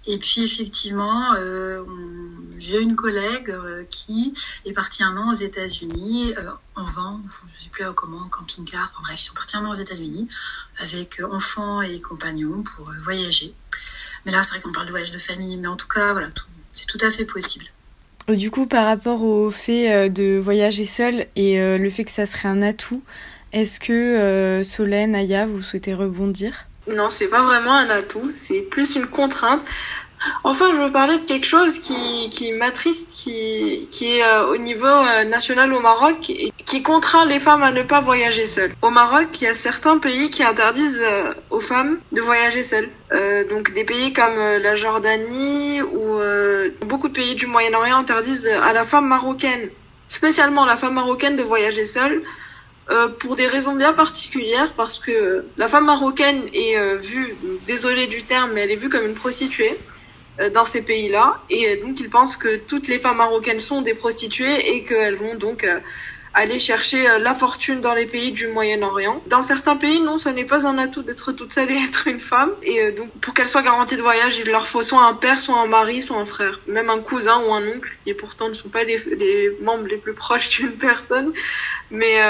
Et 0.08 0.18
puis 0.18 0.44
effectivement, 0.44 1.36
euh, 1.36 1.84
j'ai 2.58 2.82
une 2.82 2.96
collègue 2.96 3.52
euh, 3.52 3.84
qui 3.90 4.34
est 4.66 4.74
partie 4.74 5.04
un 5.04 5.16
an 5.16 5.30
aux 5.30 5.36
États-Unis 5.36 6.34
en 6.76 6.86
vent, 6.86 7.22
je 7.30 7.54
ne 7.54 7.58
sais 7.58 7.70
plus 7.70 7.86
comment, 7.94 8.28
camping-car. 8.28 8.92
Enfin 8.94 9.04
bref, 9.04 9.22
ils 9.22 9.26
sont 9.26 9.36
partis 9.36 9.58
un 9.58 9.66
an 9.66 9.72
aux 9.72 9.76
États-Unis 9.76 10.28
avec 10.80 11.22
enfants 11.32 11.82
et 11.82 12.02
compagnons 12.02 12.64
pour 12.64 12.92
voyager. 13.02 13.54
Mais 14.26 14.32
là, 14.32 14.44
c'est 14.44 14.52
vrai 14.52 14.62
qu'on 14.62 14.72
parle 14.72 14.86
de 14.86 14.92
voyage 14.92 15.12
de 15.12 15.18
famille, 15.18 15.58
mais 15.58 15.68
en 15.68 15.76
tout 15.76 15.88
cas, 15.88 16.14
voilà, 16.14 16.28
c'est 16.76 16.86
tout 16.86 17.00
à 17.02 17.12
fait 17.12 17.26
possible. 17.26 17.66
Du 18.30 18.52
coup, 18.52 18.66
par 18.66 18.86
rapport 18.86 19.24
au 19.24 19.52
fait 19.52 19.92
euh, 19.92 20.10
de 20.10 20.38
voyager 20.38 20.86
seul 20.86 21.26
et 21.36 21.60
euh, 21.60 21.78
le 21.78 21.90
fait 21.90 22.06
que 22.06 22.12
ça 22.12 22.26
serait 22.26 22.48
un 22.48 22.62
atout, 22.62 23.02
est-ce 23.52 23.80
que 23.80 23.92
euh, 23.92 24.64
Solène, 24.64 25.16
Aya, 25.16 25.46
vous 25.46 25.62
souhaitez 25.62 25.94
rebondir? 25.94 26.68
Non, 26.88 27.10
c'est 27.10 27.28
pas 27.28 27.44
vraiment 27.44 27.76
un 27.76 27.90
atout, 27.90 28.32
c'est 28.36 28.62
plus 28.62 28.96
une 28.96 29.08
contrainte. 29.08 29.62
Enfin, 30.44 30.72
je 30.72 30.78
veux 30.78 30.92
parler 30.92 31.18
de 31.18 31.26
quelque 31.26 31.48
chose 31.48 31.80
qui, 31.80 32.30
qui 32.30 32.52
m'attriste, 32.52 33.12
qui, 33.14 33.88
qui 33.90 34.18
est 34.18 34.24
euh, 34.24 34.48
au 34.48 34.58
niveau 34.58 34.86
euh, 34.86 35.24
national 35.24 35.74
au 35.74 35.80
Maroc 35.80 36.30
et 36.30 36.54
qui 36.66 36.84
contraint 36.84 37.26
les 37.26 37.40
femmes 37.40 37.64
à 37.64 37.72
ne 37.72 37.82
pas 37.82 38.02
voyager 38.02 38.46
seules. 38.48 38.74
Au 38.82 38.90
Maroc, 38.92 39.28
il 39.42 39.46
y 39.46 39.48
a 39.48 39.56
certains 39.56 39.98
pays 39.98 40.30
qui 40.30 40.44
interdisent 40.44 41.02
euh, 41.02 41.34
aux 41.50 41.60
femmes 41.60 41.98
de 42.12 42.22
voyager 42.22 42.64
seules. 42.64 42.90
donc 43.50 43.74
des 43.74 43.84
pays 43.84 44.14
comme 44.14 44.38
la 44.68 44.76
Jordanie 44.76 45.82
ou 45.82 46.06
beaucoup 46.86 47.10
de 47.10 47.14
pays 47.14 47.36
du 47.36 47.46
Moyen-Orient 47.46 47.98
interdisent 47.98 48.48
à 48.48 48.72
la 48.74 48.86
femme 48.86 49.08
marocaine, 49.08 49.70
spécialement 50.08 50.66
la 50.66 50.78
femme 50.78 50.94
marocaine, 50.94 51.36
de 51.36 51.44
voyager 51.44 51.86
seule. 51.86 52.22
pour 53.20 53.36
des 53.36 53.48
raisons 53.48 53.76
bien 53.76 53.94
particulières, 53.94 54.72
parce 54.78 54.98
que 55.00 55.46
la 55.58 55.68
femme 55.68 55.86
marocaine 55.86 56.42
est 56.54 56.76
vue, 57.10 57.36
désolée 57.68 58.08
du 58.08 58.24
terme, 58.24 58.52
mais 58.54 58.62
elle 58.62 58.72
est 58.72 58.82
vue 58.84 58.90
comme 58.90 59.06
une 59.06 59.20
prostituée. 59.26 59.78
Euh, 60.40 60.50
dans 60.50 60.66
ces 60.66 60.82
pays-là. 60.82 61.42
Et 61.50 61.68
euh, 61.68 61.86
donc, 61.86 62.00
ils 62.00 62.10
pensent 62.10 62.38
que 62.38 62.56
toutes 62.56 62.88
les 62.88 63.00
femmes 63.00 63.18
marocaines 63.18 63.60
sont 63.60 63.82
des 63.82 63.94
prostituées 63.94 64.76
et 64.76 64.84
qu'elles 64.84 65.16
vont 65.16 65.36
donc 65.36 65.66
euh, 65.66 65.80
aller 66.34 66.58
chercher 66.58 67.06
la 67.20 67.36
fortune 67.36 67.82
dans 67.82 67.94
les 67.94 68.06
pays 68.06 68.32
du 68.32 68.48
Moyen-Orient. 68.48 69.22
Dans 69.28 69.42
certains 69.42 69.76
pays, 69.76 70.00
non, 70.00 70.18
ce 70.18 70.30
n'est 70.30 70.46
pas 70.46 70.66
un 70.66 70.78
atout 70.78 71.04
d'être 71.04 71.34
toute 71.34 71.52
seule 71.52 71.70
et 71.72 71.76
être 71.90 72.08
une 72.08 72.22
femme. 72.22 72.52
Et 72.64 72.94
donc, 72.94 73.10
pour 73.20 73.34
qu'elles 73.34 73.50
soient 73.50 73.62
garanties 73.62 73.98
de 73.98 74.02
voyage, 74.02 74.38
il 74.38 74.50
leur 74.50 74.70
faut 74.70 74.84
soit 74.84 75.04
un 75.04 75.16
père, 75.16 75.42
soit 75.42 75.60
un 75.60 75.68
mari, 75.68 76.02
soit 76.02 76.18
un 76.18 76.26
frère, 76.26 76.62
même 76.66 76.90
un 76.90 77.00
cousin 77.00 77.42
ou 77.46 77.52
un 77.52 77.68
oncle, 77.68 77.90
qui 78.06 78.14
pourtant 78.14 78.48
ne 78.48 78.54
sont 78.54 78.70
pas 78.70 78.86
les, 78.86 79.00
les 79.18 79.58
membres 79.62 79.88
les 79.88 79.98
plus 79.98 80.14
proches 80.14 80.50
d'une 80.58 80.78
personne. 80.78 81.34
Mais, 81.90 82.22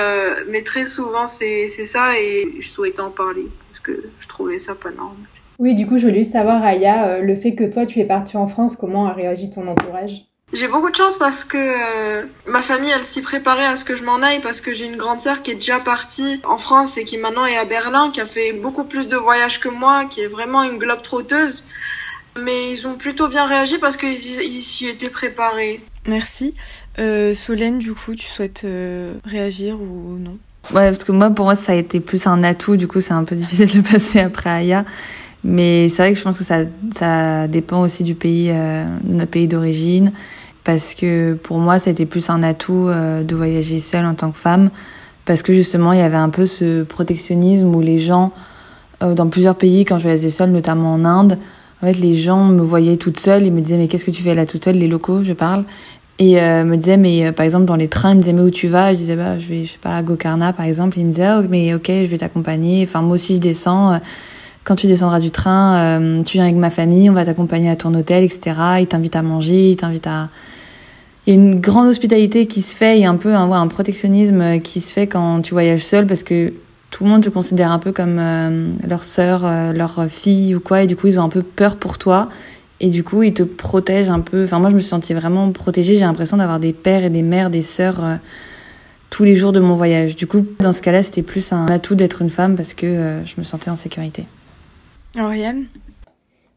mais 0.47 0.63
très 0.63 0.87
souvent, 0.87 1.27
c'est 1.27 1.69
ça 1.85 2.19
et 2.19 2.51
je 2.59 2.67
souhaitais 2.67 3.01
en 3.01 3.11
parler 3.11 3.45
parce 3.69 3.79
que 3.81 4.03
je 4.19 4.27
trouvais 4.27 4.57
ça 4.57 4.73
pas 4.73 4.89
normal. 4.89 5.27
Oui, 5.59 5.75
du 5.75 5.85
coup, 5.85 5.97
je 5.97 6.07
voulais 6.07 6.23
savoir, 6.23 6.63
Aya, 6.63 7.05
euh, 7.05 7.21
le 7.21 7.35
fait 7.35 7.53
que 7.53 7.63
toi, 7.63 7.85
tu 7.85 7.99
es 7.99 8.05
partie 8.05 8.37
en 8.37 8.47
France, 8.47 8.75
comment 8.75 9.07
a 9.07 9.13
réagi 9.13 9.49
ton 9.49 9.67
entourage? 9.67 10.25
J'ai 10.53 10.67
beaucoup 10.67 10.89
de 10.89 10.95
chance 10.95 11.17
parce 11.17 11.45
que 11.45 11.57
euh, 11.57 12.25
ma 12.45 12.61
famille, 12.61 12.91
elle 12.93 13.05
s'y 13.05 13.21
préparait 13.21 13.65
à 13.65 13.77
ce 13.77 13.85
que 13.85 13.95
je 13.95 14.03
m'en 14.03 14.21
aille 14.21 14.41
parce 14.41 14.59
que 14.59 14.73
j'ai 14.73 14.85
une 14.85 14.97
grande 14.97 15.21
sœur 15.21 15.43
qui 15.43 15.51
est 15.51 15.55
déjà 15.55 15.79
partie 15.79 16.41
en 16.45 16.57
France 16.57 16.97
et 16.97 17.05
qui 17.05 17.17
maintenant 17.17 17.45
est 17.45 17.55
à 17.55 17.63
Berlin, 17.63 18.11
qui 18.11 18.19
a 18.19 18.25
fait 18.25 18.51
beaucoup 18.51 18.83
plus 18.83 19.07
de 19.07 19.15
voyages 19.15 19.61
que 19.61 19.69
moi, 19.69 20.05
qui 20.09 20.21
est 20.21 20.27
vraiment 20.27 20.63
une 20.63 20.77
globe 20.77 21.01
trotteuse. 21.03 21.65
Mais 22.37 22.73
ils 22.73 22.85
ont 22.85 22.95
plutôt 22.95 23.29
bien 23.29 23.45
réagi 23.45 23.77
parce 23.77 23.95
qu'ils 23.95 24.63
s'y 24.63 24.87
étaient 24.87 25.09
préparés. 25.09 25.81
Merci. 26.05 26.53
Euh, 26.99 27.33
Solène, 27.33 27.79
du 27.79 27.93
coup, 27.93 28.15
tu 28.15 28.25
souhaites 28.25 28.65
réagir 29.25 29.79
ou 29.79 30.17
non? 30.17 30.37
Ouais, 30.73 30.89
parce 30.89 31.03
que 31.03 31.11
moi, 31.11 31.29
pour 31.29 31.45
moi, 31.45 31.55
ça 31.55 31.73
a 31.73 31.75
été 31.75 31.99
plus 31.99 32.27
un 32.27 32.43
atout. 32.43 32.77
Du 32.77 32.87
coup, 32.87 33.01
c'est 33.01 33.13
un 33.13 33.23
peu 33.23 33.35
difficile 33.37 33.81
de 33.81 33.87
passer 33.87 34.19
après 34.19 34.49
Aya. 34.49 34.85
Mais 35.43 35.89
c'est 35.89 36.03
vrai 36.03 36.13
que 36.13 36.19
je 36.19 36.23
pense 36.23 36.37
que 36.37 36.43
ça, 36.43 36.59
ça 36.91 37.47
dépend 37.47 37.81
aussi 37.81 38.03
du 38.03 38.15
pays, 38.15 38.49
euh, 38.51 38.85
de 39.03 39.13
notre 39.13 39.31
pays 39.31 39.47
d'origine. 39.47 40.11
Parce 40.63 40.93
que 40.93 41.33
pour 41.33 41.57
moi, 41.57 41.79
ça 41.79 41.89
a 41.89 41.93
été 41.93 42.05
plus 42.05 42.29
un 42.29 42.43
atout 42.43 42.87
euh, 42.87 43.23
de 43.23 43.35
voyager 43.35 43.79
seule 43.79 44.05
en 44.05 44.13
tant 44.13 44.31
que 44.31 44.37
femme. 44.37 44.69
Parce 45.25 45.41
que 45.41 45.53
justement, 45.53 45.93
il 45.93 45.99
y 45.99 46.03
avait 46.03 46.17
un 46.17 46.29
peu 46.29 46.45
ce 46.45 46.83
protectionnisme 46.83 47.73
où 47.73 47.81
les 47.81 47.97
gens, 47.97 48.31
euh, 49.01 49.15
dans 49.15 49.27
plusieurs 49.27 49.55
pays, 49.55 49.85
quand 49.85 49.97
je 49.97 50.03
voyageais 50.03 50.29
seule, 50.29 50.51
notamment 50.51 50.93
en 50.93 51.05
Inde, 51.05 51.37
en 51.81 51.87
fait, 51.87 51.99
les 51.99 52.13
gens 52.13 52.45
me 52.45 52.61
voyaient 52.61 52.97
toute 52.97 53.19
seule 53.19 53.43
et 53.43 53.49
me 53.49 53.59
disaient, 53.59 53.77
mais 53.77 53.87
qu'est-ce 53.87 54.05
que 54.05 54.11
tu 54.11 54.21
fais 54.21 54.35
là 54.35 54.45
toute 54.45 54.63
seule, 54.63 54.75
les 54.75 54.87
locaux, 54.87 55.23
je 55.23 55.33
parle. 55.33 55.65
Et 56.19 56.39
euh, 56.39 56.63
me 56.63 56.77
disaient, 56.77 56.97
mais 56.97 57.31
par 57.31 57.43
exemple, 57.43 57.65
dans 57.65 57.75
les 57.75 57.87
trains, 57.87 58.11
ils 58.11 58.17
me 58.17 58.21
disaient, 58.21 58.33
mais 58.33 58.41
où 58.41 58.51
tu 58.51 58.67
vas? 58.67 58.93
Je 58.93 58.99
disais, 58.99 59.15
bah, 59.15 59.39
je 59.39 59.47
vais, 59.47 59.65
je 59.65 59.71
sais 59.71 59.79
pas, 59.81 59.97
à 59.97 60.03
Gokarna, 60.03 60.53
par 60.53 60.67
exemple. 60.67 60.99
Ils 60.99 61.05
me 61.07 61.09
disaient, 61.09 61.31
oh, 61.39 61.43
mais 61.49 61.73
ok, 61.73 61.87
je 61.87 62.05
vais 62.05 62.19
t'accompagner. 62.19 62.83
Enfin, 62.87 63.01
moi 63.01 63.15
aussi, 63.15 63.35
je 63.35 63.41
descends 63.41 63.99
quand 64.63 64.75
tu 64.75 64.87
descendras 64.87 65.19
du 65.19 65.31
train, 65.31 65.99
euh, 65.99 66.23
tu 66.23 66.37
viens 66.37 66.43
avec 66.43 66.55
ma 66.55 66.69
famille, 66.69 67.09
on 67.09 67.13
va 67.13 67.25
t'accompagner 67.25 67.69
à 67.69 67.75
ton 67.75 67.93
hôtel, 67.93 68.23
etc. 68.23 68.53
Ils 68.79 68.87
t'invitent 68.87 69.15
à 69.15 69.21
manger, 69.21 69.71
ils 69.71 69.75
t'invitent 69.75 70.07
à... 70.07 70.29
Il 71.25 71.33
y 71.33 71.37
a 71.37 71.39
une 71.39 71.59
grande 71.59 71.87
hospitalité 71.87 72.47
qui 72.47 72.61
se 72.61 72.75
fait, 72.75 73.03
a 73.03 73.09
un 73.09 73.15
peu 73.15 73.35
un, 73.35 73.51
un 73.51 73.67
protectionnisme 73.67 74.59
qui 74.59 74.79
se 74.79 74.91
fait 74.93 75.07
quand 75.07 75.41
tu 75.41 75.53
voyages 75.53 75.83
seul 75.83 76.07
parce 76.07 76.23
que 76.23 76.53
tout 76.89 77.03
le 77.03 77.09
monde 77.09 77.23
te 77.23 77.29
considère 77.29 77.71
un 77.71 77.79
peu 77.79 77.91
comme 77.91 78.17
euh, 78.19 78.71
leur 78.87 79.03
sœur, 79.03 79.41
euh, 79.45 79.71
leur 79.71 80.05
fille 80.09 80.55
ou 80.55 80.59
quoi, 80.59 80.83
et 80.83 80.87
du 80.87 80.95
coup 80.95 81.07
ils 81.07 81.19
ont 81.19 81.23
un 81.23 81.29
peu 81.29 81.41
peur 81.41 81.77
pour 81.77 81.97
toi. 81.97 82.29
Et 82.83 82.89
du 82.89 83.03
coup, 83.03 83.21
ils 83.21 83.33
te 83.33 83.43
protègent 83.43 84.09
un 84.09 84.21
peu. 84.21 84.43
Enfin, 84.43 84.57
moi, 84.57 84.71
je 84.71 84.75
me 84.75 84.79
sentie 84.79 85.13
vraiment 85.13 85.51
protégée. 85.51 85.93
J'ai 85.93 86.05
l'impression 86.05 86.37
d'avoir 86.37 86.59
des 86.59 86.73
pères 86.73 87.03
et 87.03 87.11
des 87.11 87.21
mères, 87.21 87.51
des 87.51 87.61
sœurs 87.61 88.01
tous 89.11 89.23
les 89.23 89.35
jours 89.35 89.51
de 89.51 89.59
mon 89.59 89.75
voyage. 89.75 90.15
Du 90.15 90.25
coup, 90.25 90.43
dans 90.57 90.71
ce 90.71 90.81
cas-là, 90.81 91.03
c'était 91.03 91.21
plus 91.21 91.53
un 91.53 91.67
atout 91.67 91.93
d'être 91.93 92.23
une 92.23 92.29
femme 92.29 92.55
parce 92.55 92.73
que 92.73 93.19
je 93.23 93.35
me 93.37 93.43
sentais 93.43 93.69
en 93.69 93.75
sécurité. 93.75 94.25
Oriane? 95.17 95.67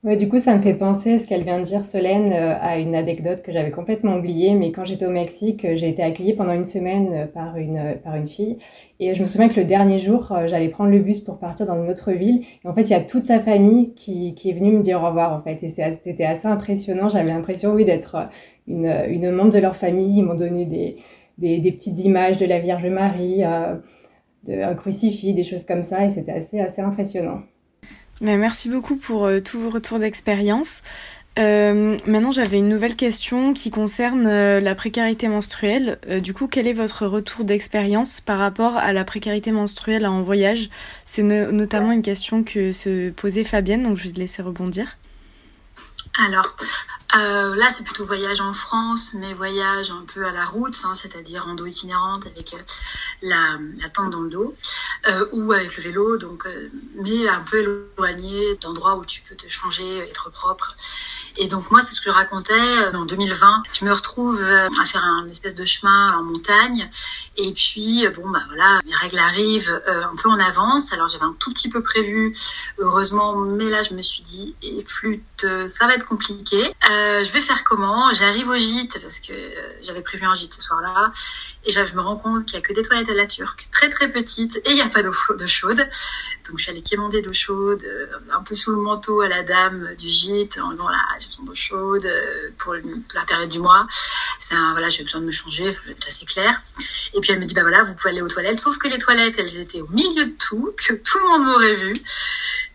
Ouais, 0.05 0.17
du 0.17 0.29
coup, 0.29 0.39
ça 0.39 0.55
me 0.55 0.61
fait 0.61 0.75
penser 0.75 1.19
ce 1.19 1.27
qu'elle 1.27 1.45
vient 1.45 1.59
de 1.59 1.65
dire, 1.65 1.83
Solène, 1.83 2.31
euh, 2.31 2.55
à 2.61 2.79
une 2.79 2.95
anecdote 2.95 3.41
que 3.41 3.51
j'avais 3.53 3.71
complètement 3.71 4.17
oubliée. 4.17 4.55
Mais 4.55 4.71
quand 4.71 4.85
j'étais 4.85 5.07
au 5.07 5.11
Mexique, 5.11 5.65
euh, 5.65 5.77
j'ai 5.77 5.89
été 5.89 6.03
accueillie 6.03 6.35
pendant 6.35 6.53
une 6.53 6.67
semaine 6.67 7.09
euh, 7.15 7.27
par 7.27 7.57
une, 7.57 7.97
par 8.05 8.15
une 8.15 8.29
fille. 8.29 8.59
Et 9.01 9.15
je 9.15 9.23
me 9.23 9.27
souviens 9.27 9.49
que 9.49 9.59
le 9.59 9.65
dernier 9.65 9.99
jour, 9.99 10.31
j'allais 10.45 10.69
prendre 10.69 10.91
le 10.91 10.99
bus 10.99 11.21
pour 11.21 11.39
partir 11.39 11.65
dans 11.65 11.83
une 11.83 11.91
autre 11.91 12.13
ville. 12.13 12.43
Et 12.63 12.69
en 12.69 12.75
fait, 12.75 12.83
il 12.83 12.91
y 12.91 12.95
a 12.95 13.01
toute 13.01 13.25
sa 13.25 13.41
famille 13.41 13.95
qui, 13.95 14.35
est 14.45 14.53
venue 14.53 14.73
me 14.73 14.83
dire 14.83 15.03
au 15.03 15.07
revoir, 15.07 15.33
en 15.33 15.41
fait. 15.41 15.63
Et 15.63 15.69
c'était 15.71 16.27
assez 16.27 16.49
impressionnant. 16.49 17.09
J'avais 17.09 17.31
l'impression, 17.31 17.73
oui, 17.73 17.87
d'être 17.87 18.29
une, 18.69 19.31
membre 19.31 19.53
de 19.53 19.59
leur 19.59 19.75
famille. 19.75 20.19
Ils 20.19 20.23
m'ont 20.23 20.35
donné 20.35 20.67
des, 20.67 20.99
des, 21.39 21.73
petites 21.73 22.05
images 22.05 22.37
de 22.37 22.45
la 22.45 22.59
Vierge 22.61 22.87
Marie, 22.87 23.43
de, 24.47 24.63
un 24.63 24.75
crucifix, 24.75 25.33
des 25.33 25.45
choses 25.45 25.65
comme 25.65 25.83
ça, 25.83 26.05
et 26.05 26.11
c'était 26.11 26.33
assez, 26.33 26.61
assez 26.61 26.83
impressionnant. 26.83 27.41
Merci 28.25 28.69
beaucoup 28.69 28.97
pour 28.97 29.29
tous 29.45 29.61
vos 29.61 29.71
retours 29.71 29.99
d'expérience. 29.99 30.83
Euh, 31.37 31.97
maintenant, 32.07 32.31
j'avais 32.31 32.59
une 32.59 32.69
nouvelle 32.69 32.95
question 32.95 33.55
qui 33.55 33.71
concerne 33.71 34.27
euh, 34.27 34.61
la 34.61 34.75
précarité 34.75 35.27
menstruelle. 35.27 35.99
Euh, 36.09 36.21
du 36.21 36.33
coup, 36.33 36.47
quel 36.47 36.69
est 36.69 36.73
votre 36.73 37.07
retour 37.07 37.45
d'expérience 37.45 38.21
par 38.21 38.39
rapport 38.39 38.77
à 38.77 38.93
la 38.93 39.05
précarité 39.05 39.51
menstruelle 39.51 40.07
en 40.07 40.23
voyage? 40.23 40.71
C'est 41.05 41.23
notamment 41.23 41.91
une 41.91 42.03
question 42.03 42.45
que 42.45 42.71
se 42.71 43.11
posait 43.11 43.45
Fabienne, 43.45 43.83
donc 43.83 43.97
je 43.97 44.09
vais 44.09 44.13
laisser 44.13 44.43
rebondir. 44.43 44.97
Alors, 46.29 46.57
euh, 47.17 47.55
là, 47.55 47.69
c'est 47.71 47.85
plutôt 47.85 48.05
voyage 48.05 48.41
en 48.41 48.53
France, 48.53 49.13
mais 49.15 49.35
voyage 49.35 49.91
un 49.91 50.05
peu 50.13 50.25
à 50.25 50.33
la 50.33 50.45
route, 50.45 50.77
hein, 50.85 50.95
c'est-à-dire 50.95 51.45
rando 51.45 51.67
itinérante 51.67 52.27
avec 52.27 52.57
la, 53.23 53.59
la, 53.81 53.89
tente 53.89 54.11
dans 54.11 54.21
le 54.21 54.31
dos, 54.31 54.55
ou 55.33 55.53
avec 55.53 55.77
le 55.77 55.83
vélo, 55.83 56.17
donc, 56.17 56.49
mais 56.95 57.29
un 57.29 57.41
peu 57.43 57.59
éloigné 57.97 58.57
d'endroits 58.57 58.97
où 58.97 59.05
tu 59.05 59.23
peux 59.23 59.35
te 59.35 59.49
changer, 59.49 59.99
être 59.99 60.31
propre. 60.31 60.77
Et 61.37 61.49
donc 61.49 61.71
moi, 61.71 61.81
c'est 61.81 61.95
ce 61.95 62.01
que 62.01 62.11
je 62.11 62.17
racontais 62.17 62.53
euh, 62.55 62.93
en 62.93 63.05
2020. 63.05 63.65
Je 63.73 63.85
me 63.85 63.93
retrouve 63.93 64.41
euh, 64.41 64.69
à 64.81 64.85
faire 64.85 65.05
un 65.05 65.29
espèce 65.29 65.57
de 65.57 65.65
chemin 65.65 66.17
en 66.17 66.23
montagne. 66.23 66.89
Et 67.37 67.53
puis, 67.53 68.07
euh, 68.07 68.11
bon, 68.11 68.29
bah 68.31 68.43
voilà, 68.47 68.81
mes 68.87 68.95
règles 68.95 69.19
arrivent 69.19 69.83
un 69.87 70.15
peu 70.17 70.29
en 70.29 70.39
avance. 70.39 70.93
Alors 70.93 71.09
j'avais 71.09 71.25
un 71.25 71.35
tout 71.41 71.53
petit 71.53 71.69
peu 71.69 71.83
prévu, 71.83 72.35
heureusement, 72.79 73.37
mais 73.37 73.69
là, 73.69 73.83
je 73.83 73.95
me 73.95 74.03
suis 74.03 74.23
dit, 74.23 74.55
et 74.63 74.85
flûte, 74.87 75.47
ça 75.69 75.87
va 75.87 75.95
être 75.95 76.07
compliqué. 76.07 76.73
Euh, 76.91 77.25
je 77.25 77.33
vais 77.33 77.41
faire 77.41 77.65
comment? 77.65 78.13
J'arrive 78.13 78.49
au 78.49 78.57
gîte, 78.57 79.01
parce 79.01 79.19
que 79.19 79.33
j'avais 79.83 80.03
prévu 80.03 80.25
un 80.27 80.35
gîte 80.35 80.55
ce 80.55 80.63
soir-là. 80.63 81.11
Et 81.65 81.73
je 81.73 81.81
me 81.95 82.01
rends 82.01 82.17
compte 82.17 82.45
qu'il 82.45 82.55
y 82.55 82.59
a 82.59 82.61
que 82.61 82.73
des 82.73 82.83
toilettes 82.83 83.11
à 83.11 83.15
la 83.15 83.27
turque, 83.27 83.67
très 83.73 83.89
très 83.89 84.11
petites, 84.11 84.57
et 84.65 84.71
il 84.71 84.75
n'y 84.75 84.83
a 84.83 84.89
pas 84.89 85.03
d'eau 85.03 85.13
chaude. 85.47 85.79
Donc 86.49 86.59
je 86.59 86.63
suis 86.63 86.71
allée 86.71 86.83
quémander 86.83 87.23
d'eau 87.23 87.33
chaude, 87.33 87.85
un 88.33 88.43
peu 88.43 88.55
sous 88.55 88.71
le 88.71 88.77
manteau 88.77 89.23
à 89.23 89.29
la 89.29 89.43
dame 89.43 89.95
du 89.99 90.09
gîte, 90.09 90.61
en 90.63 90.71
disant 90.71 90.89
là, 90.89 90.99
besoin 91.29 91.45
d'eau 91.45 91.55
chaude 91.55 92.09
pour 92.59 92.75
la 92.75 93.25
période 93.27 93.51
du 93.51 93.59
mois. 93.59 93.87
C'est 94.39 94.55
voilà, 94.55 94.89
j'ai 94.89 95.05
besoin 95.05 95.21
de 95.21 95.27
me 95.27 95.33
changer, 95.33 95.75
assez 96.07 96.27
clair. 96.27 96.61
Et 97.15 97.21
puis 97.21 97.33
elle 97.33 97.41
me 97.41 97.47
dit 97.47 97.55
bah 97.55 97.63
voilà, 97.63 97.83
vous 97.85 97.95
pouvez 97.95 98.11
aller 98.11 98.23
aux 98.23 98.29
toilettes. 98.29 98.61
Sauf 98.61 98.79
que 98.79 98.89
les 98.89 98.99
toilettes, 98.99 99.39
elles 99.39 99.61
étaient 99.61 99.81
au 99.81 99.89
milieu 99.89 100.27
de 100.27 100.35
tout, 100.39 100.75
que 100.77 100.95
tout 100.95 101.19
le 101.19 101.29
monde 101.29 101.45
m'aurait 101.45 101.77
vu. 101.77 101.95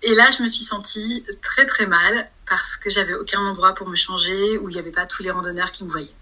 Et 0.01 0.15
là, 0.15 0.29
je 0.35 0.41
me 0.41 0.47
suis 0.47 0.63
sentie 0.63 1.25
très 1.41 1.65
très 1.65 1.85
mal 1.85 2.29
parce 2.47 2.77
que 2.77 2.89
j'avais 2.89 3.13
aucun 3.13 3.39
endroit 3.39 3.75
pour 3.75 3.87
me 3.87 3.95
changer 3.95 4.57
où 4.57 4.69
il 4.69 4.73
n'y 4.73 4.79
avait 4.79 4.91
pas 4.91 5.05
tous 5.05 5.23
les 5.23 5.31
randonneurs 5.31 5.71
qui 5.71 5.83
me 5.83 5.89
voyaient. 5.89 6.15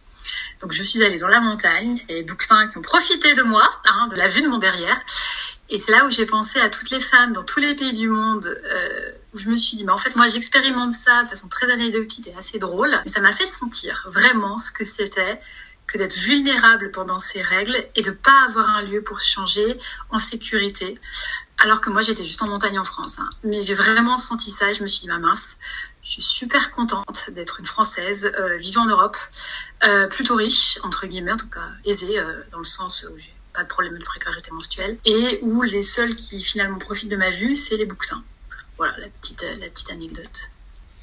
Donc 0.62 0.74
je 0.74 0.84
suis 0.84 1.04
allée 1.04 1.20
dans 1.20 1.28
la 1.28 1.40
montagne, 1.40 1.98
et 2.10 2.16
les 2.16 2.24
bouquetins 2.24 2.68
qui 2.68 2.78
ont 2.78 2.82
profité 2.82 3.34
de 3.36 3.44
moi, 3.44 3.70
hein, 3.86 4.08
de 4.08 4.16
la 4.16 4.28
vue 4.28 4.42
de 4.42 4.48
mon 4.48 4.58
derrière. 4.58 5.00
Et 5.70 5.80
c'est 5.80 5.92
là 5.92 6.06
où 6.06 6.10
j'ai 6.10 6.26
pensé 6.26 6.60
à 6.60 6.70
toutes 6.70 6.90
les 6.90 7.02
femmes 7.02 7.34
dans 7.34 7.44
tous 7.44 7.60
les 7.60 7.76
pays 7.76 7.94
du 7.94 8.10
monde, 8.10 8.46
euh, 8.66 9.12
où 9.38 9.40
je 9.40 9.50
me 9.50 9.56
suis 9.56 9.78
dit, 9.78 9.84
mais 9.84 9.92
en 9.92 9.98
fait, 10.00 10.16
moi, 10.16 10.28
j'expérimente 10.28 10.92
ça 10.92 11.24
de 11.24 11.30
façon 11.30 11.48
très 11.48 11.72
anecdotique 11.72 12.28
et 12.28 12.36
assez 12.36 12.58
drôle. 12.58 12.92
Mais 13.06 13.12
ça 13.12 13.22
m'a 13.22 13.34
fait 13.34 13.46
sentir 13.46 14.08
vraiment 14.10 14.58
ce 14.60 14.72
que 14.72 14.84
c'était 14.84 15.40
que 15.86 15.98
d'être 15.98 16.18
vulnérable 16.18 16.92
pendant 16.92 17.20
ces 17.20 17.42
règles 17.42 17.88
et 17.96 18.02
de 18.02 18.12
pas 18.12 18.46
avoir 18.48 18.70
un 18.72 18.82
lieu 18.82 19.04
pour 19.04 19.22
changer 19.22 19.80
en 20.10 20.20
sécurité. 20.20 21.00
Alors 21.60 21.82
que 21.82 21.90
moi, 21.92 22.02
j'étais 22.02 22.26
juste 22.26 22.42
en 22.42 22.48
montagne 22.48 22.80
en 22.80 22.84
France. 22.84 23.20
Hein. 23.20 23.30
Mais 23.44 23.62
j'ai 23.62 23.76
vraiment 23.76 24.18
senti 24.18 24.50
ça 24.50 24.72
et 24.72 24.74
je 24.74 24.82
me 24.82 24.88
suis 24.88 25.02
dit, 25.02 25.08
ma 25.08 25.20
mince, 25.20 25.58
je 26.02 26.14
suis 26.14 26.24
super 26.24 26.72
contente 26.72 27.30
d'être 27.32 27.60
une 27.60 27.66
Française 27.66 28.32
euh, 28.40 28.58
vivant 28.58 28.82
en 28.82 28.88
Europe, 28.88 29.18
euh, 29.84 30.08
plutôt 30.08 30.36
riche, 30.36 30.80
entre 30.84 31.06
guillemets, 31.06 31.34
en 31.34 31.38
tout 31.38 31.50
cas 31.50 31.68
aisée, 31.86 32.18
euh, 32.18 32.42
dans 32.52 32.60
le 32.60 32.66
sens 32.66 33.06
où 33.12 33.18
j'ai 33.18 33.34
pas 33.54 33.64
de 33.64 33.68
problème 33.68 33.98
de 33.98 34.04
précarité 34.04 34.52
menstruelle, 34.52 34.98
et 35.06 35.40
où 35.42 35.64
les 35.64 35.84
seuls 35.84 36.16
qui 36.16 36.42
finalement 36.42 36.80
profitent 36.80 37.10
de 37.10 37.18
ma 37.18 37.30
vue, 37.30 37.56
c'est 37.56 37.78
les 37.78 37.86
bouquetins. 37.86 38.24
Voilà 38.78 38.94
la 39.00 39.08
petite, 39.22 39.44
euh, 39.44 39.56
la 39.60 39.68
petite 39.68 39.92
anecdote. 39.92 40.52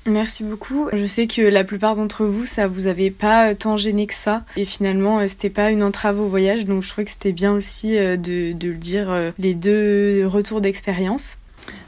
Merci 0.07 0.45
beaucoup. 0.45 0.89
Je 0.93 1.07
sais 1.07 1.27
que 1.27 1.41
la 1.41 1.65
plupart 1.65 1.97
d'entre 1.97 2.27
vous, 2.27 2.45
ça 2.45 2.69
vous 2.69 2.87
avait 2.87 3.11
pas 3.11 3.55
tant 3.55 3.77
gêné 3.77 4.07
que 4.07 4.15
ça. 4.15 4.45
Et 4.57 4.65
finalement, 4.65 5.21
euh, 5.21 5.29
c'était 5.29 5.51
pas 5.51 5.71
une 5.71 5.83
entrave 5.83 6.21
au 6.21 6.27
voyage. 6.27 6.67
Donc 6.67 6.83
je 6.83 6.91
trouvais 6.91 7.07
que 7.07 7.11
c'était 7.11 7.33
bien 7.33 7.53
aussi 7.53 7.97
euh, 7.97 8.17
de, 8.17 8.53
de, 8.53 8.69
le 8.69 8.77
dire, 8.77 9.33
les 9.39 9.55
deux 9.55 10.27
retours 10.27 10.61
d'expérience. 10.61 11.39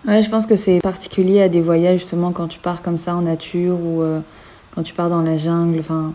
Ouais, 0.06 0.22
je 0.22 0.30
pense 0.30 0.46
que 0.46 0.56
c'est 0.56 0.80
particulier 0.80 1.42
à 1.42 1.48
des 1.48 1.60
voyages, 1.60 1.98
justement, 2.00 2.32
quand 2.32 2.48
tu 2.48 2.58
pars 2.58 2.80
comme 2.80 2.98
ça 2.98 3.14
en 3.14 3.22
nature 3.22 3.78
ou 3.78 4.02
quand 4.74 4.82
tu 4.82 4.94
pars 4.94 5.10
dans 5.10 5.20
la 5.20 5.36
jungle. 5.36 5.80
Enfin, 5.80 6.14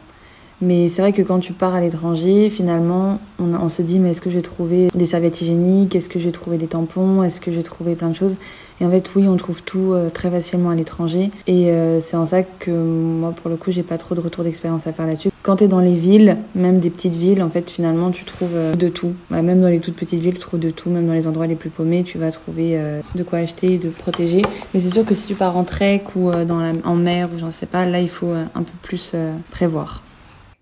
mais 0.61 0.89
c'est 0.89 1.01
vrai 1.01 1.11
que 1.11 1.21
quand 1.21 1.39
tu 1.39 1.53
pars 1.53 1.73
à 1.73 1.81
l'étranger, 1.81 2.49
finalement, 2.49 3.19
on, 3.39 3.69
se 3.69 3.81
dit 3.81 3.97
mais 3.99 4.11
est-ce 4.11 4.21
que 4.21 4.29
j'ai 4.29 4.41
trouvé 4.41 4.89
des 4.93 5.05
serviettes 5.05 5.41
hygiéniques? 5.41 5.95
Est-ce 5.95 6.09
que 6.09 6.19
j'ai 6.19 6.31
trouvé 6.31 6.57
des 6.57 6.67
tampons? 6.67 7.23
Est-ce 7.23 7.41
que 7.41 7.51
j'ai 7.51 7.63
trouvé 7.63 7.95
plein 7.95 8.09
de 8.09 8.15
choses? 8.15 8.35
Et 8.79 8.85
en 8.85 8.89
fait, 8.91 9.09
oui, 9.15 9.27
on 9.27 9.37
trouve 9.37 9.63
tout 9.63 9.93
euh, 9.93 10.09
très 10.09 10.29
facilement 10.29 10.69
à 10.69 10.75
l'étranger. 10.75 11.31
Et 11.47 11.69
euh, 11.69 11.99
c'est 11.99 12.17
en 12.17 12.25
ça 12.25 12.43
que 12.43 12.71
moi, 12.71 13.31
pour 13.31 13.49
le 13.49 13.55
coup, 13.55 13.71
j'ai 13.71 13.83
pas 13.83 13.97
trop 13.97 14.15
de 14.15 14.21
retour 14.21 14.43
d'expérience 14.43 14.87
à 14.87 14.93
faire 14.93 15.05
là-dessus. 15.05 15.29
Quand 15.43 15.57
tu 15.57 15.65
es 15.65 15.67
dans 15.67 15.79
les 15.79 15.95
villes, 15.95 16.37
même 16.55 16.79
des 16.79 16.89
petites 16.89 17.15
villes, 17.15 17.43
en 17.43 17.49
fait, 17.49 17.69
finalement, 17.69 18.11
tu 18.11 18.25
trouves 18.25 18.55
euh, 18.55 18.73
de 18.73 18.87
tout. 18.87 19.13
Bah, 19.29 19.41
même 19.41 19.61
dans 19.61 19.69
les 19.69 19.79
toutes 19.79 19.95
petites 19.95 20.21
villes, 20.21 20.33
tu 20.33 20.39
trouves 20.39 20.59
de 20.59 20.69
tout. 20.69 20.89
Même 20.89 21.07
dans 21.07 21.13
les 21.13 21.27
endroits 21.27 21.47
les 21.47 21.55
plus 21.55 21.69
paumés, 21.69 22.03
tu 22.03 22.17
vas 22.17 22.31
trouver 22.31 22.79
de 23.15 23.23
quoi 23.23 23.39
acheter, 23.39 23.77
de 23.77 23.89
protéger. 23.89 24.41
Mais 24.73 24.79
c'est 24.79 24.93
sûr 24.93 25.05
que 25.05 25.15
si 25.15 25.27
tu 25.27 25.35
pars 25.35 25.57
en 25.57 25.63
trek 25.63 26.03
ou 26.15 26.31
en 26.31 26.95
mer 26.95 27.29
ou 27.33 27.39
j'en 27.39 27.51
sais 27.51 27.65
pas, 27.65 27.85
là, 27.85 27.99
il 27.99 28.09
faut 28.09 28.31
un 28.31 28.63
peu 28.63 28.73
plus 28.81 29.15
prévoir. 29.49 30.03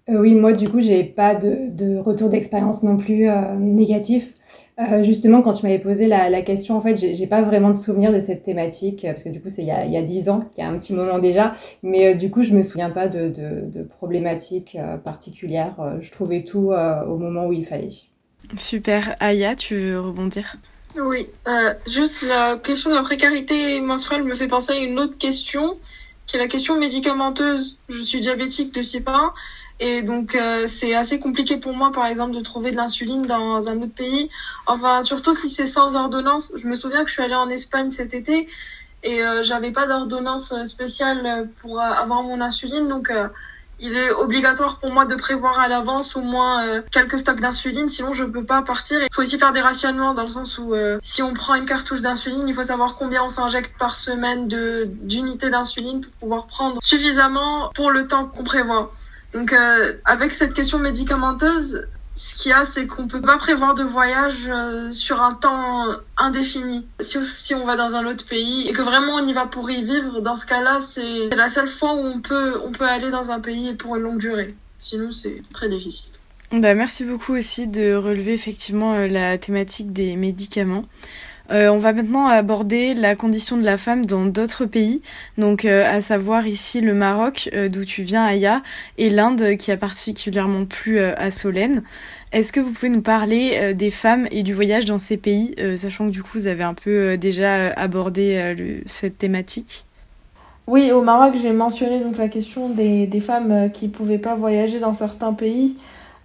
Euh, 0.09 0.17
oui, 0.17 0.33
moi, 0.33 0.53
du 0.53 0.67
coup, 0.69 0.79
j'ai 0.81 1.03
pas 1.03 1.35
de, 1.35 1.69
de 1.69 1.97
retour 1.97 2.29
d'expérience 2.29 2.83
non 2.83 2.97
plus 2.97 3.29
euh, 3.29 3.55
négatif. 3.55 4.33
Euh, 4.79 5.03
justement, 5.03 5.41
quand 5.41 5.53
tu 5.53 5.63
m'avais 5.65 5.79
posé 5.79 6.07
la, 6.07 6.29
la, 6.29 6.41
question, 6.41 6.77
en 6.77 6.81
fait, 6.81 6.95
j'ai 6.95 7.27
pas 7.27 7.41
vraiment 7.41 7.69
de 7.69 7.75
souvenir 7.75 8.13
de 8.13 8.19
cette 8.19 8.43
thématique, 8.43 9.01
parce 9.03 9.23
que 9.23 9.29
du 9.29 9.41
coup, 9.41 9.49
c'est 9.49 9.61
il 9.61 9.67
y 9.67 9.71
a, 9.71 9.85
il 9.85 9.91
y 9.91 9.97
a 9.97 10.01
10 10.01 10.29
ans, 10.29 10.45
il 10.57 10.61
y 10.61 10.63
a 10.63 10.69
un 10.69 10.77
petit 10.77 10.93
moment 10.93 11.19
déjà, 11.19 11.53
mais 11.83 12.15
du 12.15 12.31
coup, 12.31 12.43
je 12.43 12.53
me 12.53 12.63
souviens 12.63 12.89
pas 12.89 13.07
de, 13.09 13.27
de, 13.27 13.65
de 13.65 13.83
problématiques 13.83 14.77
particulières. 15.03 15.75
je 15.99 16.09
trouvais 16.11 16.43
tout 16.45 16.71
au 16.71 17.17
moment 17.17 17.47
où 17.47 17.53
il 17.53 17.65
fallait. 17.65 17.89
Super. 18.55 19.17
Aya, 19.19 19.53
tu 19.55 19.75
veux 19.75 19.99
rebondir? 19.99 20.55
Oui, 20.97 21.27
juste 21.91 22.21
la 22.21 22.55
question 22.55 22.89
de 22.89 22.95
la 22.95 23.03
précarité 23.03 23.81
menstruelle 23.81 24.23
me 24.23 24.33
fait 24.33 24.47
penser 24.47 24.71
à 24.71 24.77
une 24.77 24.97
autre 24.97 25.17
question, 25.17 25.77
qui 26.25 26.37
est 26.37 26.39
la 26.39 26.47
question 26.47 26.79
médicamenteuse. 26.79 27.79
Je 27.89 28.01
suis 28.01 28.21
diabétique 28.21 28.73
de 28.73 28.81
type 28.81 29.09
1 29.09 29.33
et 29.79 30.01
donc 30.01 30.35
euh, 30.35 30.67
c'est 30.67 30.93
assez 30.93 31.19
compliqué 31.19 31.57
pour 31.57 31.73
moi 31.73 31.91
par 31.91 32.05
exemple 32.05 32.35
de 32.35 32.41
trouver 32.41 32.71
de 32.71 32.75
l'insuline 32.75 33.25
dans 33.25 33.69
un 33.69 33.77
autre 33.81 33.93
pays. 33.93 34.29
Enfin 34.67 35.01
surtout 35.01 35.33
si 35.33 35.49
c'est 35.49 35.67
sans 35.67 35.95
ordonnance. 35.95 36.51
Je 36.57 36.67
me 36.67 36.75
souviens 36.75 37.03
que 37.03 37.07
je 37.07 37.13
suis 37.13 37.23
allée 37.23 37.35
en 37.35 37.49
Espagne 37.49 37.89
cet 37.91 38.13
été 38.13 38.47
et 39.03 39.23
euh, 39.23 39.43
j'avais 39.43 39.71
pas 39.71 39.87
d'ordonnance 39.87 40.53
spéciale 40.65 41.49
pour 41.61 41.79
avoir 41.79 42.23
mon 42.23 42.41
insuline 42.41 42.89
donc 42.89 43.09
euh, 43.09 43.29
il 43.81 43.95
est 43.95 44.11
obligatoire 44.11 44.81
pour 44.81 44.91
moi 44.91 45.05
de 45.05 45.15
prévoir 45.15 45.57
à 45.57 45.69
l'avance 45.69 46.17
au 46.17 46.21
moins 46.21 46.65
euh, 46.65 46.81
quelques 46.91 47.17
stocks 47.17 47.39
d'insuline, 47.39 47.87
sinon 47.87 48.11
je 48.11 48.25
peux 48.25 48.43
pas 48.43 48.61
partir. 48.61 48.99
Il 49.01 49.07
faut 49.13 49.21
aussi 49.21 49.39
faire 49.39 49.53
des 49.53 49.61
rationnements 49.61 50.13
dans 50.13 50.23
le 50.23 50.27
sens 50.27 50.57
où 50.57 50.73
si 51.01 51.23
on 51.23 51.33
prend 51.33 51.55
une 51.55 51.63
cartouche 51.63 52.01
d'insuline, 52.01 52.45
il 52.45 52.53
faut 52.53 52.63
savoir 52.63 52.95
combien 52.97 53.23
on 53.23 53.29
s'injecte 53.29 53.71
par 53.79 53.95
semaine 53.95 54.49
d'unités 54.49 55.49
d'insuline 55.49 56.01
pour 56.01 56.11
pouvoir 56.19 56.47
prendre 56.47 56.83
suffisamment 56.83 57.71
pour 57.73 57.91
le 57.91 58.05
temps 58.05 58.25
qu'on 58.25 58.43
prévoit. 58.43 58.91
Donc 59.33 59.53
euh, 59.53 59.93
avec 60.05 60.33
cette 60.33 60.53
question 60.53 60.79
médicamenteuse, 60.79 61.87
ce 62.15 62.35
qu'il 62.35 62.51
y 62.51 62.53
a, 62.53 62.65
c'est 62.65 62.85
qu'on 62.87 63.07
peut 63.07 63.21
pas 63.21 63.37
prévoir 63.37 63.75
de 63.75 63.83
voyage 63.83 64.49
euh, 64.49 64.91
sur 64.91 65.21
un 65.21 65.33
temps 65.33 65.85
indéfini. 66.17 66.85
Si, 66.99 67.17
si 67.25 67.55
on 67.55 67.65
va 67.65 67.77
dans 67.77 67.95
un 67.95 68.05
autre 68.05 68.25
pays 68.25 68.67
et 68.67 68.73
que 68.73 68.81
vraiment 68.81 69.13
on 69.13 69.25
y 69.25 69.31
va 69.31 69.45
pour 69.45 69.69
y 69.71 69.83
vivre, 69.83 70.19
dans 70.19 70.35
ce 70.35 70.45
cas-là, 70.45 70.79
c'est 70.81 71.33
la 71.35 71.49
seule 71.49 71.69
fois 71.69 71.93
où 71.93 71.99
on 71.99 72.19
peut, 72.19 72.59
on 72.65 72.71
peut 72.71 72.87
aller 72.87 73.09
dans 73.09 73.31
un 73.31 73.39
pays 73.39 73.73
pour 73.73 73.95
une 73.95 74.03
longue 74.03 74.19
durée. 74.19 74.55
Sinon, 74.81 75.11
c'est 75.11 75.41
très 75.53 75.69
difficile. 75.69 76.11
Bah, 76.51 76.73
merci 76.73 77.05
beaucoup 77.05 77.35
aussi 77.35 77.67
de 77.67 77.93
relever 77.93 78.33
effectivement 78.33 78.95
euh, 78.95 79.07
la 79.07 79.37
thématique 79.37 79.93
des 79.93 80.15
médicaments. 80.15 80.85
Euh, 81.51 81.69
on 81.69 81.77
va 81.79 81.93
maintenant 81.93 82.27
aborder 82.27 82.93
la 82.93 83.15
condition 83.15 83.57
de 83.57 83.63
la 83.63 83.77
femme 83.77 84.05
dans 84.05 84.25
d'autres 84.25 84.65
pays, 84.65 85.01
donc 85.39 85.65
euh, 85.65 85.83
à 85.83 85.99
savoir 85.99 86.45
ici 86.45 86.79
le 86.79 86.93
Maroc, 86.93 87.49
euh, 87.55 87.69
d'où 87.69 87.85
tu 87.85 88.03
viens 88.03 88.23
Aya, 88.23 88.61
et 88.99 89.09
l'Inde 89.09 89.57
qui 89.57 89.71
a 89.71 89.77
particulièrement 89.77 90.65
plu 90.65 90.99
à 90.99 91.31
Solène. 91.31 91.81
Est-ce 92.31 92.53
que 92.53 92.59
vous 92.59 92.71
pouvez 92.71 92.89
nous 92.89 93.01
parler 93.01 93.73
des 93.73 93.89
femmes 93.89 94.27
et 94.29 94.43
du 94.43 94.53
voyage 94.53 94.85
dans 94.85 94.99
ces 94.99 95.17
pays, 95.17 95.55
sachant 95.75 96.05
que 96.05 96.11
du 96.11 96.21
coup 96.21 96.29
vous 96.35 96.45
avez 96.45 96.63
un 96.63 96.75
peu 96.75 97.17
déjà 97.17 97.71
abordé 97.71 98.55
cette 98.85 99.17
thématique? 99.17 99.85
Oui, 100.67 100.91
au 100.91 101.01
Maroc 101.01 101.33
j'ai 101.41 101.51
mentionné 101.51 101.99
donc 101.99 102.17
la 102.17 102.27
question 102.27 102.69
des, 102.69 103.07
des 103.07 103.21
femmes 103.21 103.71
qui 103.73 103.87
pouvaient 103.87 104.19
pas 104.19 104.35
voyager 104.35 104.79
dans 104.79 104.93
certains 104.93 105.33
pays. 105.33 105.75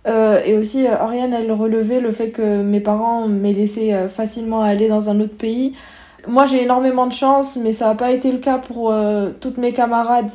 Euh, 0.07 0.41
et 0.45 0.57
aussi, 0.57 0.87
euh, 0.87 1.03
Oriane, 1.03 1.33
elle 1.33 1.51
relevait 1.53 2.01
le 2.01 2.11
fait 2.11 2.31
que 2.31 2.63
mes 2.63 2.81
parents 2.81 3.27
m'aient 3.27 3.53
laissé 3.53 3.95
euh, 3.95 4.09
facilement 4.09 4.61
aller 4.63 4.89
dans 4.89 5.09
un 5.09 5.21
autre 5.21 5.37
pays. 5.37 5.75
Moi, 6.29 6.47
j'ai 6.47 6.63
énormément 6.63 7.07
de 7.07 7.13
chance, 7.13 7.57
mais 7.57 7.73
ça 7.73 7.87
n'a 7.89 7.95
pas 7.95 8.11
été 8.11 8.33
le 8.33 8.39
cas 8.39 8.59
pour 8.59 8.95
toutes 9.41 9.59
mes 9.59 9.73
camarades 9.73 10.31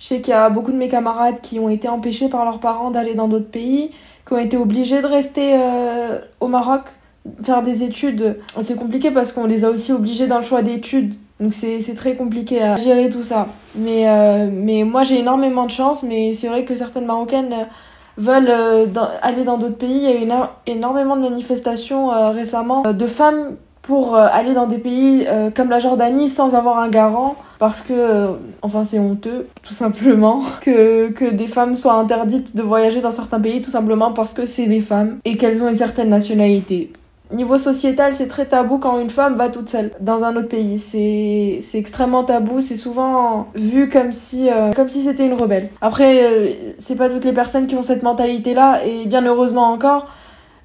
Je 0.00 0.06
sais 0.06 0.20
qu'il 0.20 0.32
y 0.32 0.36
a 0.36 0.50
beaucoup 0.50 0.72
de 0.72 0.76
mes 0.76 0.88
camarades 0.88 1.40
qui 1.40 1.60
ont 1.60 1.68
été 1.68 1.88
empêchés 1.88 2.28
par 2.28 2.44
leurs 2.44 2.58
parents 2.58 2.90
d'aller 2.90 3.14
dans 3.14 3.28
d'autres 3.28 3.48
pays, 3.48 3.92
qui 4.28 4.34
ont 4.34 4.38
été 4.38 4.56
obligés 4.56 5.00
de 5.00 5.06
rester 5.06 5.54
euh, 5.54 6.18
au 6.40 6.48
Maroc, 6.48 6.82
faire 7.42 7.62
des 7.62 7.82
études. 7.82 8.36
C'est 8.60 8.78
compliqué 8.78 9.10
parce 9.10 9.32
qu'on 9.32 9.46
les 9.46 9.64
a 9.64 9.70
aussi 9.70 9.92
obligés 9.92 10.26
dans 10.26 10.38
le 10.38 10.44
choix 10.44 10.62
d'études. 10.62 11.14
Donc 11.40 11.52
c'est 11.52 11.94
très 11.94 12.16
compliqué 12.16 12.60
à 12.60 12.76
gérer 12.76 13.10
tout 13.10 13.22
ça. 13.22 13.46
Mais, 13.76 14.08
euh, 14.08 14.50
mais 14.52 14.82
moi 14.82 15.04
j'ai 15.04 15.20
énormément 15.20 15.66
de 15.66 15.70
chance, 15.70 16.02
mais 16.02 16.34
c'est 16.34 16.48
vrai 16.48 16.64
que 16.64 16.74
certaines 16.74 17.06
Marocaines 17.06 17.54
veulent 18.18 18.50
euh, 18.50 18.86
aller 19.22 19.44
dans 19.44 19.56
d'autres 19.56 19.78
pays. 19.78 19.96
Il 19.96 20.02
y 20.02 20.06
a 20.08 20.20
eu 20.20 20.28
énormément 20.66 21.16
de 21.16 21.22
manifestations 21.22 22.10
récemment 22.32 22.82
de 22.82 23.06
femmes 23.06 23.56
pour 23.82 24.16
aller 24.16 24.52
dans 24.52 24.66
des 24.66 24.76
pays 24.76 25.26
comme 25.54 25.70
la 25.70 25.78
Jordanie 25.78 26.28
sans 26.28 26.54
avoir 26.54 26.78
un 26.78 26.88
garant 26.88 27.36
parce 27.58 27.80
que, 27.80 27.92
euh, 27.92 28.28
enfin, 28.62 28.84
c'est 28.84 28.98
honteux, 28.98 29.48
tout 29.62 29.74
simplement, 29.74 30.42
que, 30.60 31.08
que 31.10 31.24
des 31.24 31.48
femmes 31.48 31.76
soient 31.76 31.94
interdites 31.94 32.56
de 32.56 32.62
voyager 32.62 33.00
dans 33.00 33.10
certains 33.10 33.40
pays, 33.40 33.60
tout 33.60 33.70
simplement 33.70 34.12
parce 34.12 34.32
que 34.32 34.46
c'est 34.46 34.66
des 34.66 34.80
femmes 34.80 35.18
et 35.24 35.36
qu'elles 35.36 35.62
ont 35.62 35.68
une 35.68 35.76
certaine 35.76 36.08
nationalité. 36.08 36.92
Niveau 37.30 37.58
sociétal, 37.58 38.14
c'est 38.14 38.28
très 38.28 38.46
tabou 38.46 38.78
quand 38.78 38.98
une 38.98 39.10
femme 39.10 39.36
va 39.36 39.50
toute 39.50 39.68
seule 39.68 39.90
dans 40.00 40.24
un 40.24 40.34
autre 40.36 40.48
pays. 40.48 40.78
C'est, 40.78 41.60
extrêmement 41.78 42.24
tabou. 42.24 42.60
C'est 42.60 42.76
souvent 42.76 43.48
vu 43.54 43.88
comme 43.88 44.12
si, 44.12 44.48
euh, 44.50 44.72
comme 44.72 44.88
si 44.88 45.02
c'était 45.02 45.26
une 45.26 45.34
rebelle. 45.34 45.68
Après, 45.82 46.24
euh, 46.24 46.52
c'est 46.78 46.96
pas 46.96 47.10
toutes 47.10 47.24
les 47.24 47.34
personnes 47.34 47.66
qui 47.66 47.74
ont 47.74 47.82
cette 47.82 48.02
mentalité-là, 48.02 48.84
et 48.84 49.04
bien 49.04 49.24
heureusement 49.26 49.70
encore. 49.70 50.06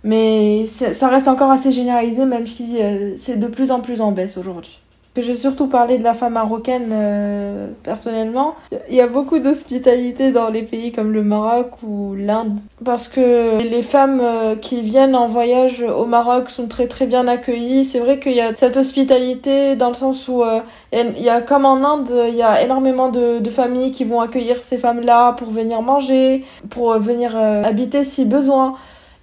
Mais 0.06 0.66
ça 0.66 1.08
reste 1.08 1.28
encore 1.30 1.52
assez 1.52 1.72
généralisé, 1.72 2.26
même 2.26 2.46
si 2.46 2.78
c'est 3.16 3.38
de 3.40 3.48
plus 3.48 3.72
en 3.72 3.80
plus 3.80 4.02
en 4.02 4.12
baisse 4.12 4.38
aujourd'hui 4.38 4.84
que 5.14 5.22
j'ai 5.22 5.36
surtout 5.36 5.68
parlé 5.68 6.00
de 6.00 6.04
la 6.04 6.16
femme 6.16 6.34
marocaine 6.34 6.90
euh, 6.92 7.68
personnellement. 7.84 8.56
Il 8.90 8.96
y 8.96 9.02
a 9.02 9.08
beaucoup 9.08 9.38
d'hospitalité 9.38 10.32
dans 10.32 10.50
les 10.50 10.64
pays 10.64 10.92
comme 10.92 11.12
le 11.12 11.24
Maroc 11.24 11.84
ou 11.84 12.16
l'Inde 12.16 12.58
parce 12.84 13.08
que 13.08 13.62
les 13.62 13.84
femmes 13.84 14.22
euh, 14.22 14.56
qui 14.56 14.82
viennent 14.82 15.16
en 15.16 15.28
voyage 15.28 15.82
au 15.84 16.06
Maroc 16.06 16.50
sont 16.50 16.68
très 16.68 16.88
très 16.88 17.06
bien 17.06 17.28
accueillies. 17.28 17.86
C'est 17.86 18.00
vrai 18.00 18.20
qu'il 18.20 18.34
y 18.34 18.42
a 18.42 18.56
cette 18.56 18.76
hospitalité 18.76 19.76
dans 19.76 19.90
le 19.90 19.96
sens 19.96 20.28
où 20.28 20.44
euh, 20.44 20.62
il 20.92 21.22
y 21.22 21.30
a 21.30 21.42
comme 21.42 21.66
en 21.66 21.76
Inde, 21.76 22.12
il 22.30 22.36
y 22.36 22.42
a 22.42 22.64
énormément 22.64 23.10
de, 23.10 23.38
de 23.38 23.50
familles 23.52 23.92
qui 23.92 24.06
vont 24.06 24.20
accueillir 24.20 24.64
ces 24.64 24.78
femmes-là 24.78 25.34
pour 25.34 25.52
venir 25.52 25.82
manger, 25.84 26.44
pour 26.70 26.98
venir 26.98 27.36
habiter 27.36 28.04
si 28.04 28.26
besoin. 28.26 28.76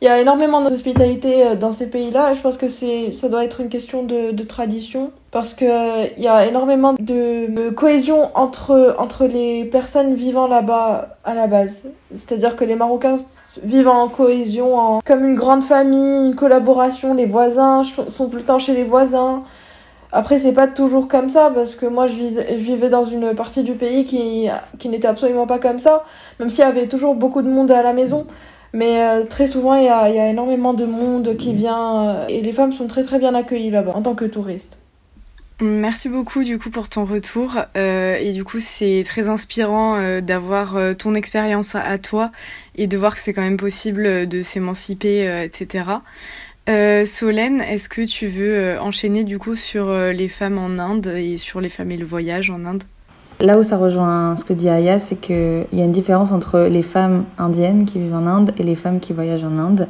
Il 0.03 0.07
y 0.07 0.09
a 0.09 0.19
énormément 0.19 0.63
d'hospitalité 0.63 1.47
euh, 1.47 1.57
dans 1.57 1.73
ces 1.73 1.91
pays-là 1.91 2.33
et 2.33 2.35
je 2.35 2.41
pense 2.41 2.57
que 2.57 2.69
ça 2.69 3.29
doit 3.29 3.45
être 3.45 3.61
une 3.61 3.69
question 3.69 4.03
de, 4.03 4.43
tradition 4.45 5.13
parce 5.31 5.53
qu'il 5.53 5.69
il 6.17 6.23
y 6.23 6.29
a 6.29 6.47
énormément 6.47 6.95
de, 6.95 7.69
cohésion 7.69 8.31
entre, 8.35 8.97
entre 8.99 9.27
les 9.27 9.67
personnes 9.67 10.15
vivant 10.15 10.47
là-bas 10.47 11.19
à 11.25 11.35
la 11.35 11.47
base. 11.47 11.91
C'est-à-dire 12.15 12.57
que 12.57 12.65
les 12.65 12.77
Marocains 12.77 13.17
vivent 13.63 13.89
en 13.89 14.09
cohésion, 14.09 15.01
comme 15.05 15.25
une 15.25 15.35
grande 15.35 15.63
famille, 15.63 16.29
une 16.29 16.35
collaboration, 16.35 17.13
les 17.13 17.27
voisins 17.27 17.83
sont 17.85 18.29
tout 18.29 18.37
le 18.37 18.43
temps 18.43 18.59
chez 18.59 18.73
les 18.73 18.85
voisins. 18.85 19.43
Après, 20.13 20.39
c'est 20.39 20.55
pas 20.55 20.67
toujours 20.67 21.07
comme 21.07 21.29
ça, 21.29 21.53
parce 21.55 21.77
que 21.77 21.87
moi, 21.87 22.09
je, 22.09 22.15
je 22.15 22.55
vivais 22.55 22.89
dans 22.89 23.05
une 23.05 23.33
partie 23.35 23.63
du 23.63 23.75
pays 23.75 24.05
qui, 24.05 24.49
qui 24.79 24.89
n'était 24.89 25.07
absolument 25.07 25.47
pas 25.47 25.61
comme 25.61 25.79
ça, 25.79 26.05
même 26.41 26.51
s'il 26.51 26.65
y 26.65 26.67
avait 26.67 26.89
toujours 26.89 27.15
beaucoup 27.15 27.43
de 27.43 27.49
monde 27.49 27.71
à 27.71 27.83
la 27.83 27.93
maison. 27.93 28.27
Mais 28.73 29.01
euh, 29.01 29.25
très 29.25 29.47
souvent, 29.47 29.75
il 29.75 29.85
y 29.85 29.89
a, 29.89 30.09
y 30.09 30.19
a, 30.19 30.29
énormément 30.29 30.75
de 30.75 30.85
monde 30.85 31.37
qui 31.37 31.55
vient 31.55 32.09
euh, 32.09 32.27
et 32.29 32.41
les 32.41 32.53
femmes 32.53 32.73
sont 32.73 32.87
très 32.87 33.03
très 33.03 33.19
bien 33.19 33.35
accueillies 33.35 33.71
là-bas 33.71 33.93
en 33.95 34.03
tant 34.03 34.15
que 34.15 34.25
touristes. 34.25 34.77
Merci 35.63 36.09
beaucoup 36.09 36.43
du 36.43 36.59
coup 36.59 36.71
pour 36.71 36.89
ton 36.89 37.05
retour 37.05 37.59
euh, 37.77 38.17
et 38.17 38.33
du 38.33 38.45
coup 38.45 38.61
c'est 38.61 39.03
très 39.05 39.29
inspirant 39.29 40.21
d'avoir 40.23 40.79
ton 40.97 41.15
expérience 41.15 41.75
à, 41.75 41.99
toi 41.99 42.33
et 42.77 42.87
de 42.87 42.97
voir 42.97 43.15
que 43.15 43.21
c'est 43.21 43.35
quand 43.35 43.43
même 43.43 43.59
possible 43.59 44.27
de 44.27 44.43
s'émanciper 44.43 45.45
etc. 45.45 45.85
Solène, 46.67 47.61
est-ce 47.61 47.91
que 47.91 48.07
tu 48.07 48.27
veux 48.27 48.81
enchaîner 48.81 49.25
du 49.25 49.39
coup 49.39 49.55
sur 49.55 49.93
les 49.95 50.29
femmes 50.29 50.57
en 50.57 50.79
Inde 50.79 51.09
et 51.09 51.37
sur 51.37 51.61
les 51.61 51.69
femmes 51.69 51.91
et 51.91 51.99
le 51.99 52.07
voyage 52.07 52.49
en 52.49 52.65
Inde? 52.65 52.85
Là 53.41 53.59
où 53.59 53.63
ça 53.63 53.79
rejoint 53.79 54.37
ce 54.37 54.45
que 54.45 54.53
dit 54.53 54.69
Aya, 54.69 54.99
c'est 54.99 55.17
qu'il 55.17 55.67
y 55.73 55.81
a 55.81 55.85
une 55.85 55.93
différence 55.93 56.31
entre 56.33 56.61
les 56.61 56.83
femmes 56.83 57.25
indiennes 57.39 57.87
qui 57.87 57.99
vivent 57.99 58.15
en 58.15 58.27
Inde 58.27 58.53
et 58.59 58.63
les 58.63 58.75
femmes 58.75 59.01
qui 59.01 59.15
voyagent 59.15 59.45
en 59.45 59.59
Inde. 59.59 59.89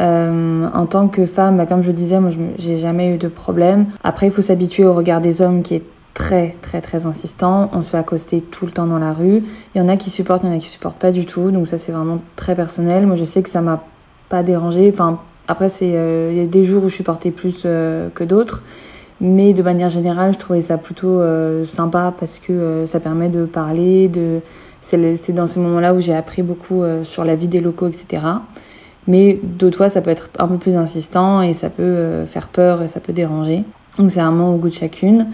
Euh, 0.00 0.66
en 0.72 0.86
tant 0.86 1.08
que 1.08 1.26
femme, 1.26 1.58
bah, 1.58 1.66
comme 1.66 1.82
je 1.82 1.88
le 1.88 1.92
disais, 1.92 2.18
moi, 2.20 2.30
j'ai 2.58 2.76
jamais 2.76 3.14
eu 3.14 3.18
de 3.18 3.28
problème. 3.28 3.86
Après, 4.02 4.26
il 4.26 4.32
faut 4.32 4.42
s'habituer 4.42 4.84
au 4.84 4.94
regard 4.94 5.20
des 5.20 5.42
hommes 5.42 5.62
qui 5.62 5.74
est 5.74 5.82
très, 6.14 6.56
très, 6.62 6.80
très 6.80 7.06
insistant. 7.06 7.68
On 7.72 7.82
se 7.82 7.90
fait 7.90 7.98
accoster 7.98 8.40
tout 8.40 8.64
le 8.64 8.72
temps 8.72 8.86
dans 8.86 8.98
la 8.98 9.12
rue. 9.12 9.42
Il 9.74 9.78
y 9.78 9.80
en 9.80 9.88
a 9.88 9.96
qui 9.96 10.10
supportent, 10.10 10.42
il 10.44 10.48
y 10.48 10.52
en 10.52 10.56
a 10.56 10.58
qui 10.58 10.68
supportent 10.68 10.98
pas 10.98 11.12
du 11.12 11.26
tout. 11.26 11.50
Donc 11.50 11.66
ça, 11.66 11.76
c'est 11.76 11.92
vraiment 11.92 12.20
très 12.34 12.54
personnel. 12.54 13.06
Moi, 13.06 13.16
je 13.16 13.24
sais 13.24 13.42
que 13.42 13.50
ça 13.50 13.60
m'a 13.60 13.84
pas 14.30 14.42
dérangé. 14.42 14.90
Enfin, 14.92 15.20
après, 15.48 15.68
c'est, 15.68 15.92
euh, 15.94 16.30
il 16.32 16.38
y 16.38 16.40
a 16.40 16.46
des 16.46 16.64
jours 16.64 16.84
où 16.84 16.88
je 16.88 16.94
supportais 16.94 17.30
plus 17.30 17.62
euh, 17.66 18.08
que 18.08 18.24
d'autres. 18.24 18.62
Mais 19.20 19.52
de 19.52 19.62
manière 19.62 19.90
générale, 19.90 20.32
je 20.32 20.38
trouvais 20.38 20.60
ça 20.60 20.76
plutôt 20.76 21.20
euh, 21.20 21.64
sympa 21.64 22.12
parce 22.18 22.38
que 22.40 22.52
euh, 22.52 22.86
ça 22.86 22.98
permet 23.00 23.28
de 23.28 23.44
parler. 23.44 24.08
De... 24.08 24.40
C'est 24.80 25.32
dans 25.32 25.46
ces 25.46 25.60
moments-là 25.60 25.94
où 25.94 26.00
j'ai 26.00 26.14
appris 26.14 26.42
beaucoup 26.42 26.82
euh, 26.82 27.04
sur 27.04 27.24
la 27.24 27.36
vie 27.36 27.48
des 27.48 27.60
locaux, 27.60 27.88
etc. 27.88 28.22
Mais 29.06 29.38
d'autres 29.42 29.76
fois, 29.76 29.88
ça 29.88 30.00
peut 30.00 30.10
être 30.10 30.30
un 30.38 30.48
peu 30.48 30.58
plus 30.58 30.76
insistant 30.76 31.42
et 31.42 31.52
ça 31.52 31.70
peut 31.70 32.24
faire 32.26 32.48
peur 32.48 32.82
et 32.82 32.88
ça 32.88 33.00
peut 33.00 33.12
déranger. 33.12 33.64
Donc 33.98 34.10
c'est 34.10 34.20
vraiment 34.20 34.50
au 34.50 34.56
goût 34.56 34.68
de 34.68 34.74
chacune. 34.74 35.28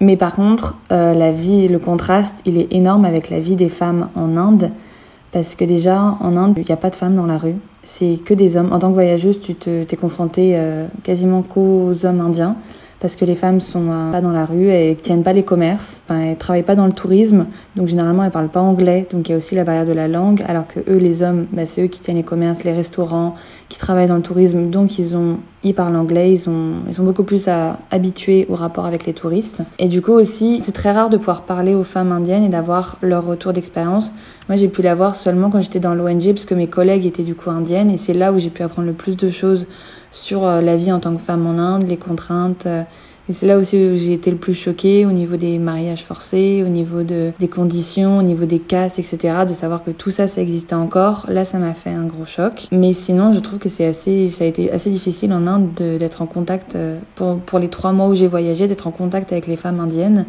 Mais 0.00 0.16
par 0.16 0.34
contre, 0.34 0.76
la 0.90 1.30
vie, 1.30 1.68
le 1.68 1.78
contraste, 1.78 2.42
il 2.44 2.58
est 2.58 2.72
énorme 2.72 3.06
avec 3.06 3.30
la 3.30 3.40
vie 3.40 3.56
des 3.56 3.70
femmes 3.70 4.08
en 4.14 4.36
Inde. 4.36 4.70
Parce 5.32 5.54
que 5.54 5.64
déjà, 5.64 6.18
en 6.20 6.36
Inde, 6.36 6.54
il 6.58 6.64
n'y 6.64 6.72
a 6.72 6.76
pas 6.76 6.90
de 6.90 6.94
femmes 6.94 7.16
dans 7.16 7.26
la 7.26 7.38
rue. 7.38 7.56
C'est 7.82 8.18
que 8.22 8.34
des 8.34 8.58
hommes. 8.58 8.70
En 8.70 8.78
tant 8.78 8.88
que 8.90 8.94
voyageuse, 8.94 9.40
tu 9.40 9.54
t'es 9.54 9.96
confrontée 9.96 10.58
quasiment 11.02 11.40
qu'aux 11.40 12.04
hommes 12.04 12.20
indiens 12.20 12.56
parce 13.00 13.16
que 13.16 13.24
les 13.24 13.34
femmes 13.34 13.60
sont 13.60 13.90
euh, 13.90 14.12
pas 14.12 14.20
dans 14.20 14.30
la 14.30 14.44
rue, 14.44 14.66
elles 14.66 14.96
tiennent 14.96 15.22
pas 15.22 15.32
les 15.32 15.42
commerces, 15.42 16.02
enfin, 16.04 16.20
elles 16.20 16.36
travaillent 16.36 16.62
pas 16.62 16.74
dans 16.74 16.86
le 16.86 16.92
tourisme, 16.92 17.46
donc 17.74 17.88
généralement 17.88 18.22
elles 18.22 18.30
parlent 18.30 18.50
pas 18.50 18.60
anglais, 18.60 19.08
donc 19.10 19.28
il 19.28 19.32
y 19.32 19.34
a 19.34 19.36
aussi 19.38 19.54
la 19.54 19.64
barrière 19.64 19.86
de 19.86 19.92
la 19.92 20.06
langue, 20.06 20.44
alors 20.46 20.66
que 20.66 20.80
eux, 20.80 20.98
les 20.98 21.22
hommes, 21.22 21.46
bah, 21.50 21.64
c'est 21.64 21.82
eux 21.82 21.86
qui 21.86 22.00
tiennent 22.00 22.18
les 22.18 22.22
commerces, 22.22 22.62
les 22.62 22.74
restaurants, 22.74 23.34
qui 23.70 23.78
travaillent 23.78 24.06
dans 24.06 24.16
le 24.16 24.22
tourisme, 24.22 24.66
donc 24.66 24.98
ils 24.98 25.16
ont, 25.16 25.38
ils 25.64 25.74
parlent 25.74 25.96
anglais, 25.96 26.30
ils 26.30 26.50
ont, 26.50 26.74
ils 26.88 26.94
sont 26.94 27.04
beaucoup 27.04 27.24
plus 27.24 27.48
habitués 27.90 28.46
au 28.50 28.54
rapport 28.54 28.84
avec 28.84 29.06
les 29.06 29.14
touristes. 29.14 29.62
Et 29.78 29.88
du 29.88 30.02
coup 30.02 30.12
aussi, 30.12 30.60
c'est 30.62 30.72
très 30.72 30.92
rare 30.92 31.08
de 31.08 31.16
pouvoir 31.16 31.42
parler 31.42 31.74
aux 31.74 31.84
femmes 31.84 32.12
indiennes 32.12 32.44
et 32.44 32.48
d'avoir 32.48 32.98
leur 33.00 33.24
retour 33.24 33.52
d'expérience. 33.52 34.12
Moi, 34.48 34.56
j'ai 34.56 34.68
pu 34.68 34.82
l'avoir 34.82 35.14
seulement 35.14 35.48
quand 35.48 35.60
j'étais 35.60 35.80
dans 35.80 35.94
l'ONG, 35.94 36.32
parce 36.32 36.44
que 36.44 36.54
mes 36.54 36.66
collègues 36.66 37.06
étaient 37.06 37.22
du 37.22 37.34
coup 37.34 37.50
indiennes, 37.50 37.90
et 37.90 37.96
c'est 37.96 38.14
là 38.14 38.32
où 38.32 38.38
j'ai 38.38 38.50
pu 38.50 38.62
apprendre 38.62 38.88
le 38.88 38.94
plus 38.94 39.16
de 39.16 39.30
choses 39.30 39.66
sur 40.12 40.44
euh, 40.44 40.60
la 40.60 40.76
vie 40.76 40.92
en 40.92 41.00
tant 41.00 41.14
que 41.14 41.20
femme 41.20 41.46
en 41.46 41.58
Inde, 41.58 41.84
les 41.86 41.96
contraintes. 41.96 42.66
Et 43.30 43.32
c'est 43.32 43.46
là 43.46 43.58
aussi 43.58 43.76
où 43.76 43.96
j'ai 43.96 44.14
été 44.14 44.28
le 44.32 44.36
plus 44.36 44.54
choquée 44.54 45.06
au 45.06 45.12
niveau 45.12 45.36
des 45.36 45.60
mariages 45.60 46.02
forcés, 46.02 46.64
au 46.66 46.68
niveau 46.68 47.04
de, 47.04 47.30
des 47.38 47.46
conditions, 47.46 48.18
au 48.18 48.22
niveau 48.22 48.44
des 48.44 48.58
castes, 48.58 48.98
etc. 48.98 49.44
De 49.48 49.54
savoir 49.54 49.84
que 49.84 49.92
tout 49.92 50.10
ça, 50.10 50.26
ça 50.26 50.40
existait 50.40 50.74
encore. 50.74 51.26
Là, 51.28 51.44
ça 51.44 51.60
m'a 51.60 51.72
fait 51.72 51.90
un 51.90 52.06
gros 52.06 52.24
choc. 52.24 52.66
Mais 52.72 52.92
sinon, 52.92 53.30
je 53.30 53.38
trouve 53.38 53.60
que 53.60 53.68
c'est 53.68 53.86
assez, 53.86 54.26
ça 54.26 54.42
a 54.42 54.48
été 54.48 54.72
assez 54.72 54.90
difficile 54.90 55.32
en 55.32 55.46
Inde 55.46 55.68
d'être 55.74 56.22
en 56.22 56.26
contact, 56.26 56.74
euh, 56.74 56.98
pour, 57.14 57.38
pour 57.38 57.60
les 57.60 57.68
trois 57.68 57.92
mois 57.92 58.08
où 58.08 58.16
j'ai 58.16 58.26
voyagé, 58.26 58.66
d'être 58.66 58.88
en 58.88 58.90
contact 58.90 59.30
avec 59.30 59.46
les 59.46 59.56
femmes 59.56 59.78
indiennes. 59.78 60.26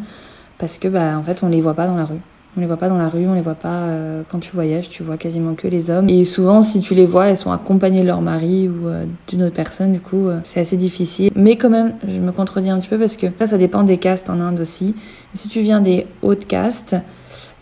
Parce 0.58 0.78
que, 0.78 0.86
bah, 0.86 1.18
en 1.18 1.24
fait, 1.24 1.42
on 1.42 1.48
les 1.48 1.60
voit 1.60 1.74
pas 1.74 1.88
dans 1.88 1.96
la 1.96 2.04
rue. 2.04 2.20
On 2.54 2.60
les 2.60 2.66
voit 2.66 2.76
pas 2.76 2.90
dans 2.90 2.98
la 2.98 3.08
rue, 3.08 3.26
on 3.26 3.32
les 3.32 3.40
voit 3.40 3.54
pas 3.54 3.84
euh, 3.84 4.22
quand 4.28 4.38
tu 4.38 4.50
voyages, 4.50 4.90
tu 4.90 5.02
vois 5.02 5.16
quasiment 5.16 5.54
que 5.54 5.68
les 5.68 5.90
hommes. 5.90 6.10
Et 6.10 6.22
souvent, 6.22 6.60
si 6.60 6.80
tu 6.80 6.94
les 6.94 7.06
vois, 7.06 7.28
elles 7.28 7.36
sont 7.38 7.50
accompagnées 7.50 8.02
de 8.02 8.06
leur 8.06 8.20
mari 8.20 8.68
ou 8.68 8.88
euh, 8.88 9.06
d'une 9.26 9.44
autre 9.44 9.54
personne. 9.54 9.90
Du 9.90 10.00
coup, 10.00 10.28
euh, 10.28 10.38
c'est 10.44 10.60
assez 10.60 10.76
difficile. 10.76 11.30
Mais 11.34 11.56
quand 11.56 11.70
même, 11.70 11.94
je 12.06 12.18
me 12.18 12.30
contredis 12.30 12.68
un 12.68 12.78
petit 12.78 12.88
peu 12.88 12.98
parce 12.98 13.16
que 13.16 13.28
ça, 13.38 13.46
ça 13.46 13.56
dépend 13.56 13.84
des 13.84 13.96
castes 13.96 14.28
en 14.28 14.38
Inde 14.38 14.60
aussi. 14.60 14.94
si 15.32 15.48
tu 15.48 15.60
viens 15.60 15.80
des 15.80 16.06
hautes 16.20 16.46
castes, 16.46 16.94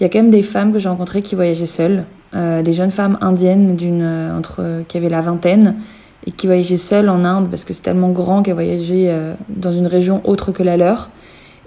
il 0.00 0.02
y 0.02 0.06
a 0.06 0.08
quand 0.08 0.18
même 0.18 0.30
des 0.30 0.42
femmes 0.42 0.72
que 0.72 0.80
j'ai 0.80 0.88
rencontrées 0.88 1.22
qui 1.22 1.36
voyageaient 1.36 1.66
seules, 1.66 2.04
des 2.32 2.72
jeunes 2.72 2.90
femmes 2.90 3.16
indiennes 3.20 3.76
d'une 3.76 4.04
entre 4.36 4.82
qui 4.88 4.96
avaient 4.96 5.08
la 5.08 5.20
vingtaine 5.20 5.76
et 6.26 6.32
qui 6.32 6.48
voyageaient 6.48 6.76
seules 6.76 7.08
en 7.08 7.24
Inde 7.24 7.48
parce 7.48 7.64
que 7.64 7.72
c'est 7.72 7.82
tellement 7.82 8.10
grand 8.10 8.42
qu'elles 8.42 8.54
voyageaient 8.54 9.14
dans 9.48 9.70
une 9.70 9.86
région 9.86 10.20
autre 10.24 10.50
que 10.50 10.64
la 10.64 10.76
leur. 10.76 11.10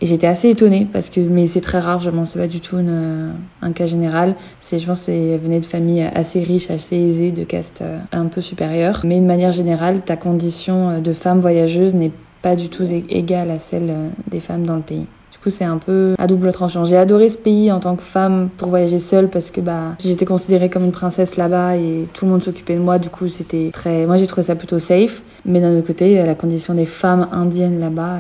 Et 0.02 0.06
j'étais 0.06 0.28
assez 0.28 0.50
étonnée 0.50 0.88
parce 0.92 1.10
que, 1.10 1.22
mais 1.22 1.48
c'est 1.48 1.62
très 1.62 1.80
rare, 1.80 2.00
je 2.00 2.10
m'en 2.10 2.26
sais 2.26 2.40
pas 2.40 2.48
du 2.48 2.60
tout 2.60 2.78
un 2.78 3.72
cas 3.72 3.86
général. 3.86 4.36
C'est, 4.60 4.80
je 4.80 4.88
pense, 4.88 5.06
qu'elle 5.06 5.38
venait 5.38 5.60
de 5.60 5.66
familles 5.66 6.10
assez 6.14 6.42
riches, 6.42 6.70
assez 6.70 6.98
aisées, 6.98 7.32
de 7.32 7.44
caste 7.44 7.82
euh, 7.82 8.00
un 8.12 8.26
peu 8.26 8.42
supérieure. 8.42 9.02
Mais 9.06 9.20
de 9.20 9.26
manière 9.26 9.52
générale, 9.52 10.02
ta 10.02 10.18
condition 10.18 10.90
euh, 10.90 11.00
de 11.00 11.14
femme 11.14 11.40
voyageuse 11.40 11.96
n'est 11.96 12.12
pas 12.42 12.56
du 12.56 12.70
tout 12.70 12.84
égale 13.10 13.52
à 13.52 13.60
celle 13.60 13.90
euh, 13.90 14.10
des 14.30 14.40
femmes 14.40 14.66
dans 14.66 14.76
le 14.76 14.82
pays 14.82 15.06
coup, 15.44 15.50
c'est 15.50 15.66
un 15.66 15.78
peu 15.78 16.16
à 16.18 16.28
double 16.28 16.52
tranchant. 16.52 16.86
J'ai 16.86 16.98
adoré 16.98 17.30
ce 17.30 17.38
pays 17.38 17.72
en 17.72 17.80
tant 17.80 17.96
que 17.96 18.02
femme 18.02 18.50
pour 18.58 18.70
voyager 18.70 19.00
seule 19.00 19.30
parce 19.30 19.52
que 19.52 19.62
bah, 19.62 19.96
j'étais 20.02 20.26
considérée 20.26 20.70
comme 20.70 20.86
une 20.86 20.92
princesse 20.92 21.38
là-bas 21.38 21.78
et 21.78 22.08
tout 22.14 22.26
le 22.26 22.32
monde 22.32 22.44
s'occupait 22.44 22.76
de 22.76 22.82
moi. 22.82 22.98
Du 22.98 23.10
coup, 23.10 23.28
c'était 23.28 23.70
très. 23.74 24.06
Moi, 24.06 24.18
j'ai 24.18 24.28
trouvé 24.28 24.44
ça 24.44 24.56
plutôt 24.56 24.80
safe. 24.80 25.22
Mais 25.46 25.60
d'un 25.60 25.78
autre 25.78 25.88
côté, 25.88 26.26
la 26.26 26.36
condition 26.36 26.74
des 26.74 26.86
femmes 26.86 27.28
indiennes 27.32 27.80
là-bas 27.80 28.20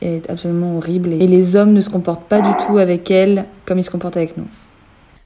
est, 0.00 0.06
est 0.06 0.30
absolument 0.30 0.78
horrible. 0.78 1.12
Et 1.12 1.26
les 1.26 1.56
hommes 1.56 1.72
ne 1.72 1.80
se 1.80 1.90
comportent 1.90 2.24
pas 2.24 2.40
du 2.40 2.50
tout 2.66 2.78
avec 2.78 3.10
elles 3.10 3.44
comme 3.66 3.78
ils 3.78 3.84
se 3.84 3.90
comportent 3.90 4.16
avec 4.16 4.36
nous. 4.36 4.46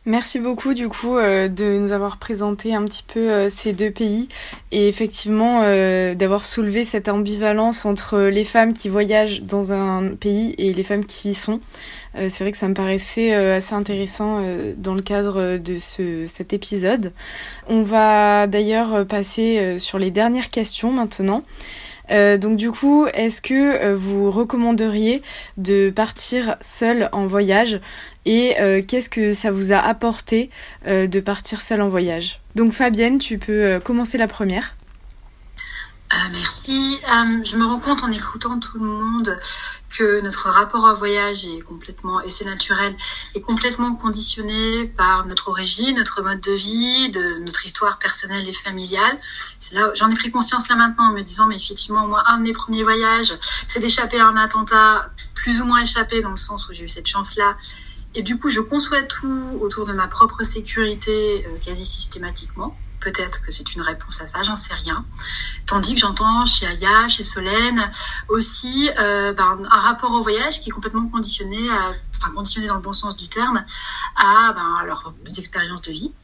Merci 0.09 0.39
beaucoup 0.39 0.73
du 0.73 0.89
coup 0.89 1.17
euh, 1.17 1.49
de 1.49 1.79
nous 1.79 1.91
avoir 1.91 2.19
présenté 2.19 2.73
un 2.77 2.85
petit 2.85 3.03
peu 3.03 3.29
euh, 3.29 3.49
ces 3.49 3.73
deux 3.73 3.91
pays 3.91 4.29
et 4.71 4.87
effectivement 4.87 5.63
euh, 5.65 6.15
d'avoir 6.15 6.47
soulevé 6.47 6.85
cette 6.85 7.09
ambivalence 7.09 7.85
entre 7.85 8.21
les 8.21 8.45
femmes 8.45 8.73
qui 8.73 8.89
voyagent 8.89 9.43
dans 9.43 9.73
un 9.73 10.15
pays 10.15 10.55
et 10.59 10.73
les 10.73 10.85
femmes 10.85 11.05
qui 11.05 11.31
y 11.31 11.35
sont. 11.35 11.61
C'est 12.15 12.45
vrai 12.45 12.53
que 12.53 12.57
ça 12.57 12.67
me 12.67 12.73
paraissait 12.73 13.35
assez 13.35 13.75
intéressant 13.75 14.41
dans 14.79 14.95
le 14.95 15.03
cadre 15.03 15.59
de 15.59 15.77
ce, 15.77 16.27
cet 16.27 16.55
épisode. 16.55 17.13
On 17.69 17.83
va 17.83 18.47
d'ailleurs 18.47 19.07
passer 19.07 19.79
sur 19.79 19.99
les 19.99 20.11
dernières 20.11 20.49
questions 20.49 20.91
maintenant. 20.91 21.45
Donc 22.09 22.57
du 22.57 22.71
coup, 22.71 23.07
est-ce 23.13 23.43
que 23.43 23.93
vous 23.93 24.31
recommanderiez 24.31 25.21
de 25.59 25.91
partir 25.91 26.57
seul 26.63 27.11
en 27.13 27.27
voyage? 27.27 27.81
Et 28.27 28.61
euh, 28.61 28.83
qu'est-ce 28.87 29.09
que 29.09 29.33
ça 29.33 29.51
vous 29.51 29.73
a 29.73 29.79
apporté 29.79 30.51
de 30.87 31.21
partir 31.21 31.61
seul 31.61 31.81
en 31.81 31.89
voyage? 31.89 32.41
Donc 32.55 32.73
Fabienne, 32.73 33.19
tu 33.19 33.39
peux 33.39 33.81
commencer 33.81 34.19
la 34.19 34.29
première. 34.29 34.77
merci. 36.33 36.99
je 37.45 37.57
me 37.57 37.65
rends 37.65 37.81
compte 37.81 38.03
en 38.03 38.13
écoutant 38.13 38.59
tout 38.61 38.79
le 38.79 38.87
monde 38.87 39.39
que 39.97 40.21
notre 40.21 40.51
rapport 40.51 40.85
au 40.85 40.95
voyage 40.95 41.47
est 41.47 41.61
complètement, 41.61 42.21
et 42.21 42.31
c'est 42.31 42.45
naturel, 42.45 42.95
est 43.35 43.41
complètement 43.41 43.95
conditionné 43.95 44.89
par 44.97 45.27
notre 45.27 45.49
origine, 45.49 45.97
notre 45.97 46.23
mode 46.23 46.41
de 46.41 46.53
vie, 46.53 47.11
de 47.11 47.39
notre 47.41 47.65
histoire 47.65 47.99
personnelle 47.99 48.47
et 48.49 48.53
familiale. 48.53 49.19
Là, 49.73 49.91
j'en 49.95 50.11
ai 50.11 50.15
pris 50.15 50.31
conscience 50.31 50.69
là 50.69 50.77
maintenant 50.77 51.11
en 51.11 51.13
me 51.13 51.23
disant, 51.23 51.47
mais 51.47 51.57
effectivement, 51.57 52.07
moi, 52.07 52.25
un 52.27 52.39
de 52.39 52.43
mes 52.43 52.53
premiers 52.53 52.83
voyages, 52.83 53.33
c'est 53.69 53.81
d'échapper 53.81 54.21
à 54.21 54.27
un 54.27 54.37
attentat, 54.37 55.11
plus 55.35 55.61
ou 55.61 55.65
moins 55.65 55.83
échappé 55.83 56.21
dans 56.21 56.31
le 56.31 56.37
sens 56.37 56.69
où 56.69 56.73
j'ai 56.73 56.85
eu 56.85 56.89
cette 56.89 57.09
chance-là. 57.09 57.57
Et 58.17 58.23
du 58.23 58.39
coup, 58.39 58.49
je 58.49 58.61
conçois 58.61 59.03
tout 59.03 59.59
autour 59.61 59.85
de 59.85 59.93
ma 59.93 60.09
propre 60.09 60.43
sécurité 60.43 61.47
euh, 61.47 61.59
quasi 61.63 61.85
systématiquement. 61.85 62.75
Peut-être 62.99 63.43
que 63.43 63.53
c'est 63.53 63.75
une 63.75 63.83
réponse 63.83 64.23
à 64.23 64.27
ça, 64.27 64.43
j'en 64.43 64.57
sais 64.57 64.73
rien. 64.73 65.05
Tandis 65.67 65.95
que 65.95 66.01
j'entends 66.01 66.47
chez 66.47 66.67
Aya, 66.67 67.09
chez 67.11 67.25
Solène, 67.25 67.91
aussi 68.31 68.89
euh, 68.99 69.35
ben, 69.35 69.59
un 69.71 69.81
rapport 69.81 70.13
au 70.13 70.23
voyage 70.23 70.63
qui 70.63 70.71
est 70.71 70.73
complètement 70.73 71.07
conditionné, 71.09 71.59
enfin 72.17 72.33
conditionné 72.35 72.69
dans 72.69 72.77
le 72.77 72.81
bon 72.81 72.95
sens 72.95 73.19
du 73.19 73.29
terme, 73.29 73.63
à 74.17 74.55
ben, 74.55 74.87
leurs 74.87 75.15
expériences 75.37 75.83
de 75.83 75.93
vie. 75.93 76.15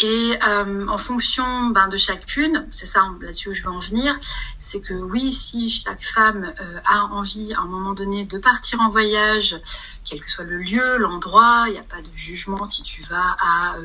Et 0.00 0.38
euh, 0.46 0.86
en 0.86 0.98
fonction 0.98 1.66
ben, 1.66 1.88
de 1.88 1.96
chacune, 1.96 2.68
c'est 2.70 2.86
ça 2.86 3.08
là-dessus 3.20 3.48
où 3.48 3.54
je 3.54 3.62
veux 3.64 3.70
en 3.70 3.80
venir, 3.80 4.16
c'est 4.60 4.80
que 4.80 4.94
oui, 4.94 5.32
si 5.32 5.70
chaque 5.70 6.04
femme 6.04 6.52
euh, 6.60 6.80
a 6.84 7.04
envie 7.06 7.52
à 7.54 7.60
un 7.60 7.66
moment 7.66 7.94
donné 7.94 8.24
de 8.24 8.38
partir 8.38 8.80
en 8.80 8.90
voyage, 8.90 9.56
quel 10.04 10.20
que 10.20 10.30
soit 10.30 10.44
le 10.44 10.58
lieu, 10.58 10.98
l'endroit, 10.98 11.64
il 11.66 11.72
n'y 11.72 11.78
a 11.78 11.82
pas 11.82 12.00
de 12.00 12.08
jugement 12.14 12.64
si 12.64 12.82
tu 12.82 13.02
vas 13.02 13.36
à 13.40 13.76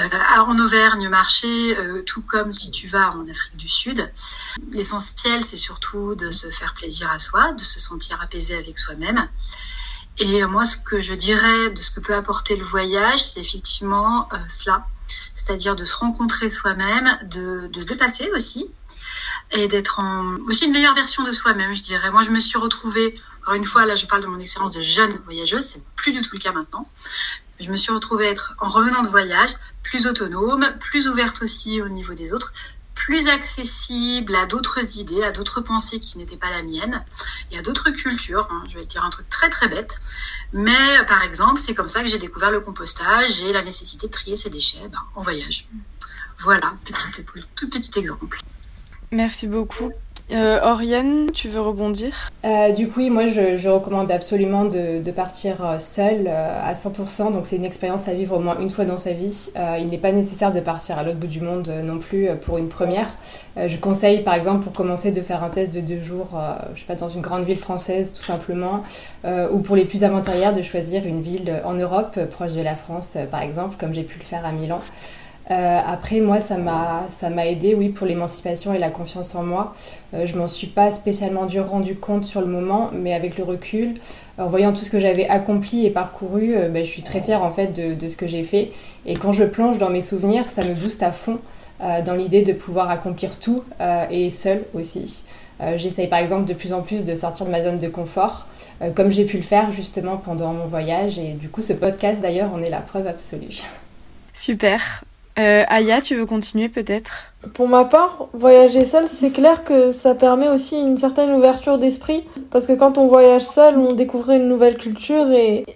euh, 0.00 0.08
en 0.38 0.58
Auvergne 0.58 1.08
marché, 1.08 1.76
euh, 1.78 2.02
tout 2.02 2.22
comme 2.22 2.52
si 2.52 2.70
tu 2.72 2.88
vas 2.88 3.12
en 3.12 3.28
Afrique 3.28 3.56
du 3.56 3.68
Sud. 3.68 4.12
L'essentiel, 4.72 5.44
c'est 5.44 5.56
surtout 5.56 6.16
de 6.16 6.32
se 6.32 6.50
faire 6.50 6.74
plaisir 6.74 7.10
à 7.12 7.20
soi, 7.20 7.52
de 7.52 7.62
se 7.62 7.78
sentir 7.78 8.20
apaisé 8.20 8.56
avec 8.56 8.76
soi-même. 8.76 9.28
Et 10.18 10.44
moi, 10.46 10.64
ce 10.64 10.76
que 10.76 11.00
je 11.00 11.14
dirais 11.14 11.70
de 11.70 11.80
ce 11.82 11.90
que 11.90 12.00
peut 12.00 12.14
apporter 12.14 12.56
le 12.56 12.64
voyage, 12.64 13.22
c'est 13.24 13.40
effectivement 13.40 14.28
euh, 14.32 14.36
cela, 14.48 14.86
c'est-à-dire 15.34 15.76
de 15.76 15.84
se 15.84 15.96
rencontrer 15.96 16.50
soi-même, 16.50 17.18
de, 17.24 17.68
de 17.68 17.80
se 17.80 17.86
dépasser 17.86 18.30
aussi, 18.34 18.70
et 19.52 19.68
d'être 19.68 20.00
en 20.00 20.36
aussi 20.48 20.66
une 20.66 20.72
meilleure 20.72 20.94
version 20.94 21.22
de 21.24 21.32
soi-même, 21.32 21.74
je 21.74 21.82
dirais. 21.82 22.10
Moi, 22.10 22.22
je 22.22 22.30
me 22.30 22.40
suis 22.40 22.58
retrouvée, 22.58 23.14
encore 23.42 23.54
une 23.54 23.64
fois, 23.64 23.84
là, 23.86 23.94
je 23.94 24.06
parle 24.06 24.22
de 24.22 24.26
mon 24.26 24.40
expérience 24.40 24.72
de 24.72 24.82
jeune 24.82 25.12
voyageuse, 25.24 25.62
c'est 25.62 25.82
plus 25.96 26.12
du 26.12 26.22
tout 26.22 26.30
le 26.34 26.40
cas 26.40 26.52
maintenant. 26.52 26.88
Je 27.60 27.70
me 27.70 27.76
suis 27.76 27.92
retrouvée 27.92 28.26
être, 28.26 28.54
en 28.58 28.68
revenant 28.68 29.02
de 29.02 29.08
voyage, 29.08 29.50
plus 29.82 30.06
autonome, 30.06 30.66
plus 30.80 31.08
ouverte 31.08 31.42
aussi 31.42 31.80
au 31.80 31.88
niveau 31.88 32.14
des 32.14 32.32
autres, 32.32 32.52
plus 32.94 33.28
accessible 33.28 34.34
à 34.36 34.46
d'autres 34.46 34.98
idées, 34.98 35.22
à 35.22 35.32
d'autres 35.32 35.60
pensées 35.60 36.00
qui 36.00 36.18
n'étaient 36.18 36.36
pas 36.36 36.50
la 36.50 36.62
mienne 36.62 37.04
et 37.50 37.58
à 37.58 37.62
d'autres 37.62 37.90
cultures. 37.90 38.48
Hein. 38.50 38.62
Je 38.68 38.78
vais 38.78 38.84
dire 38.86 39.04
un 39.04 39.10
truc 39.10 39.28
très 39.28 39.50
très 39.50 39.68
bête. 39.68 40.00
Mais 40.52 41.04
par 41.08 41.22
exemple, 41.22 41.60
c'est 41.60 41.74
comme 41.74 41.88
ça 41.88 42.02
que 42.02 42.08
j'ai 42.08 42.18
découvert 42.18 42.50
le 42.50 42.60
compostage 42.60 43.42
et 43.42 43.52
la 43.52 43.62
nécessité 43.62 44.06
de 44.06 44.12
trier 44.12 44.36
ses 44.36 44.50
déchets 44.50 44.88
ben, 44.90 45.00
en 45.14 45.22
voyage. 45.22 45.66
Voilà, 46.40 46.74
tout 47.56 47.68
petit 47.68 47.98
exemple. 47.98 48.40
Merci 49.10 49.46
beaucoup. 49.46 49.92
Euh, 50.32 50.58
Oriane, 50.62 51.30
tu 51.34 51.48
veux 51.48 51.60
rebondir? 51.60 52.30
Euh, 52.46 52.72
Du 52.72 52.88
coup, 52.88 53.00
oui, 53.00 53.10
moi 53.10 53.26
je, 53.26 53.68
recommande 53.68 54.10
absolument 54.10 54.64
de, 54.64 55.10
partir 55.10 55.64
euh, 55.64 55.78
seule 55.78 56.26
euh, 56.26 56.60
à 56.62 56.72
100%. 56.72 57.30
Donc 57.32 57.46
c'est 57.46 57.56
une 57.56 57.64
expérience 57.64 58.08
à 58.08 58.14
vivre 58.14 58.36
au 58.36 58.40
moins 58.40 58.58
une 58.58 58.70
fois 58.70 58.86
dans 58.86 58.96
sa 58.96 59.12
vie. 59.12 59.50
il 59.78 59.88
n'est 59.88 59.98
pas 59.98 60.12
nécessaire 60.12 60.50
de 60.50 60.60
partir 60.60 60.98
à 60.98 61.02
l'autre 61.02 61.18
bout 61.18 61.26
du 61.26 61.40
monde 61.40 61.68
non 61.84 61.98
plus 61.98 62.28
pour 62.40 62.58
une 62.58 62.68
première. 62.68 63.08
je 63.56 63.76
conseille 63.78 64.22
par 64.22 64.34
exemple 64.34 64.64
pour 64.64 64.72
commencer 64.72 65.12
de 65.12 65.20
faire 65.20 65.42
un 65.42 65.50
test 65.50 65.74
de 65.74 65.80
deux 65.80 65.98
jours, 65.98 66.30
je 66.74 66.80
sais 66.80 66.86
pas, 66.86 66.94
dans 66.94 67.08
une 67.08 67.20
grande 67.20 67.44
ville 67.44 67.58
française 67.58 68.12
tout 68.12 68.22
simplement. 68.22 68.82
ou 69.24 69.60
pour 69.60 69.76
les 69.76 69.84
plus 69.84 70.04
aventurières 70.04 70.52
de 70.52 70.62
choisir 70.62 71.06
une 71.06 71.20
ville 71.20 71.60
en 71.64 71.74
Europe, 71.74 72.18
proche 72.30 72.54
de 72.54 72.62
la 72.62 72.76
France 72.76 73.16
par 73.30 73.42
exemple, 73.42 73.76
comme 73.78 73.94
j'ai 73.94 74.04
pu 74.04 74.18
le 74.18 74.24
faire 74.24 74.44
à 74.44 74.52
Milan. 74.52 74.80
Euh, 75.50 75.80
après, 75.86 76.20
moi, 76.20 76.40
ça 76.40 76.56
m'a, 76.56 77.04
ça 77.08 77.28
m'a 77.28 77.46
aidé, 77.46 77.74
oui, 77.74 77.90
pour 77.90 78.06
l'émancipation 78.06 78.72
et 78.72 78.78
la 78.78 78.90
confiance 78.90 79.34
en 79.34 79.42
moi. 79.42 79.74
Euh, 80.14 80.26
je 80.26 80.36
m'en 80.36 80.48
suis 80.48 80.68
pas 80.68 80.90
spécialement 80.90 81.46
dû 81.46 81.60
rendu 81.60 81.96
compte 81.96 82.24
sur 82.24 82.40
le 82.40 82.46
moment, 82.46 82.90
mais 82.92 83.12
avec 83.12 83.36
le 83.36 83.44
recul, 83.44 83.94
en 84.38 84.48
voyant 84.48 84.72
tout 84.72 84.82
ce 84.82 84.90
que 84.90 84.98
j'avais 84.98 85.28
accompli 85.28 85.86
et 85.86 85.90
parcouru, 85.90 86.56
euh, 86.56 86.68
ben, 86.68 86.84
je 86.84 86.90
suis 86.90 87.02
très 87.02 87.20
fière 87.20 87.42
en 87.42 87.50
fait 87.50 87.72
de, 87.72 88.08
ce 88.08 88.16
que 88.16 88.26
j'ai 88.26 88.44
fait. 88.44 88.70
Et 89.06 89.14
quand 89.14 89.32
je 89.32 89.44
plonge 89.44 89.78
dans 89.78 89.90
mes 89.90 90.00
souvenirs, 90.00 90.48
ça 90.48 90.64
me 90.64 90.74
booste 90.74 91.02
à 91.02 91.12
fond 91.12 91.38
euh, 91.82 92.00
dans 92.02 92.14
l'idée 92.14 92.42
de 92.42 92.52
pouvoir 92.52 92.90
accomplir 92.90 93.38
tout 93.38 93.62
et 94.10 94.30
seul 94.30 94.64
aussi. 94.74 95.24
J'essaye 95.76 96.08
par 96.08 96.18
exemple 96.18 96.46
de 96.46 96.52
plus 96.52 96.72
en 96.72 96.82
plus 96.82 97.04
de 97.04 97.14
sortir 97.14 97.46
de 97.46 97.50
ma 97.50 97.62
zone 97.62 97.78
de 97.78 97.88
confort, 97.88 98.46
comme 98.94 99.10
j'ai 99.10 99.24
pu 99.24 99.36
le 99.36 99.42
faire 99.42 99.70
justement 99.72 100.16
pendant 100.16 100.52
mon 100.52 100.66
voyage. 100.66 101.18
Et 101.18 101.32
du 101.32 101.48
coup, 101.48 101.62
ce 101.62 101.72
podcast 101.72 102.20
d'ailleurs 102.20 102.52
en 102.52 102.58
est 102.60 102.70
la 102.70 102.80
preuve 102.80 103.06
absolue. 103.06 103.62
Super. 104.34 105.04
Euh, 105.38 105.64
Aya, 105.68 106.00
tu 106.00 106.14
veux 106.14 106.26
continuer 106.26 106.68
peut-être? 106.68 107.32
Pour 107.54 107.68
ma 107.68 107.84
part, 107.84 108.28
voyager 108.32 108.84
seul, 108.84 109.08
c'est 109.08 109.30
clair 109.30 109.64
que 109.64 109.90
ça 109.90 110.14
permet 110.14 110.48
aussi 110.48 110.80
une 110.80 110.96
certaine 110.96 111.30
ouverture 111.32 111.78
d'esprit. 111.78 112.24
Parce 112.50 112.66
que 112.66 112.72
quand 112.72 112.98
on 112.98 113.08
voyage 113.08 113.42
seul, 113.42 113.76
on 113.76 113.94
découvre 113.94 114.30
une 114.30 114.48
nouvelle 114.48 114.78
culture 114.78 115.30
et 115.32 115.66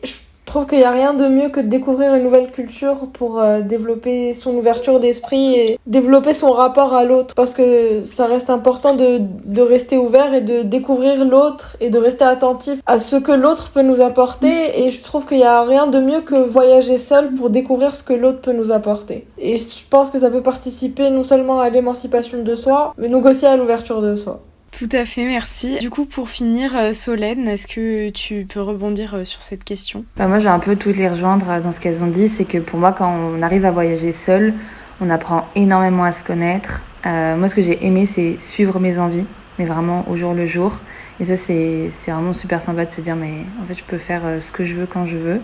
trouve 0.49 0.67
qu'il 0.67 0.79
n'y 0.79 0.85
a 0.85 0.91
rien 0.91 1.15
de 1.15 1.27
mieux 1.27 1.49
que 1.49 1.61
de 1.61 1.69
découvrir 1.69 2.15
une 2.15 2.25
nouvelle 2.25 2.51
culture 2.51 3.09
pour 3.13 3.41
euh, 3.41 3.61
développer 3.61 4.35
son 4.35 4.55
ouverture 4.55 4.99
d'esprit 4.99 5.55
et 5.55 5.79
développer 5.87 6.35
son 6.35 6.53
rapport 6.53 6.95
à 6.95 7.05
l'autre. 7.05 7.35
Parce 7.35 7.55
que 7.55 8.03
ça 8.03 8.27
reste 8.27 8.51
important 8.51 8.95
de, 8.95 9.21
de 9.45 9.63
rester 9.63 9.97
ouvert 9.97 10.35
et 10.35 10.41
de 10.41 10.63
découvrir 10.63 11.25
l'autre 11.25 11.77
et 11.81 11.91
de 11.91 11.99
rester 11.99 12.25
attentif 12.25 12.81
à 12.87 12.99
ce 12.99 13.17
que 13.17 13.33
l'autre 13.33 13.71
peut 13.71 13.83
nous 13.83 14.01
apporter. 14.01 14.83
Et 14.83 14.91
je 14.91 15.03
trouve 15.03 15.27
qu'il 15.27 15.39
n'y 15.39 15.45
a 15.45 15.63
rien 15.63 15.87
de 15.87 16.01
mieux 16.01 16.23
que 16.23 16.35
voyager 16.35 16.99
seul 16.99 17.33
pour 17.33 17.51
découvrir 17.51 17.95
ce 17.95 18.03
que 18.03 18.15
l'autre 18.15 18.41
peut 18.41 18.53
nous 18.53 18.73
apporter. 18.73 19.27
Et 19.39 19.59
je 19.59 19.87
pense 19.89 20.11
que 20.11 20.19
ça 20.19 20.31
peut 20.31 20.43
participer 20.43 21.11
non 21.11 21.25
seulement 21.25 21.61
à 21.61 21.69
l'émancipation 21.71 22.43
de 22.43 22.57
soi, 22.57 22.95
mais 22.99 23.09
donc 23.09 23.27
aussi 23.27 23.47
à 23.47 23.57
l'ouverture 23.57 24.01
de 24.01 24.15
soi. 24.15 24.41
Tout 24.79 24.89
à 24.93 25.05
fait, 25.05 25.25
merci. 25.25 25.77
Du 25.81 25.91
coup, 25.91 26.05
pour 26.05 26.29
finir, 26.29 26.77
euh, 26.77 26.93
Solène, 26.93 27.49
est-ce 27.49 27.67
que 27.67 28.11
tu 28.11 28.47
peux 28.49 28.61
rebondir 28.61 29.17
euh, 29.17 29.25
sur 29.25 29.43
cette 29.43 29.65
question? 29.65 30.05
Bah 30.17 30.29
Moi, 30.29 30.39
j'ai 30.39 30.47
un 30.47 30.61
peu 30.61 30.77
toutes 30.77 30.97
les 30.97 31.09
rejoindre 31.09 31.51
euh, 31.51 31.61
dans 31.61 31.73
ce 31.73 31.81
qu'elles 31.81 32.05
ont 32.05 32.07
dit. 32.07 32.29
C'est 32.29 32.45
que 32.45 32.59
pour 32.59 32.79
moi, 32.79 32.93
quand 32.93 33.13
on 33.13 33.43
arrive 33.43 33.65
à 33.65 33.73
voyager 33.73 34.13
seul, 34.13 34.55
on 35.01 35.11
apprend 35.11 35.49
énormément 35.57 36.05
à 36.05 36.13
se 36.13 36.23
connaître. 36.23 36.85
moi, 37.05 37.49
ce 37.49 37.57
que 37.57 37.63
j'ai 37.63 37.85
aimé, 37.85 38.07
c'est 38.07 38.41
suivre 38.41 38.79
mes 38.79 39.01
envies, 39.01 39.25
mais 39.59 39.65
vraiment 39.65 40.05
au 40.09 40.15
jour 40.15 40.33
le 40.33 40.47
jour. 40.47 40.79
Et 41.19 41.25
ça, 41.25 41.35
c'est 41.35 41.91
vraiment 42.07 42.33
super 42.33 42.63
sympa 42.63 42.85
de 42.85 42.93
se 42.93 43.01
dire, 43.01 43.17
mais 43.17 43.33
en 43.61 43.67
fait, 43.67 43.75
je 43.75 43.83
peux 43.83 43.99
faire 43.99 44.23
ce 44.39 44.53
que 44.53 44.63
je 44.63 44.77
veux 44.77 44.87
quand 44.87 45.07
je 45.07 45.17
veux. 45.17 45.41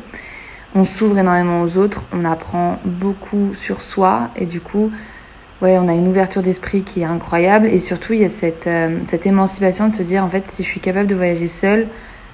On 0.76 0.85
s'ouvre 0.85 1.18
énormément 1.18 1.62
aux 1.62 1.76
autres, 1.76 2.05
on 2.12 2.24
apprend 2.24 2.78
beaucoup 2.85 3.53
sur 3.55 3.80
soi, 3.80 4.30
et 4.37 4.47
du 4.47 4.61
coup, 4.61 4.93
ouais, 5.63 5.79
on 5.79 5.89
a 5.89 5.95
une 5.95 6.09
ouverture 6.09 6.43
d'esprit 6.43 6.83
qui 6.83 7.01
est 7.01 7.05
incroyable 7.05 7.67
et 7.67 7.79
surtout 7.79 8.13
il 8.13 8.21
y 8.21 8.25
a 8.25 8.29
cette, 8.29 8.67
euh, 8.67 8.99
cette 9.07 9.27
émancipation 9.27 9.89
de 9.89 9.95
se 9.95 10.03
dire 10.03 10.25
en 10.25 10.29
fait 10.29 10.51
si 10.51 10.63
je 10.63 10.69
suis 10.69 10.81
capable 10.81 11.07
de 11.07 11.15
voyager 11.15 11.49
seule, 11.49 11.87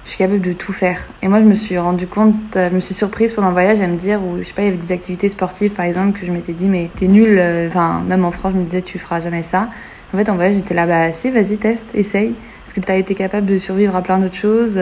je 0.05 0.09
suis 0.09 0.17
capable 0.17 0.41
de 0.41 0.53
tout 0.53 0.73
faire. 0.73 1.07
Et 1.21 1.27
moi 1.27 1.39
je 1.39 1.45
me 1.45 1.53
suis 1.53 1.77
rendu 1.77 2.07
compte, 2.07 2.35
euh, 2.55 2.69
je 2.69 2.75
me 2.75 2.79
suis 2.79 2.95
surprise 2.95 3.33
pendant 3.33 3.49
le 3.49 3.53
voyage 3.53 3.81
à 3.81 3.87
me 3.87 3.97
dire 3.97 4.21
où 4.23 4.39
je 4.39 4.43
sais 4.43 4.53
pas 4.53 4.63
il 4.63 4.65
y 4.65 4.67
avait 4.69 4.77
des 4.77 4.91
activités 4.91 5.29
sportives 5.29 5.71
par 5.71 5.85
exemple 5.85 6.19
que 6.19 6.25
je 6.25 6.31
m'étais 6.31 6.53
dit 6.53 6.67
mais 6.67 6.89
t'es 6.95 7.07
nul, 7.07 7.37
euh, 7.37 7.67
enfin 7.67 8.01
même 8.07 8.25
en 8.25 8.31
France 8.31 8.53
je 8.53 8.59
me 8.59 8.65
disais 8.65 8.81
tu 8.81 8.99
feras 8.99 9.19
jamais 9.19 9.43
ça. 9.43 9.69
En 10.13 10.17
fait 10.17 10.29
en 10.29 10.35
voyage 10.35 10.55
j'étais 10.55 10.73
là 10.73 10.85
bah 10.85 11.11
si 11.11 11.29
vas-y 11.31 11.57
teste, 11.57 11.95
essaye 11.95 12.33
parce 12.63 12.73
que 12.73 12.81
t'as 12.81 12.97
été 12.97 13.15
capable 13.15 13.45
de 13.45 13.57
survivre 13.57 13.95
à 13.95 14.01
plein 14.01 14.19
d'autres 14.19 14.35
choses, 14.35 14.79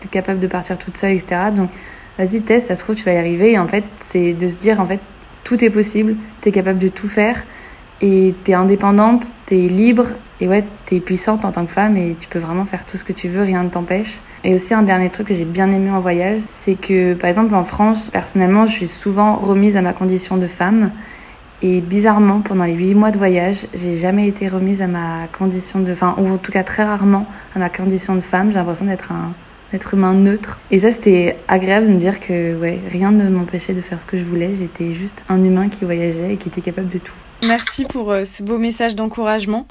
t'es 0.00 0.08
capable 0.10 0.40
de 0.40 0.46
partir 0.46 0.76
toute 0.78 0.96
seule 0.96 1.12
etc. 1.12 1.40
Donc 1.54 1.70
vas-y 2.18 2.40
teste, 2.40 2.68
ça 2.68 2.74
se 2.74 2.82
trouve 2.82 2.96
tu 2.96 3.04
vas 3.04 3.12
y 3.12 3.16
arriver 3.16 3.52
et 3.52 3.58
en 3.58 3.68
fait 3.68 3.84
c'est 4.00 4.32
de 4.32 4.48
se 4.48 4.56
dire 4.56 4.80
en 4.80 4.86
fait 4.86 5.00
tout 5.44 5.64
est 5.64 5.70
possible, 5.70 6.16
t'es 6.40 6.50
capable 6.50 6.78
de 6.78 6.88
tout 6.88 7.08
faire 7.08 7.44
et 8.02 8.34
t'es 8.42 8.52
indépendante, 8.52 9.30
t'es 9.46 9.68
libre 9.68 10.08
Et 10.40 10.48
ouais, 10.48 10.64
t'es 10.86 10.98
puissante 10.98 11.44
en 11.44 11.52
tant 11.52 11.64
que 11.64 11.70
femme 11.70 11.96
et 11.96 12.16
tu 12.18 12.28
peux 12.28 12.40
vraiment 12.40 12.64
faire 12.64 12.84
tout 12.84 12.96
ce 12.96 13.04
que 13.04 13.12
tu 13.12 13.28
veux, 13.28 13.42
rien 13.42 13.62
ne 13.62 13.68
t'empêche. 13.68 14.18
Et 14.42 14.54
aussi 14.54 14.74
un 14.74 14.82
dernier 14.82 15.08
truc 15.08 15.28
que 15.28 15.34
j'ai 15.34 15.44
bien 15.44 15.70
aimé 15.70 15.88
en 15.90 16.00
voyage, 16.00 16.40
c'est 16.48 16.74
que 16.74 17.14
par 17.14 17.30
exemple 17.30 17.54
en 17.54 17.62
France, 17.62 18.10
personnellement, 18.10 18.66
je 18.66 18.72
suis 18.72 18.88
souvent 18.88 19.36
remise 19.36 19.76
à 19.76 19.82
ma 19.82 19.92
condition 19.92 20.36
de 20.36 20.48
femme. 20.48 20.90
Et 21.64 21.80
bizarrement, 21.80 22.40
pendant 22.40 22.64
les 22.64 22.74
huit 22.74 22.96
mois 22.96 23.12
de 23.12 23.18
voyage, 23.18 23.68
j'ai 23.72 23.94
jamais 23.94 24.26
été 24.26 24.48
remise 24.48 24.82
à 24.82 24.88
ma 24.88 25.28
condition 25.32 25.78
de, 25.78 25.92
enfin, 25.92 26.16
ou 26.18 26.28
en 26.28 26.38
tout 26.38 26.50
cas 26.50 26.64
très 26.64 26.82
rarement 26.82 27.24
à 27.54 27.60
ma 27.60 27.68
condition 27.68 28.16
de 28.16 28.20
femme. 28.20 28.50
J'ai 28.50 28.58
l'impression 28.58 28.86
d'être 28.86 29.12
un 29.12 29.32
être 29.72 29.94
humain 29.94 30.12
neutre. 30.12 30.60
Et 30.72 30.80
ça, 30.80 30.90
c'était 30.90 31.38
agréable 31.46 31.86
de 31.86 31.92
me 31.92 31.98
dire 31.98 32.18
que 32.18 32.58
ouais, 32.58 32.80
rien 32.90 33.12
ne 33.12 33.28
m'empêchait 33.28 33.74
de 33.74 33.80
faire 33.80 34.00
ce 34.00 34.06
que 34.06 34.16
je 34.16 34.24
voulais. 34.24 34.54
J'étais 34.54 34.92
juste 34.92 35.22
un 35.28 35.40
humain 35.40 35.68
qui 35.68 35.84
voyageait 35.84 36.34
et 36.34 36.36
qui 36.36 36.48
était 36.48 36.60
capable 36.60 36.88
de 36.88 36.98
tout. 36.98 37.14
Merci 37.46 37.84
pour 37.84 38.12
euh, 38.12 38.24
ce 38.24 38.44
beau 38.44 38.56
message 38.56 38.94
d'encouragement. 38.94 39.66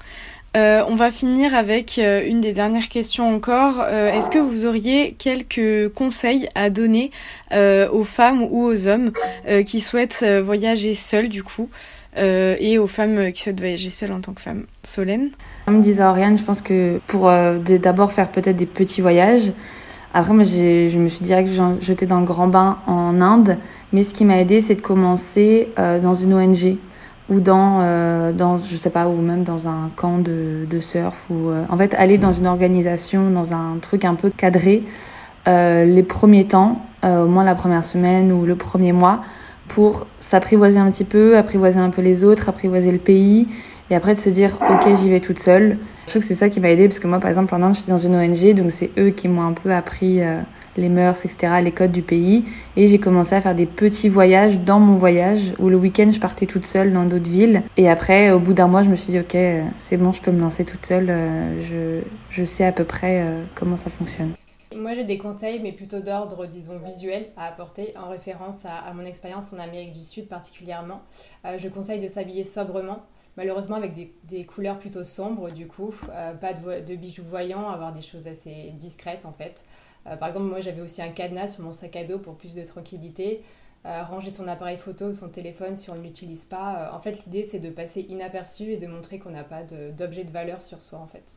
Euh, 0.57 0.83
on 0.89 0.95
va 0.95 1.09
finir 1.09 1.55
avec 1.55 1.97
euh, 1.99 2.21
une 2.27 2.41
des 2.41 2.51
dernières 2.51 2.89
questions 2.89 3.33
encore. 3.33 3.81
Est-ce 3.85 4.29
que 4.29 4.39
vous 4.39 4.65
auriez 4.65 5.15
quelques 5.17 5.87
conseils 5.93 6.49
à 6.53 6.69
donner 6.69 7.11
aux 7.53 8.03
femmes 8.03 8.41
ou 8.43 8.65
aux 8.65 8.87
hommes 8.87 9.11
qui 9.65 9.79
souhaitent 9.79 10.25
voyager 10.41 10.95
seuls 10.95 11.29
du 11.29 11.43
coup 11.43 11.69
et 12.17 12.77
aux 12.77 12.87
femmes 12.87 13.31
qui 13.31 13.41
souhaitent 13.41 13.59
voyager 13.59 13.89
seules 13.89 14.11
en 14.11 14.19
tant 14.19 14.33
que 14.33 14.41
femmes 14.41 14.65
Solène 14.83 15.29
Comme 15.65 15.81
disait 15.81 16.03
Oriane, 16.03 16.37
je 16.37 16.43
pense 16.43 16.61
que 16.61 16.99
pour 17.07 17.31
d'abord 17.79 18.11
faire 18.11 18.29
peut-être 18.29 18.57
des 18.57 18.65
petits 18.65 19.01
voyages, 19.01 19.53
après 20.13 20.33
moi 20.33 20.43
je 20.43 20.97
me 20.97 21.07
suis 21.07 21.23
direct 21.23 21.49
jetée 21.79 22.05
dans 22.05 22.19
le 22.19 22.25
grand 22.25 22.47
bain 22.47 22.79
en 22.87 23.21
Inde, 23.21 23.57
mais 23.93 24.03
ce 24.03 24.13
qui 24.13 24.25
m'a 24.25 24.39
aidé 24.39 24.59
c'est 24.59 24.75
de 24.75 24.81
commencer 24.81 25.69
dans 25.77 26.13
une 26.13 26.33
ONG 26.33 26.77
ou 27.31 27.39
dans, 27.39 27.79
euh, 27.81 28.33
dans 28.33 28.57
je 28.57 28.75
sais 28.75 28.89
pas, 28.89 29.07
ou 29.07 29.21
même 29.21 29.43
dans 29.43 29.69
un 29.69 29.89
camp 29.95 30.17
de, 30.17 30.67
de 30.69 30.79
surf, 30.81 31.29
ou 31.29 31.49
euh, 31.49 31.63
en 31.69 31.77
fait 31.77 31.95
aller 31.95 32.17
dans 32.17 32.33
une 32.33 32.45
organisation, 32.45 33.31
dans 33.31 33.53
un 33.53 33.77
truc 33.81 34.03
un 34.03 34.15
peu 34.15 34.29
cadré, 34.29 34.83
euh, 35.47 35.85
les 35.85 36.03
premiers 36.03 36.45
temps, 36.45 36.81
euh, 37.05 37.23
au 37.23 37.27
moins 37.27 37.45
la 37.45 37.55
première 37.55 37.85
semaine 37.85 38.33
ou 38.33 38.45
le 38.45 38.57
premier 38.57 38.91
mois, 38.91 39.21
pour 39.69 40.07
s'apprivoiser 40.19 40.77
un 40.77 40.91
petit 40.91 41.05
peu, 41.05 41.37
apprivoiser 41.37 41.79
un 41.79 41.89
peu 41.89 42.01
les 42.01 42.25
autres, 42.25 42.49
apprivoiser 42.49 42.91
le 42.91 42.99
pays, 42.99 43.47
et 43.89 43.95
après 43.95 44.13
de 44.13 44.19
se 44.19 44.29
dire 44.29 44.57
ok 44.69 44.93
j'y 44.95 45.09
vais 45.09 45.21
toute 45.21 45.39
seule. 45.39 45.77
Je 46.07 46.11
trouve 46.11 46.23
que 46.23 46.27
c'est 46.27 46.35
ça 46.35 46.49
qui 46.49 46.59
m'a 46.59 46.69
aidé 46.69 46.89
parce 46.89 46.99
que 46.99 47.07
moi 47.07 47.19
par 47.19 47.29
exemple 47.29 47.49
pendant 47.49 47.71
que 47.71 47.77
j'étais 47.77 47.91
dans 47.91 47.97
une 47.97 48.15
ONG, 48.15 48.53
donc 48.55 48.71
c'est 48.71 48.91
eux 48.99 49.11
qui 49.11 49.29
m'ont 49.29 49.47
un 49.47 49.53
peu 49.53 49.71
appris 49.71 50.19
les 50.77 50.89
mœurs, 50.89 51.25
etc., 51.25 51.53
les 51.63 51.71
codes 51.71 51.91
du 51.91 52.01
pays. 52.01 52.45
Et 52.75 52.87
j'ai 52.87 52.99
commencé 52.99 53.35
à 53.35 53.41
faire 53.41 53.55
des 53.55 53.65
petits 53.65 54.09
voyages 54.09 54.59
dans 54.59 54.79
mon 54.79 54.95
voyage, 54.95 55.53
où 55.59 55.69
le 55.69 55.77
week-end, 55.77 56.09
je 56.11 56.19
partais 56.19 56.45
toute 56.45 56.65
seule 56.65 56.93
dans 56.93 57.05
d'autres 57.05 57.29
villes. 57.29 57.63
Et 57.77 57.89
après, 57.89 58.31
au 58.31 58.39
bout 58.39 58.53
d'un 58.53 58.67
mois, 58.67 58.83
je 58.83 58.89
me 58.89 58.95
suis 58.95 59.11
dit, 59.11 59.19
ok, 59.19 59.37
c'est 59.77 59.97
bon, 59.97 60.11
je 60.11 60.21
peux 60.21 60.31
me 60.31 60.39
lancer 60.39 60.65
toute 60.65 60.85
seule. 60.85 61.09
Euh, 61.09 61.61
je, 61.61 62.01
je 62.29 62.45
sais 62.45 62.65
à 62.65 62.71
peu 62.71 62.83
près 62.83 63.21
euh, 63.21 63.43
comment 63.55 63.77
ça 63.77 63.89
fonctionne. 63.89 64.31
Moi, 64.73 64.95
j'ai 64.95 65.03
des 65.03 65.17
conseils, 65.17 65.59
mais 65.59 65.73
plutôt 65.73 65.99
d'ordre, 65.99 66.45
disons, 66.45 66.79
visuel 66.79 67.27
à 67.35 67.47
apporter, 67.47 67.91
en 67.97 68.09
référence 68.09 68.65
à, 68.65 68.93
mon 68.93 69.03
expérience 69.03 69.51
en 69.51 69.59
Amérique 69.59 69.91
du 69.91 70.01
Sud 70.01 70.29
particulièrement. 70.29 71.01
Euh, 71.45 71.57
je 71.57 71.67
conseille 71.67 71.99
de 71.99 72.07
s'habiller 72.07 72.45
sobrement, 72.45 73.03
malheureusement 73.35 73.75
avec 73.75 73.91
des, 73.91 74.13
des, 74.23 74.45
couleurs 74.45 74.79
plutôt 74.79 75.03
sombres, 75.03 75.51
du 75.51 75.67
coup, 75.67 75.93
euh, 76.09 76.33
pas 76.35 76.53
de, 76.53 76.95
bijoux 76.95 77.25
voyants, 77.25 77.69
avoir 77.69 77.91
des 77.91 78.01
choses 78.01 78.27
assez 78.27 78.71
discrètes, 78.75 79.25
en 79.25 79.33
fait. 79.33 79.65
Euh, 80.07 80.15
par 80.15 80.27
exemple, 80.27 80.45
moi, 80.47 80.59
j'avais 80.59 80.81
aussi 80.81 81.01
un 81.01 81.09
cadenas 81.09 81.49
sur 81.49 81.63
mon 81.63 81.73
sac 81.73 81.95
à 81.95 82.03
dos 82.03 82.19
pour 82.19 82.35
plus 82.35 82.53
de 82.55 82.63
tranquillité. 82.63 83.41
Euh, 83.85 84.03
ranger 84.03 84.29
son 84.29 84.47
appareil 84.47 84.77
photo 84.77 85.05
ou 85.05 85.13
son 85.13 85.29
téléphone 85.29 85.75
si 85.75 85.89
on 85.89 85.95
ne 85.95 86.03
l'utilise 86.03 86.45
pas. 86.45 86.91
en 86.93 86.99
fait, 86.99 87.25
l'idée, 87.25 87.43
c'est 87.43 87.59
de 87.59 87.69
passer 87.69 88.01
inaperçu 88.01 88.71
et 88.71 88.77
de 88.77 88.87
montrer 88.87 89.17
qu'on 89.19 89.31
n'a 89.31 89.43
pas 89.43 89.63
d'objet 89.63 90.23
de, 90.23 90.27
de 90.27 90.33
valeur 90.33 90.61
sur 90.61 90.81
soi, 90.81 90.99
en 90.99 91.07
fait. 91.07 91.35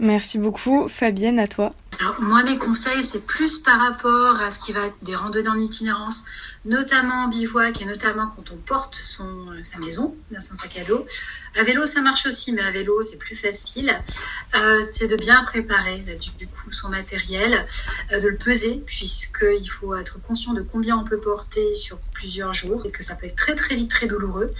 Merci 0.00 0.38
beaucoup. 0.38 0.88
Fabienne, 0.88 1.38
à 1.38 1.46
toi. 1.46 1.70
Alors, 2.00 2.20
moi, 2.20 2.42
mes 2.42 2.58
conseils, 2.58 3.04
c'est 3.04 3.24
plus 3.24 3.58
par 3.58 3.78
rapport 3.78 4.40
à 4.40 4.50
ce 4.50 4.58
qui 4.58 4.72
va 4.72 4.86
être 4.86 4.96
des 5.02 5.14
randonnées 5.14 5.48
en 5.48 5.56
itinérance, 5.56 6.24
notamment 6.64 7.24
en 7.24 7.28
bivouac 7.28 7.80
et 7.80 7.84
notamment 7.84 8.32
quand 8.34 8.50
on 8.50 8.56
porte 8.56 8.96
son, 8.96 9.46
sa 9.62 9.78
maison, 9.78 10.16
son 10.40 10.56
sac 10.56 10.76
à 10.78 10.84
dos. 10.84 11.06
À 11.56 11.62
vélo, 11.62 11.86
ça 11.86 12.00
marche 12.00 12.26
aussi, 12.26 12.50
mais 12.52 12.62
à 12.62 12.72
vélo, 12.72 13.00
c'est 13.02 13.18
plus 13.18 13.36
facile. 13.36 13.94
Euh, 14.56 14.82
c'est 14.92 15.06
de 15.06 15.14
bien 15.14 15.44
préparer 15.44 16.04
du, 16.38 16.48
coup 16.48 16.72
son 16.72 16.88
matériel, 16.88 17.64
euh, 18.12 18.20
de 18.20 18.28
le 18.28 18.36
peser, 18.36 18.82
puisqu'il 18.84 19.68
faut 19.68 19.94
être 19.94 20.20
conscient 20.20 20.54
de 20.54 20.62
combien 20.62 20.98
on 20.98 21.04
peut 21.04 21.20
porter 21.20 21.76
sur 21.76 21.98
plusieurs 22.12 22.52
jours 22.52 22.84
et 22.86 22.90
que 22.90 23.04
ça 23.04 23.14
peut 23.14 23.26
être 23.26 23.36
très 23.36 23.54
très 23.54 23.76
vite 23.76 23.90
très 23.90 24.08
douloureux 24.08 24.52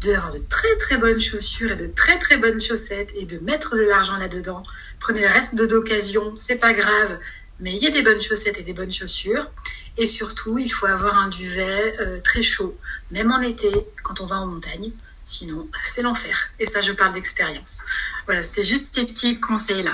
de 0.00 0.12
avoir 0.14 0.32
de 0.32 0.38
très 0.48 0.76
très 0.78 0.96
bonnes 0.96 1.20
chaussures 1.20 1.72
et 1.72 1.76
de 1.76 1.86
très 1.88 2.18
très 2.18 2.36
bonnes 2.38 2.60
chaussettes 2.60 3.10
et 3.14 3.26
de 3.26 3.38
mettre 3.38 3.76
de 3.76 3.82
l'argent 3.82 4.16
là-dedans. 4.16 4.62
Prenez 4.98 5.20
le 5.20 5.28
reste 5.28 5.54
d'occasion, 5.54 6.34
c'est 6.38 6.56
pas 6.56 6.72
grave, 6.72 7.18
mais 7.60 7.72
il 7.74 7.82
y 7.82 7.86
a 7.86 7.90
des 7.90 8.02
bonnes 8.02 8.20
chaussettes 8.20 8.58
et 8.58 8.62
des 8.62 8.72
bonnes 8.72 8.92
chaussures. 8.92 9.50
Et 9.98 10.06
surtout, 10.06 10.58
il 10.58 10.70
faut 10.70 10.86
avoir 10.86 11.18
un 11.18 11.28
duvet 11.28 11.94
euh, 12.00 12.20
très 12.20 12.42
chaud, 12.42 12.76
même 13.10 13.30
en 13.30 13.40
été, 13.40 13.70
quand 14.02 14.20
on 14.20 14.26
va 14.26 14.36
en 14.36 14.46
montagne. 14.46 14.92
Sinon, 15.24 15.68
c'est 15.84 16.02
l'enfer. 16.02 16.50
Et 16.58 16.66
ça, 16.66 16.80
je 16.80 16.92
parle 16.92 17.12
d'expérience. 17.12 17.80
Voilà, 18.26 18.42
c'était 18.42 18.64
juste 18.64 18.94
ces 18.94 19.04
petits 19.04 19.38
conseils-là. 19.38 19.92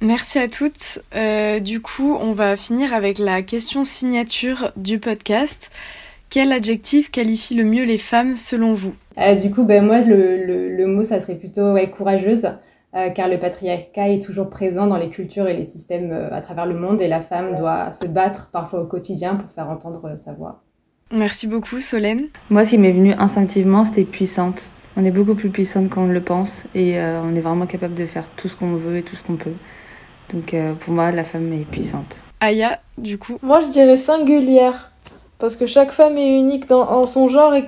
Merci 0.00 0.38
à 0.38 0.48
toutes. 0.48 1.00
Euh, 1.14 1.60
du 1.60 1.80
coup, 1.80 2.16
on 2.20 2.32
va 2.32 2.56
finir 2.56 2.94
avec 2.94 3.18
la 3.18 3.42
question 3.42 3.84
signature 3.84 4.72
du 4.76 4.98
podcast. 4.98 5.70
Quel 6.34 6.50
adjectif 6.50 7.12
qualifie 7.12 7.54
le 7.54 7.62
mieux 7.62 7.84
les 7.84 7.96
femmes 7.96 8.36
selon 8.36 8.74
vous 8.74 8.92
euh, 9.18 9.36
Du 9.36 9.52
coup, 9.52 9.62
ben, 9.62 9.86
moi, 9.86 10.00
le, 10.00 10.44
le, 10.44 10.68
le, 10.68 10.86
mot, 10.88 11.04
ça 11.04 11.20
serait 11.20 11.36
plutôt 11.36 11.74
ouais, 11.74 11.88
courageuse, 11.88 12.48
euh, 12.96 13.10
car 13.10 13.28
le 13.28 13.38
patriarcat 13.38 14.08
est 14.08 14.20
toujours 14.20 14.50
présent 14.50 14.88
dans 14.88 14.96
les 14.96 15.10
cultures 15.10 15.46
et 15.46 15.56
les 15.56 15.62
systèmes 15.62 16.10
euh, 16.10 16.34
à 16.34 16.40
travers 16.40 16.66
le 16.66 16.74
monde, 16.74 17.00
et 17.00 17.06
la 17.06 17.20
femme 17.20 17.54
doit 17.54 17.92
se 17.92 18.04
battre 18.04 18.50
parfois 18.52 18.80
au 18.80 18.84
quotidien 18.84 19.36
pour 19.36 19.48
faire 19.48 19.70
entendre 19.70 20.16
sa 20.16 20.32
voix. 20.32 20.64
Merci 21.12 21.46
beaucoup, 21.46 21.78
Solène. 21.78 22.26
Moi, 22.50 22.64
ce 22.64 22.70
qui 22.70 22.78
m'est 22.78 22.90
venu 22.90 23.12
instinctivement, 23.12 23.84
c'était 23.84 24.02
puissante. 24.02 24.70
On 24.96 25.04
est 25.04 25.12
beaucoup 25.12 25.36
plus 25.36 25.50
puissante 25.50 25.88
qu'on 25.88 26.08
le 26.08 26.20
pense, 26.20 26.64
et 26.74 26.98
euh, 26.98 27.22
on 27.22 27.36
est 27.36 27.40
vraiment 27.40 27.66
capable 27.66 27.94
de 27.94 28.06
faire 28.06 28.28
tout 28.30 28.48
ce 28.48 28.56
qu'on 28.56 28.74
veut 28.74 28.96
et 28.96 29.02
tout 29.04 29.14
ce 29.14 29.22
qu'on 29.22 29.36
peut. 29.36 29.54
Donc, 30.32 30.56
pour 30.80 30.94
moi, 30.94 31.12
la 31.12 31.22
femme 31.22 31.52
est 31.52 31.64
puissante. 31.70 32.24
Aya, 32.40 32.80
du 32.98 33.18
coup 33.18 33.38
Moi, 33.40 33.60
je 33.60 33.68
dirais 33.68 33.96
singulière 33.98 34.90
parce 35.44 35.56
que 35.56 35.66
chaque 35.66 35.92
femme 35.92 36.16
est 36.16 36.38
unique 36.38 36.70
en 36.72 37.06
son 37.06 37.28
genre 37.28 37.52
et, 37.54 37.66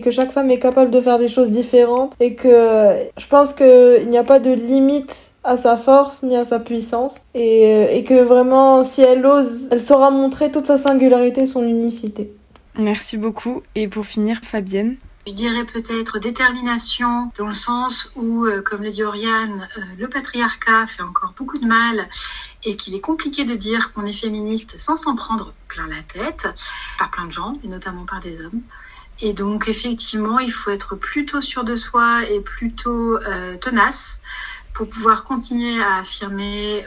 que 0.00 0.10
chaque 0.10 0.32
femme 0.32 0.50
est 0.50 0.58
capable 0.58 0.90
de 0.90 0.98
faire 0.98 1.18
des 1.18 1.28
choses 1.28 1.50
différentes 1.50 2.14
et 2.20 2.34
que 2.34 2.96
je 3.18 3.26
pense 3.26 3.52
qu'il 3.52 4.08
n'y 4.08 4.16
a 4.16 4.24
pas 4.24 4.38
de 4.38 4.50
limite 4.50 5.32
à 5.44 5.58
sa 5.58 5.76
force 5.76 6.22
ni 6.22 6.38
à 6.38 6.46
sa 6.46 6.58
puissance 6.58 7.16
et, 7.34 7.98
et 7.98 8.02
que 8.04 8.22
vraiment 8.22 8.82
si 8.82 9.02
elle 9.02 9.26
ose, 9.26 9.68
elle 9.70 9.80
saura 9.80 10.10
montrer 10.10 10.50
toute 10.50 10.64
sa 10.64 10.78
singularité, 10.78 11.44
son 11.44 11.62
unicité. 11.62 12.32
Merci 12.78 13.18
beaucoup 13.18 13.60
et 13.74 13.88
pour 13.88 14.06
finir 14.06 14.40
Fabienne? 14.42 14.96
Je 15.26 15.32
dirais 15.32 15.64
peut-être 15.64 16.18
détermination 16.18 17.30
dans 17.38 17.46
le 17.46 17.54
sens 17.54 18.10
où, 18.16 18.44
euh, 18.44 18.60
comme 18.60 18.82
le 18.82 18.90
dit 18.90 19.04
Oriane, 19.04 19.68
euh, 19.78 19.80
le 19.98 20.08
patriarcat 20.08 20.86
fait 20.88 21.02
encore 21.02 21.32
beaucoup 21.36 21.58
de 21.58 21.66
mal 21.66 22.08
et 22.64 22.76
qu'il 22.76 22.94
est 22.94 23.00
compliqué 23.00 23.44
de 23.44 23.54
dire 23.54 23.92
qu'on 23.92 24.04
est 24.04 24.12
féministe 24.12 24.80
sans 24.80 24.96
s'en 24.96 25.14
prendre 25.14 25.54
plein 25.68 25.86
la 25.86 26.02
tête 26.02 26.48
par 26.98 27.10
plein 27.10 27.26
de 27.26 27.32
gens 27.32 27.58
et 27.62 27.68
notamment 27.68 28.04
par 28.04 28.20
des 28.20 28.44
hommes. 28.44 28.62
Et 29.20 29.32
donc 29.32 29.68
effectivement, 29.68 30.40
il 30.40 30.52
faut 30.52 30.70
être 30.70 30.96
plutôt 30.96 31.40
sûr 31.40 31.62
de 31.62 31.76
soi 31.76 32.24
et 32.28 32.40
plutôt 32.40 33.16
euh, 33.18 33.56
tenace 33.58 34.20
pour 34.74 34.88
pouvoir 34.88 35.22
continuer 35.22 35.80
à 35.80 35.98
affirmer 35.98 36.84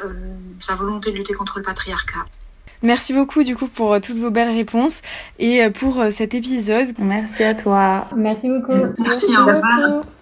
sa 0.60 0.74
volonté 0.74 1.12
de 1.12 1.18
lutter 1.18 1.36
contre 1.36 1.60
le 1.60 1.64
patriarcat. 1.64 2.26
Merci 2.84 3.14
beaucoup 3.14 3.44
du 3.44 3.56
coup 3.56 3.68
pour 3.68 4.00
toutes 4.02 4.18
vos 4.18 4.30
belles 4.30 4.54
réponses 4.56 5.02
et 5.40 5.70
pour 5.70 6.04
cet 6.10 6.34
épisode. 6.34 6.88
Merci 7.00 7.44
à 7.44 7.54
toi. 7.54 8.08
Merci 8.16 8.50
beaucoup. 8.50 8.74
Merci, 8.74 8.94
Merci 9.00 9.38
au 9.38 9.46
revoir. 9.46 10.06